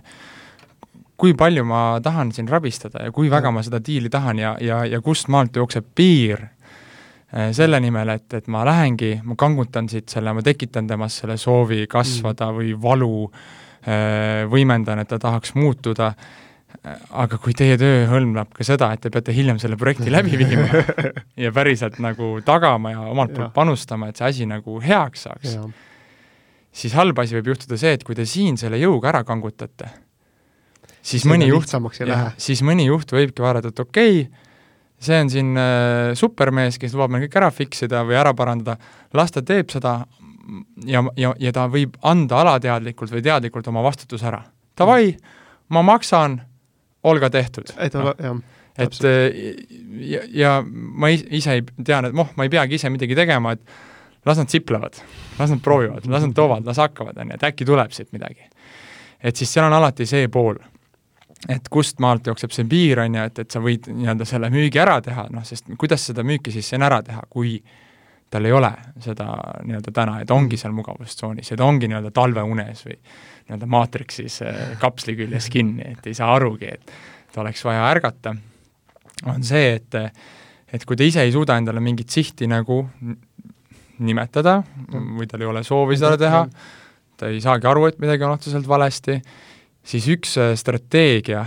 kui 1.16 1.34
palju 1.38 1.64
ma 1.66 1.82
tahan 2.04 2.32
siin 2.36 2.48
rabistada 2.50 3.06
ja 3.06 3.14
kui 3.14 3.30
väga 3.32 3.52
ma 3.54 3.64
seda 3.66 3.80
diili 3.84 4.12
tahan 4.12 4.40
ja, 4.42 4.54
ja, 4.60 4.82
ja 4.88 5.00
kust 5.04 5.30
maalt 5.32 5.56
jookseb 5.56 5.90
piir 5.96 6.40
eh, 6.46 7.52
selle 7.56 7.80
nimel, 7.82 8.14
et, 8.16 8.28
et 8.38 8.50
ma 8.52 8.64
lähengi, 8.68 9.16
ma 9.24 9.38
kangutan 9.38 9.90
siit 9.92 10.12
selle, 10.12 10.34
ma 10.36 10.44
tekitan 10.46 10.88
temas 10.88 11.20
selle 11.22 11.38
soovi 11.40 11.86
kasvada 11.90 12.50
mm. 12.50 12.58
või 12.58 12.74
valu, 12.88 13.14
eh, 13.84 14.42
võimendan, 14.52 15.02
et 15.02 15.12
ta 15.12 15.20
tahaks 15.22 15.56
muutuda 15.58 16.12
aga 17.16 17.38
kui 17.42 17.54
teie 17.56 17.76
töö 17.80 18.04
hõlmab 18.10 18.52
ka 18.54 18.64
seda, 18.66 18.90
et 18.94 19.02
te 19.04 19.10
peate 19.12 19.34
hiljem 19.34 19.58
selle 19.62 19.78
projekti 19.80 20.12
läbi 20.12 20.38
viima 20.40 20.82
ja 21.44 21.52
päriselt 21.54 21.98
nagu 22.02 22.36
tagama 22.46 22.92
ja 22.92 23.06
omalt 23.10 23.34
poolt 23.36 23.54
panustama, 23.56 24.10
et 24.10 24.20
see 24.20 24.28
asi 24.28 24.48
nagu 24.50 24.80
heaks 24.82 25.26
saaks, 25.28 25.56
siis 26.76 26.96
halb 26.96 27.18
asi 27.22 27.36
võib 27.38 27.52
juhtuda 27.54 27.78
see, 27.80 27.94
et 27.96 28.04
kui 28.06 28.16
te 28.18 28.26
siin 28.28 28.58
selle 28.60 28.80
jõuga 28.80 29.12
ära 29.12 29.22
kangutate, 29.28 29.88
siis 31.00 31.24
see 31.24 31.30
mõni 31.30 31.48
juht, 31.48 31.72
siis 32.42 32.62
mõni 32.66 32.88
juht 32.88 33.14
võibki 33.16 33.44
vaadata, 33.44 33.72
et 33.72 33.84
okei 33.84 34.20
okay,, 34.26 34.44
see 35.06 35.20
on 35.22 35.32
siin 35.32 35.54
äh, 35.60 36.12
supermees, 36.18 36.80
kes 36.80 36.96
lubab 36.96 37.14
meil 37.14 37.26
kõik 37.26 37.38
ära 37.40 37.52
fix 37.54 37.84
ida 37.86 38.02
või 38.06 38.18
ära 38.20 38.34
parandada, 38.36 38.76
las 39.16 39.34
ta 39.34 39.44
teeb 39.44 39.72
seda 39.72 39.98
ja, 40.86 41.02
ja, 41.20 41.32
ja 41.42 41.54
ta 41.54 41.66
võib 41.72 41.96
anda 42.06 42.42
alateadlikult 42.44 43.12
või 43.12 43.24
teadlikult 43.24 43.66
oma 43.72 43.82
vastutuse 43.84 44.28
ära. 44.28 44.44
Davai, 44.76 45.16
ma 45.72 45.82
maksan 45.84 46.38
olga 47.06 47.30
tehtud. 47.32 47.72
et 47.76 47.96
no., 47.96 48.12
jah 48.20 48.36
et 48.76 48.98
ja, 50.04 50.22
ja 50.32 50.52
ma 50.66 51.10
ise 51.10 51.58
ei 51.58 51.64
tean, 51.84 52.10
et 52.10 52.16
noh, 52.16 52.28
ma 52.36 52.46
ei 52.46 52.52
peagi 52.52 52.76
ise 52.76 52.90
midagi 52.92 53.16
tegema, 53.16 53.54
et 53.56 53.62
las 54.26 54.38
nad 54.38 54.48
siplevad, 54.48 54.92
las 55.38 55.50
nad 55.50 55.60
proovivad, 55.60 56.06
las 56.06 56.22
nad 56.22 56.34
toovad, 56.34 56.66
las 56.66 56.76
hakkavad, 56.82 57.18
on 57.22 57.30
ju, 57.30 57.38
et 57.38 57.44
äkki 57.46 57.64
tuleb 57.64 57.92
siit 57.94 58.12
midagi. 58.12 58.48
et 59.20 59.36
siis 59.36 59.52
seal 59.52 59.66
on 59.66 59.72
alati 59.72 60.06
see 60.06 60.28
pool, 60.28 60.58
et 61.48 61.68
kust 61.70 62.00
maalt 62.04 62.26
jookseb 62.26 62.52
see 62.52 62.66
piir, 62.68 63.00
on 63.00 63.14
ju, 63.14 63.24
et, 63.30 63.38
et 63.38 63.50
sa 63.50 63.62
võid 63.62 63.88
nii-öelda 63.88 64.26
selle 64.28 64.50
müügi 64.52 64.80
ära 64.82 65.00
teha, 65.02 65.26
noh, 65.32 65.44
sest 65.46 65.70
kuidas 65.78 66.04
seda 66.10 66.24
müüki 66.26 66.52
siis 66.54 66.68
siin 66.68 66.84
ära 66.84 67.00
teha, 67.06 67.22
kui 67.30 67.56
tal 68.30 68.44
ei 68.44 68.52
ole 68.52 68.72
seda 69.02 69.28
nii-öelda 69.64 69.92
täna, 69.94 70.20
et 70.20 70.30
ongi 70.34 70.58
seal 70.58 70.74
mugavustsoonis 70.74 71.50
ja 71.50 71.58
ta 71.58 71.64
ongi 71.64 71.88
nii-öelda 71.88 72.10
talveunes 72.14 72.82
või 72.88 72.96
nii-öelda 72.98 73.68
maatriksis 73.76 74.40
äh, 74.42 74.64
kapsli 74.82 75.14
küljes 75.16 75.48
kinni, 75.52 75.92
et 75.94 76.10
ei 76.10 76.18
saa 76.18 76.34
arugi, 76.34 76.72
et 76.74 77.38
oleks 77.38 77.62
vaja 77.64 77.86
ärgata, 77.92 78.34
on 79.30 79.44
see, 79.44 79.76
et 79.78 80.00
et 80.74 80.84
kui 80.84 80.98
ta 80.98 81.06
ise 81.06 81.22
ei 81.22 81.30
suuda 81.32 81.54
endale 81.60 81.80
mingit 81.80 82.10
sihti 82.10 82.48
nagu 82.50 82.80
nimetada 83.98 84.58
või 84.90 85.28
tal 85.30 85.44
ei 85.44 85.50
ole 85.50 85.62
soovi 85.64 85.96
seda 85.96 86.16
teha, 86.20 86.42
ta 87.16 87.30
ei 87.32 87.40
saagi 87.40 87.68
aru, 87.70 87.86
et 87.90 88.00
midagi 88.02 88.26
on 88.26 88.34
otseselt 88.36 88.68
valesti, 88.68 89.20
siis 89.86 90.10
üks 90.12 90.36
äh, 90.42 90.52
strateegia, 90.58 91.44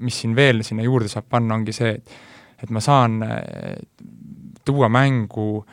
mis 0.00 0.22
siin 0.22 0.34
veel 0.36 0.64
sinna 0.66 0.82
juurde 0.86 1.10
saab 1.12 1.28
panna, 1.28 1.58
ongi 1.58 1.76
see, 1.76 1.94
et 1.98 2.18
et 2.60 2.70
ma 2.70 2.80
saan 2.84 3.22
äh, 3.24 3.76
tuua 4.64 4.88
mängu 4.88 5.64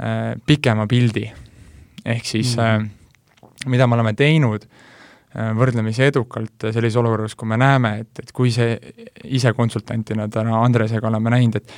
äh, 0.00 0.34
pikema 0.46 0.86
pildi. 0.86 1.32
ehk 2.04 2.24
siis 2.24 2.56
mm. 2.56 2.60
äh, 2.60 2.90
mida 3.66 3.86
me 3.86 3.96
oleme 3.96 4.12
teinud 4.12 4.66
äh, 4.66 5.52
võrdlemisi 5.56 6.04
edukalt 6.04 6.66
sellises 6.70 6.98
olukorras, 7.00 7.34
kui 7.34 7.48
me 7.48 7.56
näeme, 7.56 7.98
et, 8.04 8.18
et 8.20 8.32
kui 8.32 8.52
see 8.52 8.76
ise 9.24 9.52
konsultantina 9.56 10.28
täna 10.28 10.60
Andresega 10.62 11.08
oleme 11.08 11.32
näinud, 11.32 11.56
et 11.56 11.72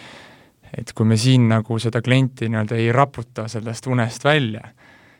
et 0.74 0.92
kui 0.96 1.06
me 1.08 1.16
siin 1.20 1.48
nagu 1.50 1.78
seda 1.82 2.02
klienti 2.04 2.48
nii-öelda 2.50 2.78
ei 2.80 2.90
raputa 2.94 3.46
sellest 3.48 3.86
unest 3.86 4.24
välja, 4.24 4.62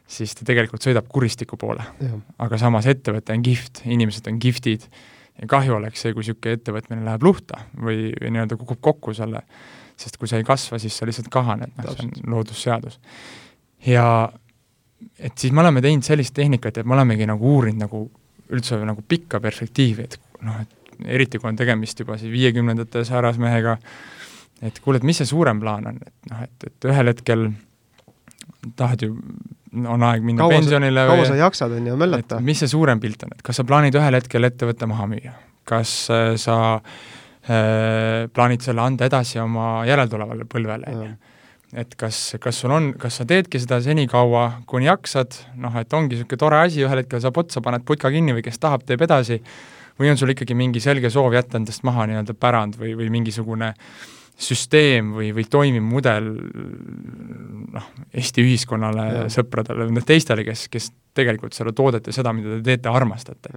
siis 0.07 0.35
ta 0.39 0.47
tegelikult 0.47 0.85
sõidab 0.87 1.09
kuristiku 1.11 1.59
poole. 1.61 1.85
aga 2.39 2.59
samas 2.59 2.87
ettevõte 2.87 3.35
on 3.35 3.43
kihvt, 3.43 3.83
inimesed 3.87 4.27
on 4.31 4.39
kihvtid 4.43 4.87
ja 5.41 5.49
kahju 5.51 5.77
oleks 5.77 6.03
see, 6.03 6.15
kui 6.15 6.25
niisugune 6.25 6.57
ettevõtmine 6.59 7.05
läheb 7.05 7.27
luhta 7.27 7.61
või, 7.75 8.13
või 8.21 8.33
nii-öelda 8.35 8.59
kukub 8.61 8.81
kokku 8.81 9.15
selle, 9.15 9.43
sest 9.97 10.17
kui 10.21 10.29
sa 10.31 10.41
ei 10.41 10.47
kasva, 10.47 10.79
siis 10.83 10.97
sa 10.97 11.09
lihtsalt 11.09 11.29
kahaned, 11.33 11.73
noh, 11.77 11.93
see 11.93 12.07
on 12.07 12.33
loodusseadus. 12.33 13.01
ja 13.87 14.07
et 15.19 15.39
siis 15.39 15.53
me 15.53 15.61
oleme 15.61 15.83
teinud 15.85 16.07
sellist 16.07 16.35
tehnikat, 16.35 16.79
et 16.79 16.87
me 16.87 16.97
olemegi 16.97 17.27
nagu 17.29 17.53
uurinud 17.57 17.85
nagu 17.85 18.07
üldse 18.55 18.79
nagu 18.87 19.03
pikka 19.03 19.41
perspektiivi, 19.43 20.07
et 20.07 20.19
noh, 20.47 20.61
et 20.63 21.09
eriti 21.17 21.39
kui 21.39 21.51
on 21.51 21.59
tegemist 21.59 21.99
juba 22.01 22.17
siis 22.21 22.33
viiekümnendates 22.33 23.11
härrasmehega, 23.13 23.77
et 24.65 24.81
kuule, 24.81 25.01
et 25.01 25.07
mis 25.07 25.19
see 25.21 25.29
suurem 25.29 25.61
plaan 25.61 25.91
on, 25.91 26.01
et 26.01 26.33
noh, 26.33 26.43
et, 26.47 26.69
et 26.71 26.89
ühel 26.91 27.13
hetkel 27.13 27.47
tahad 28.79 29.05
ju, 29.05 29.13
on 29.77 30.07
aeg 30.09 30.25
minna 30.25 30.45
kaua 30.47 30.57
pensionile 30.57 31.05
sa, 31.05 31.13
kaua 31.13 31.29
sa 31.29 31.39
jaksad, 31.43 31.77
on 31.77 31.91
ju, 31.91 31.99
möllata. 32.01 32.41
mis 32.45 32.63
see 32.63 32.73
suurem 32.73 33.03
pilt 33.03 33.27
on, 33.27 33.35
et 33.37 33.45
kas 33.47 33.61
sa 33.61 33.67
plaanid 33.69 33.97
ühel 33.99 34.19
hetkel 34.19 34.49
ettevõtte 34.49 34.89
maha 34.91 35.09
müüa, 35.13 35.37
kas 35.69 35.95
äh, 36.15 36.33
sa 36.41 36.59
äh, 36.79 38.27
plaanid 38.33 38.65
selle 38.65 38.85
anda 38.85 39.09
edasi 39.11 39.41
oma 39.43 39.85
järeltulevale 39.89 40.49
põlvele, 40.51 40.93
on 40.93 41.09
ju? 41.11 41.15
Et 41.77 41.97
kas, 41.99 42.17
kas 42.41 42.61
sul 42.63 42.73
on, 42.73 42.93
kas 42.97 43.19
sa 43.19 43.25
teedki 43.29 43.59
seda 43.61 43.81
senikaua, 43.85 44.63
kuni 44.71 44.87
jaksad, 44.87 45.35
noh 45.61 45.75
et 45.77 45.93
ongi 45.99 46.15
niisugune 46.15 46.39
tore 46.41 46.61
asi, 46.63 46.85
ühel 46.87 47.03
hetkel 47.03 47.21
saab 47.21 47.37
otsa, 47.43 47.61
paned 47.61 47.83
putka 47.85 48.09
kinni 48.15 48.33
või 48.33 48.45
kes 48.47 48.63
tahab, 48.63 48.85
teeb 48.87 49.03
edasi, 49.05 49.41
või 49.99 50.13
on 50.13 50.21
sul 50.21 50.33
ikkagi 50.33 50.55
mingi 50.57 50.81
selge 50.81 51.11
soov 51.13 51.35
jätta 51.35 51.59
endast 51.59 51.83
maha 51.85 52.07
nii-öelda 52.09 52.37
pärand 52.39 52.79
või, 52.81 52.95
või 52.97 53.11
mingisugune 53.13 53.73
süsteem 54.37 55.15
või, 55.17 55.31
või 55.37 55.47
toimiv 55.49 55.85
mudel 55.85 56.27
noh, 57.73 57.91
Eesti 58.13 58.45
ühiskonnale, 58.45 59.27
sõpradele, 59.33 59.89
teistele, 60.07 60.45
kes, 60.45 60.67
kes 60.73 60.91
tegelikult 61.17 61.57
seda 61.57 61.73
toodet 61.77 62.11
ja 62.11 62.17
seda, 62.17 62.35
mida 62.37 62.59
te 62.59 62.65
teete, 62.71 62.93
armastate. 62.93 63.55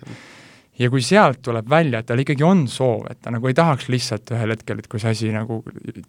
Ja 0.79 0.89
kui 0.91 1.01
sealt 1.03 1.41
tuleb 1.43 1.67
välja, 1.69 1.99
et 1.99 2.07
tal 2.07 2.21
ikkagi 2.21 2.43
on 2.47 2.63
soov, 2.71 3.05
et 3.11 3.19
ta 3.23 3.33
nagu 3.33 3.49
ei 3.49 3.55
tahaks 3.57 3.89
lihtsalt 3.91 4.31
ühel 4.35 4.53
hetkel, 4.53 4.79
et 4.79 4.87
kui 4.91 5.01
see 5.01 5.11
asi 5.11 5.31
nagu 5.33 5.59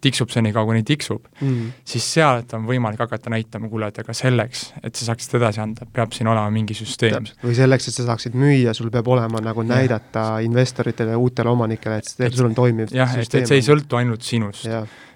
tiksub 0.03 0.31
senikaua, 0.31 0.67
kuni 0.69 0.85
tiksub 0.87 1.25
mm., 1.41 1.71
siis 1.93 2.07
sealt 2.15 2.55
on 2.57 2.65
võimalik 2.69 3.01
hakata 3.03 3.33
näitama, 3.33 3.69
kuule, 3.71 3.89
et 3.91 3.99
aga 4.03 4.15
selleks, 4.15 4.63
et 4.81 4.95
sa 4.95 5.09
saaksid 5.09 5.35
edasi 5.41 5.63
anda, 5.63 5.87
peab 5.91 6.15
siin 6.15 6.29
olema 6.31 6.51
mingi 6.53 6.77
süsteem. 6.77 7.27
või 7.43 7.55
selleks, 7.57 7.89
et 7.91 7.99
sa 7.99 8.07
saaksid 8.11 8.37
müüa, 8.39 8.75
sul 8.77 8.91
peab 8.93 9.09
olema 9.11 9.41
nagu 9.43 9.65
ja. 9.65 9.73
näidata 9.75 10.25
investoritele, 10.45 11.17
uutele 11.19 11.51
omanikele, 11.51 11.99
et, 12.01 12.13
et 12.27 12.37
sul 12.37 12.47
on 12.51 12.55
toimiv 12.57 12.95
jah, 12.95 13.17
et, 13.19 13.27
et 13.41 13.49
see 13.49 13.59
ei 13.59 13.65
sõltu 13.65 13.99
ainult 13.99 14.23
sinust. 14.25 14.69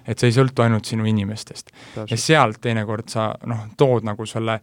et 0.06 0.18
see 0.20 0.28
ei 0.30 0.36
sõltu 0.36 0.66
ainult 0.66 0.84
sinu 0.84 1.08
inimestest. 1.08 1.72
ja 2.04 2.20
sealt 2.20 2.60
teinekord 2.60 3.08
sa 3.10 3.32
noh, 3.48 3.70
tood 3.76 4.04
nagu 4.04 4.28
selle 4.28 4.60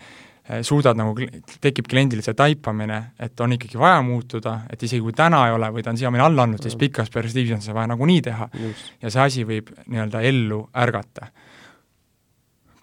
suudad 0.62 0.98
nagu, 1.00 1.16
tekib 1.64 1.88
kliendil 1.88 2.24
see 2.26 2.36
taipamine, 2.36 3.00
et 3.24 3.40
on 3.44 3.56
ikkagi 3.56 3.80
vaja 3.80 4.02
muutuda, 4.04 4.58
et 4.74 4.84
isegi 4.84 5.02
kui 5.04 5.16
täna 5.16 5.46
ei 5.48 5.56
ole 5.56 5.70
või 5.72 5.86
ta 5.86 5.94
on 5.94 6.00
siiamaani 6.02 6.26
alla 6.26 6.48
andnud, 6.48 6.64
siis 6.64 6.76
pikas 6.80 7.12
perspektiivis 7.14 7.56
on 7.56 7.64
seda 7.64 7.78
vaja 7.78 7.94
nagunii 7.94 8.22
teha 8.26 8.50
Just. 8.60 8.90
ja 9.02 9.14
see 9.14 9.24
asi 9.24 9.46
võib 9.48 9.72
nii-öelda 9.88 10.24
ellu 10.28 10.60
ärgata. 10.84 11.30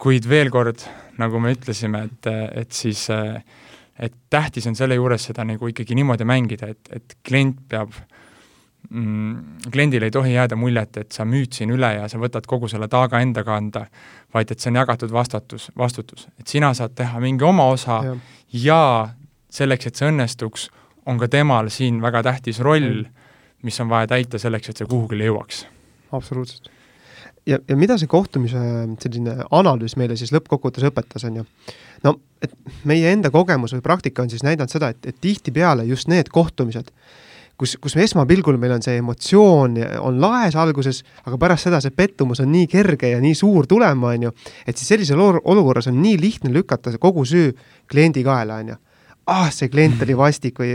kuid 0.00 0.28
veel 0.28 0.48
kord, 0.50 0.80
nagu 1.20 1.40
me 1.40 1.52
ütlesime, 1.52 2.06
et, 2.08 2.30
et 2.62 2.72
siis 2.72 3.04
et 3.10 4.14
tähtis 4.32 4.66
on 4.66 4.76
selle 4.76 4.96
juures 4.96 5.28
seda 5.28 5.44
nagu 5.44 5.68
ikkagi 5.68 5.94
niimoodi 5.94 6.24
mängida, 6.24 6.70
et, 6.72 6.88
et 6.96 7.16
klient 7.26 7.58
peab 7.68 7.92
äh, 7.92 8.20
mm, 8.90 9.36
kliendile 9.72 10.10
ei 10.10 10.14
tohi 10.14 10.34
jääda 10.34 10.56
muljet, 10.56 10.96
et 10.96 11.12
sa 11.12 11.24
müüd 11.24 11.54
siin 11.54 11.70
üle 11.74 11.92
ja 11.96 12.08
sa 12.08 12.18
võtad 12.18 12.46
kogu 12.46 12.68
selle 12.68 12.88
taaga 12.88 13.20
enda 13.22 13.44
kanda, 13.46 13.86
vaid 14.34 14.50
et 14.50 14.60
see 14.60 14.72
on 14.72 14.80
jagatud 14.80 15.12
vastatus, 15.12 15.70
vastutus. 15.78 16.28
et 16.38 16.46
sina 16.46 16.72
saad 16.74 16.94
teha 16.98 17.20
mingi 17.20 17.44
oma 17.44 17.68
osa 17.70 18.00
ja, 18.04 18.16
ja 18.52 18.82
selleks, 19.50 19.86
et 19.86 20.00
see 20.00 20.10
õnnestuks, 20.10 20.68
on 21.06 21.18
ka 21.18 21.28
temal 21.28 21.70
siin 21.72 22.02
väga 22.02 22.22
tähtis 22.26 22.60
roll, 22.60 23.04
mis 23.62 23.80
on 23.80 23.88
vaja 23.88 24.10
täita 24.14 24.38
selleks, 24.38 24.70
et 24.70 24.80
see 24.80 24.90
kuhugile 24.90 25.30
jõuaks. 25.30 25.64
absoluutselt. 26.12 26.70
ja, 27.46 27.58
ja 27.68 27.76
mida 27.76 27.98
see 27.98 28.10
kohtumise 28.10 28.58
selline 29.02 29.36
analüüs 29.50 29.96
meile 29.96 30.16
siis 30.16 30.32
lõppkokkuvõttes 30.34 30.90
õpetas, 30.90 31.26
on 31.28 31.40
ju? 31.42 31.46
no 32.04 32.18
et 32.42 32.54
meie 32.88 33.12
enda 33.12 33.30
kogemus 33.30 33.74
või 33.76 33.84
praktika 33.84 34.22
on 34.22 34.30
siis 34.30 34.44
näidanud 34.46 34.72
seda, 34.72 34.92
et, 34.94 35.06
et 35.06 35.20
tihtipeale 35.20 35.84
just 35.84 36.08
need 36.08 36.30
kohtumised, 36.32 36.92
kus, 37.60 37.76
kus 37.82 37.96
esmapilgul 38.00 38.56
meil 38.60 38.74
on 38.76 38.84
see 38.84 38.96
emotsioon, 39.00 39.76
on 40.00 40.20
laes 40.22 40.56
alguses, 40.58 41.02
aga 41.26 41.38
pärast 41.40 41.68
seda 41.68 41.80
see 41.84 41.94
pettumus 41.96 42.40
on 42.44 42.50
nii 42.52 42.68
kerge 42.70 43.12
ja 43.12 43.20
nii 43.22 43.36
suur 43.36 43.68
tulema, 43.70 44.14
on 44.14 44.28
ju, 44.28 44.32
et 44.64 44.80
siis 44.80 44.88
sellises 44.94 45.18
olukorras 45.18 45.90
on 45.90 46.00
nii 46.00 46.16
lihtne 46.20 46.52
lükata 46.54 46.94
kogu 47.00 47.26
süü 47.28 47.52
kliendi 47.90 48.24
kaela, 48.26 48.60
on 48.64 48.72
ju. 48.74 48.80
ah, 49.30 49.50
see 49.54 49.68
klient 49.70 50.00
oli 50.02 50.16
vastik 50.18 50.58
või 50.58 50.74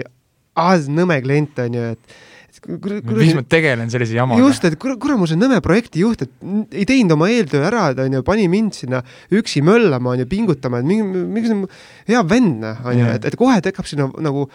ah, 0.55 0.77
nõme 0.87 1.19
klient, 1.25 1.59
on 1.65 1.79
ju, 1.79 1.89
et 1.95 2.17
miks 2.65 3.35
ma 3.37 3.43
tegelen 3.47 3.91
sellise 3.93 4.15
jamaga? 4.17 4.41
just, 4.41 4.63
et 4.67 4.77
kurat, 4.81 4.97
kurat, 5.01 5.19
mul 5.19 5.29
see 5.29 5.37
nõme 5.37 5.59
projektijuht, 5.63 6.25
et 6.25 6.73
ei 6.73 6.85
teinud 6.89 7.15
oma 7.15 7.27
eeltöö 7.31 7.61
ära, 7.67 7.89
et 7.93 8.01
on 8.01 8.17
ju, 8.17 8.23
pani 8.25 8.47
mind 8.51 8.73
sinna 8.77 9.01
üksi 9.35 9.61
möllama, 9.65 10.15
on 10.15 10.23
ju, 10.23 10.27
pingutama, 10.29 10.81
et 10.81 10.89
mingi, 10.89 11.25
mingi 11.35 11.69
hea 12.09 12.23
vend, 12.29 12.57
noh, 12.63 12.81
on 12.89 12.97
ju, 12.97 13.11
et, 13.17 13.29
et 13.29 13.37
kohe 13.39 13.59
tekkab 13.65 13.89
sinna 13.89 14.09
nagu 14.25 14.47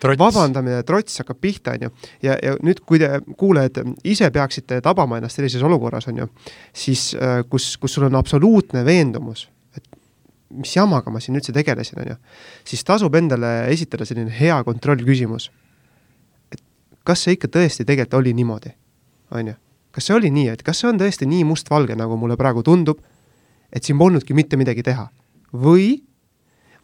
trots. 0.00 0.20
vabandamine, 0.22 0.80
trots 0.88 1.20
hakkab 1.22 1.40
pihta, 1.44 1.76
on 1.76 1.88
ju. 1.88 1.92
ja, 2.24 2.38
ja 2.44 2.56
nüüd, 2.64 2.82
kui 2.88 3.02
te, 3.02 3.12
kuulajad, 3.40 3.82
ise 4.08 4.32
peaksite 4.34 4.80
tabama 4.84 5.20
ennast 5.20 5.40
sellises 5.40 5.64
olukorras, 5.68 6.08
on 6.08 6.24
ju, 6.24 6.32
siis 6.72 7.10
äh, 7.18 7.42
kus, 7.50 7.74
kus 7.80 7.98
sul 7.98 8.08
on 8.08 8.18
absoluutne 8.18 8.84
veendumus, 8.88 9.48
et 9.76 9.84
mis 10.56 10.72
jamaga 10.78 11.12
ma 11.12 11.20
siin 11.20 11.36
üldse 11.36 11.52
tegelesin, 11.56 12.00
on 12.00 12.14
ju, 12.14 12.20
siis 12.72 12.84
tasub 12.88 13.20
endale 13.20 13.58
esitada 13.74 14.08
selline 14.08 14.32
hea 14.40 14.56
kontrollküsimus 14.64 15.50
kas 17.08 17.24
see 17.24 17.38
ikka 17.38 17.50
tõesti 17.52 17.86
tegelikult 17.88 18.20
oli 18.20 18.34
niimoodi, 18.36 18.74
on 19.36 19.52
ju. 19.52 19.54
kas 19.94 20.10
see 20.10 20.16
oli 20.18 20.32
nii, 20.32 20.50
et 20.52 20.64
kas 20.66 20.82
see 20.82 20.90
on 20.90 21.00
tõesti 21.00 21.28
nii 21.28 21.46
mustvalge, 21.48 21.96
nagu 21.98 22.18
mulle 22.20 22.36
praegu 22.40 22.62
tundub, 22.66 23.00
et 23.72 23.84
siin 23.84 23.98
polnudki 24.00 24.36
mitte 24.36 24.58
midagi 24.60 24.84
teha 24.84 25.08
või, 25.52 25.88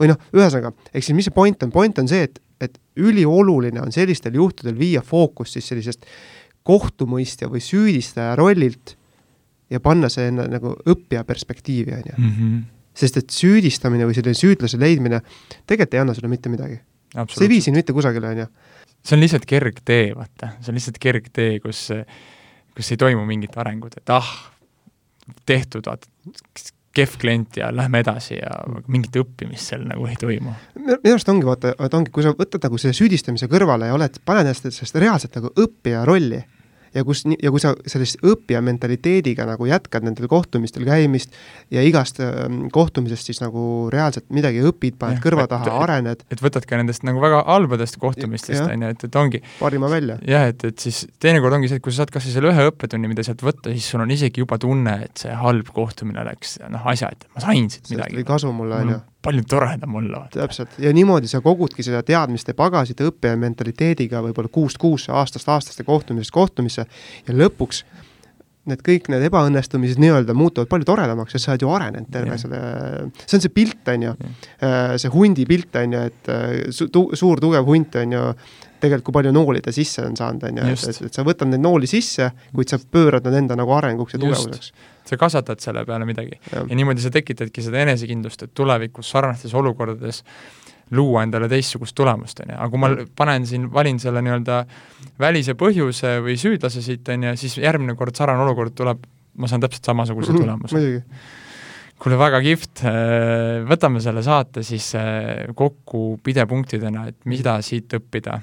või 0.00 0.10
noh, 0.10 0.20
ühesõnaga, 0.36 0.72
ehk 0.92 1.04
siis 1.04 1.16
mis 1.16 1.28
see 1.28 1.36
point 1.36 1.66
on, 1.66 1.72
point 1.74 2.00
on 2.00 2.08
see, 2.10 2.24
et, 2.28 2.40
et 2.64 2.80
ülioluline 2.96 3.82
on 3.82 3.92
sellistel 3.92 4.36
juhtudel 4.40 4.76
viia 4.78 5.04
fookus 5.04 5.54
siis 5.56 5.68
sellisest 5.68 6.08
kohtumõistja 6.64 7.50
või 7.52 7.60
süüdistaja 7.60 8.36
rollilt 8.40 8.96
ja 9.72 9.80
panna 9.84 10.08
see 10.12 10.30
enne 10.30 10.46
nagu 10.48 10.72
õppija 10.88 11.24
perspektiivi, 11.28 11.92
on 11.92 12.08
ju. 12.12 12.16
Mhm. 12.18 12.62
sest 12.94 13.16
et 13.18 13.32
süüdistamine 13.34 14.06
või 14.06 14.14
selline 14.14 14.38
süüdlase 14.38 14.78
leidmine 14.78 15.18
tegelikult 15.66 15.96
ei 15.96 16.00
anna 16.00 16.14
sulle 16.14 16.28
mitte 16.30 16.48
midagi. 16.48 16.78
see 17.28 17.44
ei 17.44 17.50
vii 17.50 17.60
sind 17.60 17.76
mitte 17.76 17.92
kusagile, 17.92 18.28
on 18.28 18.38
ju 18.38 18.46
see 19.04 19.16
on 19.16 19.24
lihtsalt 19.24 19.44
kergtee, 19.48 20.12
vaata, 20.16 20.54
see 20.60 20.72
on 20.72 20.78
lihtsalt 20.78 21.00
kergtee, 21.02 21.58
kus, 21.64 21.88
kus 22.76 22.92
ei 22.94 23.00
toimu 23.00 23.26
mingit 23.28 23.56
arengut, 23.60 23.98
et 24.00 24.14
ah, 24.14 24.30
tehtud, 25.46 25.86
vaata, 25.86 26.08
kehv 26.94 27.16
klient 27.20 27.56
ja 27.58 27.68
lähme 27.74 28.00
edasi 28.04 28.36
ja 28.38 28.50
mingit 28.86 29.16
õppimist 29.18 29.72
seal 29.72 29.82
nagu 29.88 30.06
ei 30.06 30.16
toimu. 30.20 30.52
minu 30.78 31.14
arust 31.14 31.30
ongi, 31.32 31.46
vaata, 31.46 31.74
et 31.74 31.96
ongi, 31.98 32.12
kui 32.14 32.22
sa 32.24 32.34
võtad 32.38 32.62
nagu 32.62 32.78
selle 32.78 32.94
süüdistamise 32.96 33.48
kõrvale 33.50 33.90
ja 33.90 33.96
oled, 33.96 34.20
paned 34.24 34.46
ennast 34.46 34.68
sellest 34.70 35.00
reaalselt 35.02 35.34
nagu 35.40 35.50
õppija 35.64 36.04
rolli 36.06 36.40
ja 36.94 37.04
kus, 37.06 37.24
ja 37.26 37.52
kui 37.52 37.62
sa 37.62 37.74
sellise 37.90 38.20
õppija 38.24 38.60
mentaliteediga 38.64 39.46
nagu 39.48 39.66
jätkad 39.68 40.06
nendel 40.06 40.28
kohtumistel 40.30 40.86
käimist 40.86 41.34
ja 41.74 41.82
igast 41.84 42.20
ähm, 42.24 42.66
kohtumisest 42.74 43.30
siis 43.30 43.40
nagu 43.42 43.88
reaalselt 43.92 44.28
midagi 44.34 44.62
õpid, 44.64 44.98
paned 45.00 45.18
ja, 45.18 45.24
kõrva 45.24 45.46
taha, 45.50 45.76
arened. 45.84 46.24
et 46.32 46.44
võtad 46.44 46.66
ka 46.68 46.78
nendest 46.80 47.06
nagu 47.06 47.22
väga 47.22 47.42
halbadest 47.48 47.98
kohtumistest, 48.02 48.64
on 48.66 48.86
ju, 48.86 48.92
et, 48.94 49.06
et 49.08 49.18
ongi 49.20 49.42
parima 49.58 49.90
välja. 49.92 50.18
jah, 50.28 50.48
et, 50.52 50.66
et 50.70 50.86
siis 50.86 51.04
teinekord 51.22 51.58
ongi 51.58 51.70
see, 51.70 51.80
et 51.82 51.84
kui 51.84 51.94
sa 51.94 52.02
saad 52.02 52.14
kas 52.14 52.28
või 52.28 52.36
selle 52.36 52.52
ühe 52.54 52.68
õppetunni, 52.70 53.10
mida 53.10 53.26
sealt 53.26 53.42
võtta, 53.46 53.72
siis 53.74 53.88
sul 53.90 54.04
on 54.04 54.14
isegi 54.14 54.44
juba 54.44 54.60
tunne, 54.62 55.00
et 55.08 55.26
see 55.26 55.34
halb 55.44 55.72
kohtumine 55.74 56.26
läks 56.26 56.58
noh, 56.68 56.86
asja, 56.94 57.10
et 57.14 57.26
ma 57.34 57.44
sain 57.44 57.68
siit 57.72 57.90
midagi. 57.94 58.26
kasu 58.28 58.52
mulle, 58.54 58.80
on 58.84 58.94
ju 58.96 59.02
palju 59.24 59.44
toredam 59.48 59.94
olla. 60.00 60.24
täpselt, 60.32 60.78
ja 60.78 60.92
niimoodi 60.94 61.30
sa 61.30 61.40
kogudki 61.44 61.84
seda 61.86 62.02
teadmiste 62.06 62.54
pagasit 62.56 63.00
õppija 63.04 63.36
mentaliteediga 63.40 64.22
võib-olla 64.24 64.52
kuust 64.52 64.78
kuusse, 64.80 65.12
aastast 65.12 65.48
aastaste 65.48 65.86
kohtumisest 65.88 66.34
kohtumisse 66.34 66.86
ja 67.28 67.36
lõpuks 67.36 67.84
need 68.70 68.80
kõik 68.84 69.10
need 69.12 69.24
ebaõnnestumised 69.28 70.00
nii-öelda 70.00 70.36
muutuvad 70.36 70.70
palju 70.70 70.88
toredamaks, 70.88 71.34
sest 71.34 71.46
sa 71.46 71.52
oled 71.52 71.64
ju 71.66 71.72
arenenud 71.74 72.10
terve 72.12 72.32
ja. 72.32 72.40
selle, 72.40 72.60
see 73.24 73.38
on 73.38 73.44
see 73.44 73.52
pilt, 73.52 73.82
on 73.92 74.06
ju, 74.06 74.14
äh, 74.64 74.94
see 75.00 75.12
hundi 75.12 75.44
pilt, 75.48 75.74
on 75.80 75.96
ju, 75.96 76.04
et 76.10 76.30
äh, 76.32 76.46
su, 76.72 76.88
tu, 76.92 77.06
suur 77.18 77.42
tugev 77.44 77.68
hunt, 77.68 77.98
on 78.00 78.16
ju, 78.16 78.22
tegelikult 78.84 79.08
kui 79.08 79.16
palju 79.18 79.32
nooli 79.34 79.62
ta 79.64 79.72
sisse 79.74 80.04
on 80.06 80.16
saanud, 80.18 80.44
on 80.48 80.60
ju, 80.62 80.74
et, 80.74 81.04
et, 81.08 81.14
sa 81.14 81.24
võtad 81.26 81.50
neid 81.50 81.64
nooli 81.64 81.88
sisse, 81.90 82.30
kuid 82.54 82.72
sa 82.72 82.78
pöörad 82.78 83.24
nad 83.28 83.38
enda 83.40 83.56
nagu 83.58 83.72
arenguks 83.76 84.16
ja 84.16 84.20
tugevuseks. 84.22 84.74
Sa 85.04 85.18
kasvatad 85.20 85.60
selle 85.60 85.84
peale 85.84 86.06
midagi. 86.08 86.38
ja 86.52 86.64
niimoodi 86.70 87.02
sa 87.04 87.12
tekitadki 87.12 87.64
seda 87.64 87.82
enesekindlust, 87.84 88.46
et 88.46 88.54
tulevikus 88.56 89.10
sarnastes 89.12 89.52
olukordades 89.54 90.22
luua 90.90 91.22
endale 91.24 91.48
teistsugust 91.48 91.96
tulemust, 91.96 92.40
on 92.44 92.52
ju, 92.52 92.58
aga 92.58 92.70
kui 92.72 92.82
ma 92.82 92.90
panen 93.16 93.46
siin, 93.48 93.68
valin 93.72 94.00
selle 94.02 94.22
nii-öelda 94.24 94.60
välise 95.20 95.54
põhjuse 95.58 96.18
või 96.24 96.36
süüdlase 96.40 96.82
siit, 96.84 97.08
on 97.14 97.28
ju, 97.30 97.36
siis 97.40 97.56
järgmine 97.62 97.96
kord 97.98 98.16
sarnane 98.16 98.44
olukord 98.44 98.74
tuleb, 98.76 99.06
ma 99.40 99.50
saan 99.50 99.64
täpselt 99.64 99.88
samasuguse 99.90 100.32
mm 100.32 100.38
-hmm, 100.38 100.44
tulemuse. 100.44 101.02
kuule, 101.98 102.18
väga 102.18 102.40
kihvt, 102.44 102.84
võtame 103.70 104.00
selle 104.00 104.22
saate 104.22 104.62
siis 104.62 104.94
eh, 104.94 105.46
kokku 105.54 106.20
pidepunktidena, 106.22 107.06
et 107.08 107.24
mida 107.24 107.60
siit 107.62 107.94
õppida. 107.94 108.40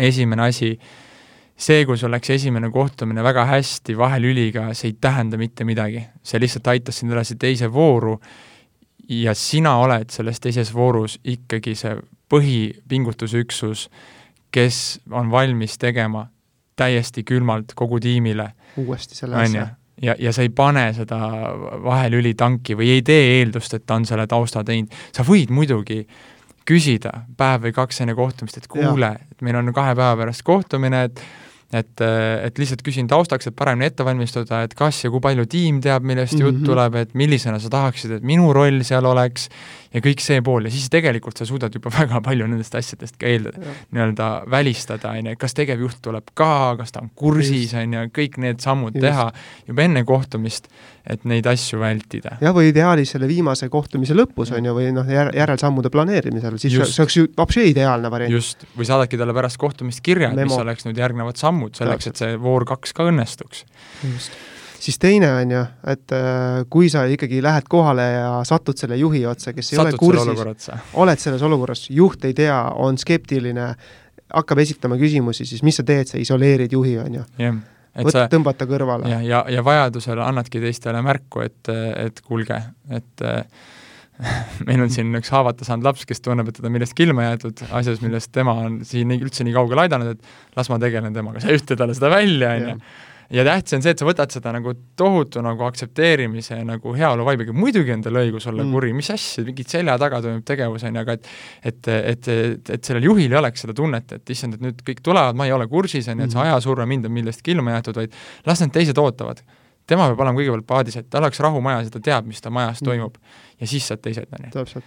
Esimene 0.00 0.48
asi, 0.48 0.74
see, 1.60 1.84
kui 1.86 1.98
sul 2.00 2.12
läks 2.12 2.32
esimene 2.36 2.70
kohtumine 2.72 3.24
väga 3.24 3.44
hästi 3.50 3.96
vahelüliga, 3.98 4.70
see 4.74 4.92
ei 4.92 4.96
tähenda 5.00 5.38
mitte 5.40 5.64
midagi. 5.64 6.06
see 6.22 6.40
lihtsalt 6.40 6.72
aitas 6.72 6.98
sind 7.00 7.12
edasi 7.12 7.36
teise 7.36 7.72
vooru 7.72 8.18
ja 9.08 9.34
sina 9.34 9.76
oled 9.82 10.10
selles 10.10 10.40
teises 10.40 10.74
voorus 10.74 11.18
ikkagi 11.24 11.74
see 11.74 11.96
põhipingutusüksus, 12.30 13.88
kes 14.54 15.00
on 15.10 15.30
valmis 15.30 15.76
tegema 15.78 16.28
täiesti 16.78 17.24
külmalt 17.26 17.74
kogu 17.74 18.00
tiimile. 18.00 18.50
uuesti 18.76 19.14
selle 19.14 19.36
asja. 19.36 19.66
ja, 20.02 20.14
ja 20.18 20.32
sa 20.32 20.42
ei 20.42 20.48
pane 20.48 20.92
seda 20.96 21.18
vahelüli 21.84 22.34
tanki 22.34 22.76
või 22.78 22.94
ei 22.94 23.02
tee 23.02 23.40
eeldust, 23.40 23.74
et 23.74 23.86
ta 23.86 23.98
on 23.98 24.06
selle 24.06 24.26
tausta 24.30 24.64
teinud, 24.64 24.94
sa 25.12 25.26
võid 25.26 25.50
muidugi 25.50 26.04
küsida 26.68 27.12
päev 27.36 27.66
või 27.66 27.74
kaks 27.76 28.02
enne 28.04 28.14
kohtumist, 28.14 28.60
et 28.60 28.68
kuule, 28.70 29.14
et 29.32 29.44
meil 29.44 29.58
on 29.60 29.72
kahe 29.74 29.94
päeva 29.94 30.16
pärast 30.20 30.44
kohtumine, 30.46 31.04
et 31.08 31.22
et, 31.72 32.02
et 32.02 32.58
lihtsalt 32.58 32.82
küsin 32.86 33.08
taustaks, 33.10 33.46
et 33.46 33.56
paremini 33.56 33.86
ette 33.90 34.04
valmistuda, 34.06 34.64
et 34.66 34.74
kas 34.78 35.04
ja 35.04 35.10
kui 35.10 35.22
palju 35.22 35.46
tiim 35.50 35.80
teab, 35.80 36.02
millest 36.02 36.34
mm 36.34 36.38
-hmm. 36.38 36.44
jutt 36.46 36.60
Mhm. 36.60 36.66
tuleb, 36.66 36.94
et 36.94 37.14
millisena 37.14 37.58
sa 37.58 37.68
tahaksid, 37.70 38.10
et 38.10 38.22
minu 38.22 38.52
roll 38.52 38.82
seal 38.82 39.04
oleks 39.06 39.48
ja 39.90 40.00
kõik 40.00 40.22
see 40.22 40.40
pool 40.42 40.64
ja 40.64 40.70
siis 40.70 40.88
tegelikult 40.90 41.36
sa 41.36 41.46
suudad 41.48 41.74
juba 41.74 41.90
väga 42.00 42.20
palju 42.20 42.46
nendest 42.46 42.74
asjadest 42.74 43.18
ka 43.20 43.26
eeldada, 43.26 43.74
nii-öelda 43.94 44.28
välistada, 44.50 45.10
on 45.10 45.26
ju, 45.32 45.36
kas 45.40 45.54
tegevjuht 45.54 45.98
tuleb 46.02 46.30
ka, 46.34 46.76
kas 46.78 46.92
ta 46.92 47.00
on 47.00 47.10
kursis, 47.14 47.74
on 47.74 47.92
ju, 47.92 48.06
kõik 48.14 48.38
need 48.38 48.60
sammud 48.60 48.94
Just. 48.94 49.04
teha 49.06 49.32
juba 49.66 49.82
enne 49.82 50.04
kohtumist, 50.04 50.70
et 51.10 51.24
neid 51.24 51.46
asju 51.46 51.80
vältida. 51.80 52.36
jah, 52.40 52.54
või 52.54 52.70
ideaalis 52.70 53.10
selle 53.10 53.26
viimase 53.26 53.68
kohtumise 53.68 54.14
lõpus, 54.14 54.52
on 54.54 54.64
ju, 54.64 54.74
või 54.74 54.92
noh, 54.94 55.06
jär-, 55.06 55.32
järelsammude 55.34 55.90
planeerimisel, 55.90 56.58
siis 56.58 56.74
Just. 56.74 56.94
see 56.94 57.02
oleks 57.02 57.16
ju 57.16 57.26
vapsi 57.36 57.70
ideaalne 57.72 58.10
variant. 58.10 58.32
just, 58.32 58.64
või 58.76 58.86
saadadki 58.86 59.18
talle 59.18 59.34
pärast 59.34 59.58
kohtumist 59.58 60.00
kirja, 60.06 60.30
et 60.30 60.44
mis 60.44 60.58
oleks 60.58 60.86
nüüd 60.86 60.98
järgnevad 60.98 61.36
sammud 61.36 61.59
selleks, 61.76 62.06
et 62.10 62.16
see 62.16 62.38
voor 62.40 62.64
kaks 62.68 62.92
ka 62.96 63.06
õnnestuks. 63.10 63.64
siis 64.80 64.98
teine 64.98 65.28
on 65.36 65.50
ju, 65.52 65.62
et 65.92 66.12
äh, 66.16 66.62
kui 66.72 66.88
sa 66.92 67.04
ikkagi 67.10 67.42
lähed 67.44 67.66
kohale 67.68 68.06
ja 68.14 68.28
satud 68.48 68.78
selle 68.80 68.96
juhi 68.96 69.24
otsa, 69.28 69.52
kes 69.52 69.72
ei 69.72 69.76
satud 69.80 69.98
ole 69.98 69.98
kursis, 70.00 70.70
oled 70.94 71.20
selles 71.20 71.42
olukorras, 71.42 71.88
juht 71.90 72.24
ei 72.24 72.34
tea, 72.34 72.56
on 72.76 72.98
skeptiline, 72.98 73.74
hakkab 74.32 74.62
esitama 74.62 74.96
küsimusi, 75.00 75.44
siis 75.48 75.62
mis 75.66 75.76
sa 75.76 75.84
teed, 75.84 76.08
sa 76.08 76.20
isoleerid 76.22 76.72
juhi, 76.72 76.96
on 77.02 77.20
ju. 77.20 77.26
et 77.94 78.06
võt- 78.06 78.22
tõmbad 78.30 78.56
ta 78.56 78.64
kõrvale. 78.70 79.10
ja, 79.10 79.20
ja, 79.20 79.44
ja 79.50 79.64
vajadusel 79.66 80.20
annadki 80.22 80.62
teistele 80.62 81.02
märku, 81.02 81.44
et, 81.44 81.68
et 82.06 82.20
kuulge, 82.24 82.62
et 82.90 83.26
äh, 83.26 83.44
meil 84.68 84.80
on 84.84 84.90
siin 84.92 85.14
üks 85.20 85.30
haavata 85.34 85.64
saanud 85.68 85.86
laps, 85.90 86.06
kes 86.08 86.20
tunneb, 86.24 86.48
et 86.50 86.58
teda 86.60 86.72
millestki 86.72 87.06
ilma 87.08 87.28
jäetud, 87.30 87.62
asjas, 87.70 88.00
millest 88.04 88.32
tema 88.36 88.56
on 88.66 88.80
siin 88.88 89.12
üldse 89.16 89.46
nii 89.46 89.54
kaugele 89.56 89.86
aidanud, 89.86 90.16
et 90.16 90.56
las 90.58 90.68
ma 90.72 90.78
tegelen 90.82 91.14
temaga, 91.16 91.40
sa 91.40 91.48
ei 91.52 91.60
ütle 91.60 91.76
talle 91.80 91.96
seda 91.96 92.10
välja, 92.12 92.50
on 92.58 92.68
ju. 92.74 92.76
ja 93.38 93.44
tähtis 93.46 93.76
on 93.76 93.82
see, 93.84 93.92
et 93.94 94.00
sa 94.02 94.06
võtad 94.08 94.32
seda 94.34 94.50
nagu 94.56 94.72
tohutu 94.98 95.38
nagu 95.46 95.62
aktsepteerimise 95.68 96.56
nagu 96.66 96.94
heaolu 96.98 97.24
vaibiga, 97.28 97.54
muidugi 97.54 97.92
on 97.94 98.02
tal 98.02 98.18
õigus 98.18 98.48
olla 98.50 98.64
Mm. 98.64 98.68
mm. 98.72 98.74
kuri, 98.74 98.92
mis 98.98 99.10
asja, 99.14 99.44
mingi 99.46 99.64
selja 99.70 99.94
taga 100.02 100.18
toimub 100.24 100.42
tegevus, 100.48 100.82
on 100.88 100.98
ju, 100.98 101.04
aga 101.04 101.14
et 101.14 101.30
et, 101.70 101.88
et, 101.94 102.28
et, 102.34 102.74
et 102.76 102.84
sellel 102.90 103.06
juhil 103.06 103.30
ei 103.30 103.38
oleks 103.38 103.62
seda 103.66 103.76
tunnet, 103.78 104.12
et 104.18 104.34
issand, 104.34 104.58
et 104.58 104.64
nüüd 104.66 104.82
kõik 104.86 105.00
tulevad, 105.06 105.38
ma 105.38 105.46
ei 105.46 105.54
ole 105.54 105.68
kursis, 105.70 106.08
on 106.10 106.18
ju, 106.18 106.26
et 106.26 106.34
see 106.34 106.40
Mhm. 106.42 106.50
ajasurve 106.50 106.86
mind 106.90 107.06
on 107.06 107.12
millestki 107.12 107.54
ilma 107.54 107.78
jäetud, 107.78 108.02
vaid 108.02 108.12
las 108.46 108.60
need 108.60 108.72
teised 108.74 108.98
ootavad. 108.98 109.42
Tema 109.90 110.08
peab 110.10 110.20
olema 110.26 110.38
kõigepealt 110.40 110.66
paadis, 110.70 110.96
et 111.02 111.10
tal 111.10 111.26
oleks 111.26 111.40
rahu 111.42 111.60
majas 111.64 111.90
ja 111.90 111.96
ta 111.98 112.00
teab, 112.10 112.26
mis 112.30 112.40
ta 112.40 112.50
majas 112.54 112.80
Mhm. 112.80 112.88
toimub. 112.90 113.16
ja 113.60 113.66
siis 113.66 113.86
saad 113.90 114.00
teised, 114.02 114.26
on 114.32 114.46
ju. 114.46 114.50
täpselt. 114.54 114.84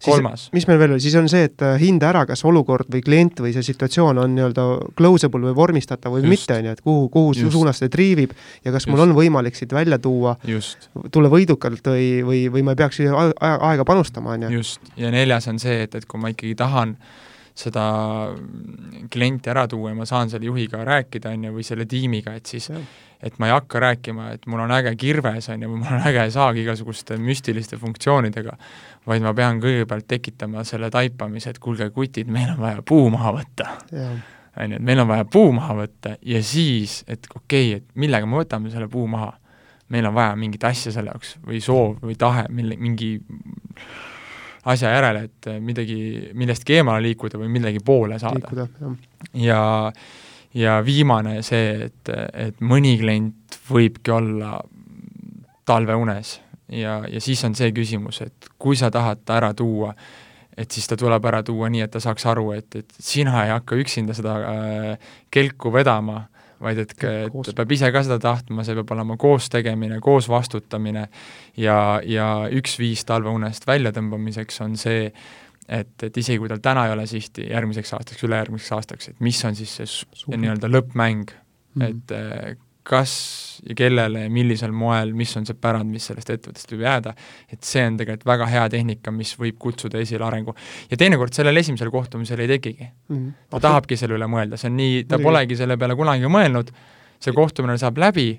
kolmas, 0.00 0.46
mis 0.56 0.64
meil 0.66 0.78
veel 0.80 0.92
oli, 0.94 1.00
siis 1.04 1.14
on 1.20 1.26
see, 1.28 1.42
et 1.44 1.60
äh, 1.60 1.74
hinda 1.80 2.08
ära, 2.08 2.22
kas 2.26 2.40
olukord 2.48 2.88
või 2.88 3.02
klient 3.04 3.36
või 3.44 3.50
see 3.52 3.60
situatsioon 3.66 4.16
on 4.22 4.32
nii-öelda 4.34 4.62
closable 4.96 5.50
või 5.50 5.54
vormistatav 5.58 6.14
või 6.14 6.22
Just. 6.24 6.30
mitte, 6.32 6.54
on 6.56 6.64
ju, 6.64 6.70
et 6.72 6.80
kuhu, 6.80 7.08
kuhu 7.12 7.34
Just. 7.36 7.52
suunas 7.52 7.78
see 7.82 7.88
triivib 7.92 8.32
ja 8.64 8.72
kas 8.72 8.86
mul 8.88 8.96
Just. 9.02 9.10
on 9.10 9.16
võimalik 9.18 9.54
siit 9.60 9.72
välja 9.76 9.98
tuua, 10.00 10.36
tulla 11.12 11.28
võidukalt 11.28 11.84
või, 11.92 12.06
või, 12.24 12.40
või 12.48 12.62
ma 12.64 12.72
ei 12.72 12.80
peaks 12.80 13.00
aega 13.04 13.84
panustama, 13.84 14.32
on 14.38 14.42
ju. 14.48 14.50
just, 14.62 14.80
ja 14.96 15.10
neljas 15.12 15.48
on 15.52 15.58
see, 15.60 15.82
et, 15.84 15.94
et 16.00 16.06
kui 16.08 16.18
ma 16.20 16.32
ikkagi 16.32 16.54
tahan 16.56 16.96
seda 17.60 17.84
klienti 19.10 19.50
ära 19.52 19.66
tuua 19.68 19.92
ja 19.92 19.98
ma 19.98 20.06
saan 20.08 20.30
selle 20.32 20.48
juhiga 20.48 20.82
rääkida, 20.86 21.32
on 21.34 21.46
ju, 21.48 21.54
või 21.58 21.66
selle 21.66 21.86
tiimiga, 21.90 22.34
et 22.38 22.50
siis 22.50 22.70
Jah. 22.70 22.82
et 23.22 23.36
ma 23.38 23.50
ei 23.50 23.54
hakka 23.54 23.82
rääkima, 23.84 24.30
et 24.36 24.46
mul 24.50 24.62
on 24.64 24.72
äge 24.74 24.94
kirves, 25.00 25.50
on 25.52 25.64
ju, 25.64 25.70
või 25.72 25.82
mul 25.82 25.96
on 25.98 26.06
äge 26.10 26.26
saag 26.34 26.60
igasuguste 26.62 27.18
müstiliste 27.20 27.78
funktsioonidega, 27.80 28.56
vaid 29.10 29.24
ma 29.24 29.34
pean 29.36 29.60
kõigepealt 29.62 30.08
tekitama 30.08 30.64
selle 30.68 30.90
taipamise, 30.92 31.54
et 31.54 31.62
kuulge, 31.62 31.90
kutid, 31.94 32.30
meil 32.32 32.54
on 32.54 32.60
vaja 32.62 32.84
puu 32.86 33.10
maha 33.12 33.34
võtta. 33.40 33.68
on 34.60 34.72
ju, 34.72 34.76
et 34.76 34.84
meil 34.84 35.04
on 35.04 35.10
vaja 35.10 35.24
puu 35.24 35.52
maha 35.56 35.76
võtta 35.82 36.16
ja 36.26 36.42
siis, 36.42 37.02
et 37.08 37.26
okei 37.34 37.74
okay,, 37.74 37.82
et 37.82 38.00
millega 38.00 38.26
me 38.26 38.40
võtame 38.42 38.72
selle 38.72 38.88
puu 38.88 39.06
maha. 39.06 39.34
meil 39.90 40.06
on 40.06 40.14
vaja 40.14 40.36
mingit 40.38 40.64
asja 40.64 40.92
selle 40.94 41.10
jaoks 41.10 41.36
või 41.42 41.60
soov 41.60 41.96
või 42.02 42.14
tahe, 42.14 42.44
mille, 42.48 42.76
mingi 42.78 43.16
asja 44.64 44.90
järele, 44.92 45.24
et 45.28 45.50
midagi, 45.64 46.30
millestki 46.36 46.80
eemale 46.80 47.02
liikuda 47.08 47.40
või 47.40 47.48
millegi 47.52 47.80
poole 47.84 48.18
saada. 48.20 48.66
Ja, 49.34 49.62
ja 50.54 50.78
viimane 50.84 51.40
see, 51.46 51.86
et, 51.88 52.12
et 52.34 52.60
mõni 52.60 52.96
klient 53.00 53.60
võibki 53.70 54.12
olla 54.14 54.58
talveunes. 55.68 56.38
Ja, 56.70 57.00
ja 57.10 57.20
siis 57.22 57.42
on 57.46 57.56
see 57.58 57.72
küsimus, 57.74 58.20
et 58.22 58.50
kui 58.58 58.78
sa 58.78 58.92
tahad 58.94 59.24
ta 59.26 59.40
ära 59.40 59.54
tuua, 59.58 59.94
et 60.56 60.70
siis 60.70 60.86
ta 60.86 60.98
tuleb 60.98 61.24
ära 61.26 61.42
tuua 61.46 61.70
nii, 61.72 61.82
et 61.86 61.90
ta 61.94 62.02
saaks 62.02 62.26
aru, 62.30 62.50
et, 62.54 62.76
et 62.78 63.00
sina 63.02 63.44
ei 63.46 63.54
hakka 63.54 63.78
üksinda 63.80 64.14
seda 64.14 64.36
äh, 64.44 65.10
kelku 65.34 65.72
vedama, 65.74 66.24
vaid 66.60 66.80
et, 66.82 66.94
et 66.94 67.36
ta 67.46 67.54
peab 67.56 67.74
ise 67.74 67.90
ka 67.92 68.02
seda 68.06 68.18
tahtma, 68.22 68.64
see 68.66 68.76
peab 68.78 68.94
olema 68.96 69.16
koos 69.20 69.48
tegemine, 69.52 70.00
koos 70.04 70.28
vastutamine. 70.30 71.06
Ja, 71.60 72.00
ja 72.04 72.30
üks 72.56 72.78
viis 72.80 73.04
talveunest 73.08 73.66
väljatõmbamiseks 73.68 74.60
on 74.66 74.76
see, 74.80 75.10
et, 75.68 75.94
et 76.02 76.16
isegi 76.22 76.40
kui 76.40 76.50
tal 76.52 76.62
täna 76.64 76.86
ei 76.88 76.96
ole 76.96 77.06
sihti 77.10 77.48
järgmiseks 77.50 77.94
aastaks, 77.98 78.24
ülejärgmiseks 78.28 78.74
aastaks, 78.76 79.12
et 79.12 79.22
mis 79.24 79.40
on 79.48 79.58
siis 79.58 79.76
see 79.80 80.36
nii-öelda 80.36 80.70
lõppmäng. 80.70 81.36
Mhm. 81.78 81.86
et 81.86 82.12
eh, 82.16 82.56
kas 82.90 83.12
ja 83.66 83.76
kellele 83.76 84.24
ja 84.24 84.30
millisel 84.32 84.72
moel, 84.72 85.12
mis 85.16 85.32
on 85.36 85.46
see 85.48 85.58
pärand, 85.60 85.90
mis 85.92 86.06
sellest 86.10 86.32
ettevõttest 86.32 86.72
võib 86.72 86.84
jääda, 86.86 87.14
et 87.52 87.62
see 87.66 87.82
on 87.86 87.98
tegelikult 88.00 88.28
väga 88.30 88.48
hea 88.50 88.66
tehnika, 88.72 89.12
mis 89.14 89.34
võib 89.38 89.58
kutsuda 89.60 90.00
esile 90.00 90.24
arengu. 90.26 90.54
ja 90.90 90.96
teinekord 91.00 91.36
sellel 91.36 91.60
esimesel 91.60 91.90
kohtumisel 91.92 92.40
ei 92.40 92.48
tekigi. 92.56 92.88
Mhm. 93.08 93.28
ta 93.50 93.60
tahabki 93.60 93.96
selle 94.00 94.16
üle 94.18 94.28
mõelda, 94.30 94.58
see 94.60 94.70
on 94.72 94.78
nii, 94.80 95.04
ta 95.10 95.20
polegi 95.22 95.58
selle 95.60 95.76
peale 95.76 95.96
kunagi 95.98 96.30
mõelnud, 96.30 96.72
see 97.20 97.36
kohtumine 97.36 97.76
saab 97.78 98.00
läbi, 98.00 98.30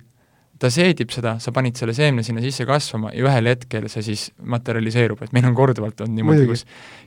ta 0.62 0.70
seedib 0.70 1.10
seda, 1.10 1.36
sa 1.42 1.54
panid 1.56 1.80
selle 1.80 1.94
seemne 1.98 2.24
sinna 2.26 2.42
sisse 2.44 2.68
kasvama 2.70 3.10
ja 3.16 3.26
ühel 3.26 3.50
hetkel 3.50 3.88
see 3.90 4.04
siis 4.12 4.28
materialiseerub, 4.54 5.24
et 5.26 5.34
meil 5.34 5.48
on 5.50 5.56
korduvalt 5.58 6.04
olnud 6.06 6.20
niimoodi, 6.20 6.46
kus 6.50 6.66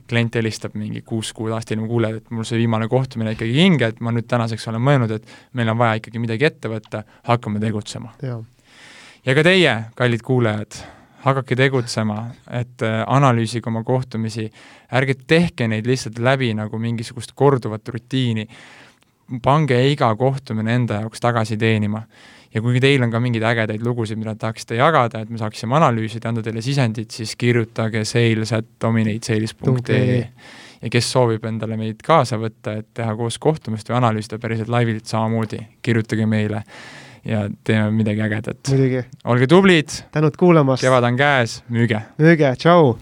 klient 0.09 0.35
helistab 0.35 0.75
mingi 0.75 1.05
kuus 1.07 1.31
kuud 1.35 1.53
aastat 1.55 1.75
hiljem, 1.75 1.87
kuule, 1.91 2.11
et 2.19 2.35
mul 2.35 2.47
see 2.47 2.59
viimane 2.59 2.89
kohtumine 2.91 3.35
ikkagi 3.35 3.55
hinge, 3.55 3.93
et 3.93 4.03
ma 4.03 4.11
nüüd 4.15 4.27
tänaseks 4.31 4.67
olen 4.71 4.83
mõelnud, 4.83 5.15
et 5.15 5.55
meil 5.55 5.71
on 5.71 5.79
vaja 5.79 6.01
ikkagi 6.01 6.21
midagi 6.23 6.49
ette 6.49 6.71
võtta, 6.71 7.05
hakkame 7.29 7.63
tegutsema. 7.63 8.11
ja 9.25 9.37
ka 9.37 9.47
teie, 9.47 9.75
kallid 9.95 10.25
kuulajad, 10.25 10.79
hakake 11.25 11.55
tegutsema, 11.57 12.19
et 12.51 12.83
äh, 12.85 13.01
analüüsige 13.07 13.71
oma 13.71 13.83
kohtumisi, 13.83 14.49
ärge 14.93 15.15
tehke 15.27 15.67
neid 15.71 15.87
lihtsalt 15.89 16.19
läbi 16.21 16.51
nagu 16.57 16.77
mingisugust 16.81 17.33
korduvat 17.35 17.87
rutiini, 17.89 18.45
pange 19.41 19.79
iga 19.89 20.11
kohtumine 20.15 20.75
enda 20.75 21.01
jaoks 21.01 21.23
tagasi 21.23 21.57
teenima. 21.57 22.03
Ja 22.55 22.63
kui 22.63 22.79
teil 22.83 23.03
on 23.03 23.11
ka 23.11 23.19
mingeid 23.23 23.45
ägedaid 23.45 23.83
lugusid, 23.83 24.19
mida 24.19 24.35
tahaksite 24.39 24.79
jagada, 24.79 25.21
et 25.25 25.31
me 25.31 25.39
saaksime 25.41 25.75
analüüsida, 25.79 26.31
anda 26.31 26.43
teile 26.45 26.63
sisendit, 26.65 27.11
siis 27.11 27.35
kirjutage 27.39 28.05
sales 28.07 28.53
at 28.55 28.69
dominatesales.ee 28.81 30.21
ja 30.81 30.91
kes 30.91 31.07
soovib 31.15 31.45
endale 31.49 31.77
meid 31.79 32.03
kaasa 32.05 32.39
võtta, 32.39 32.77
et 32.81 32.91
teha 32.95 33.15
koos 33.17 33.39
kohtumist 33.41 33.89
või 33.89 33.99
analüüsida 34.01 34.39
päriselt 34.41 34.71
laivilt 34.71 35.09
samamoodi, 35.09 35.61
kirjutage 35.85 36.27
meile 36.29 36.61
ja 37.25 37.47
teeme 37.65 37.89
midagi 37.95 38.21
ägedat. 38.21 38.75
olge 39.25 39.49
tublid, 39.49 39.97
tänud 40.13 40.37
kuulamast, 40.37 40.85
kevad 40.85 41.09
on 41.09 41.19
käes, 41.19 41.59
müüge! 41.73 42.05
müüge, 42.21 42.55
tšau! 42.61 42.95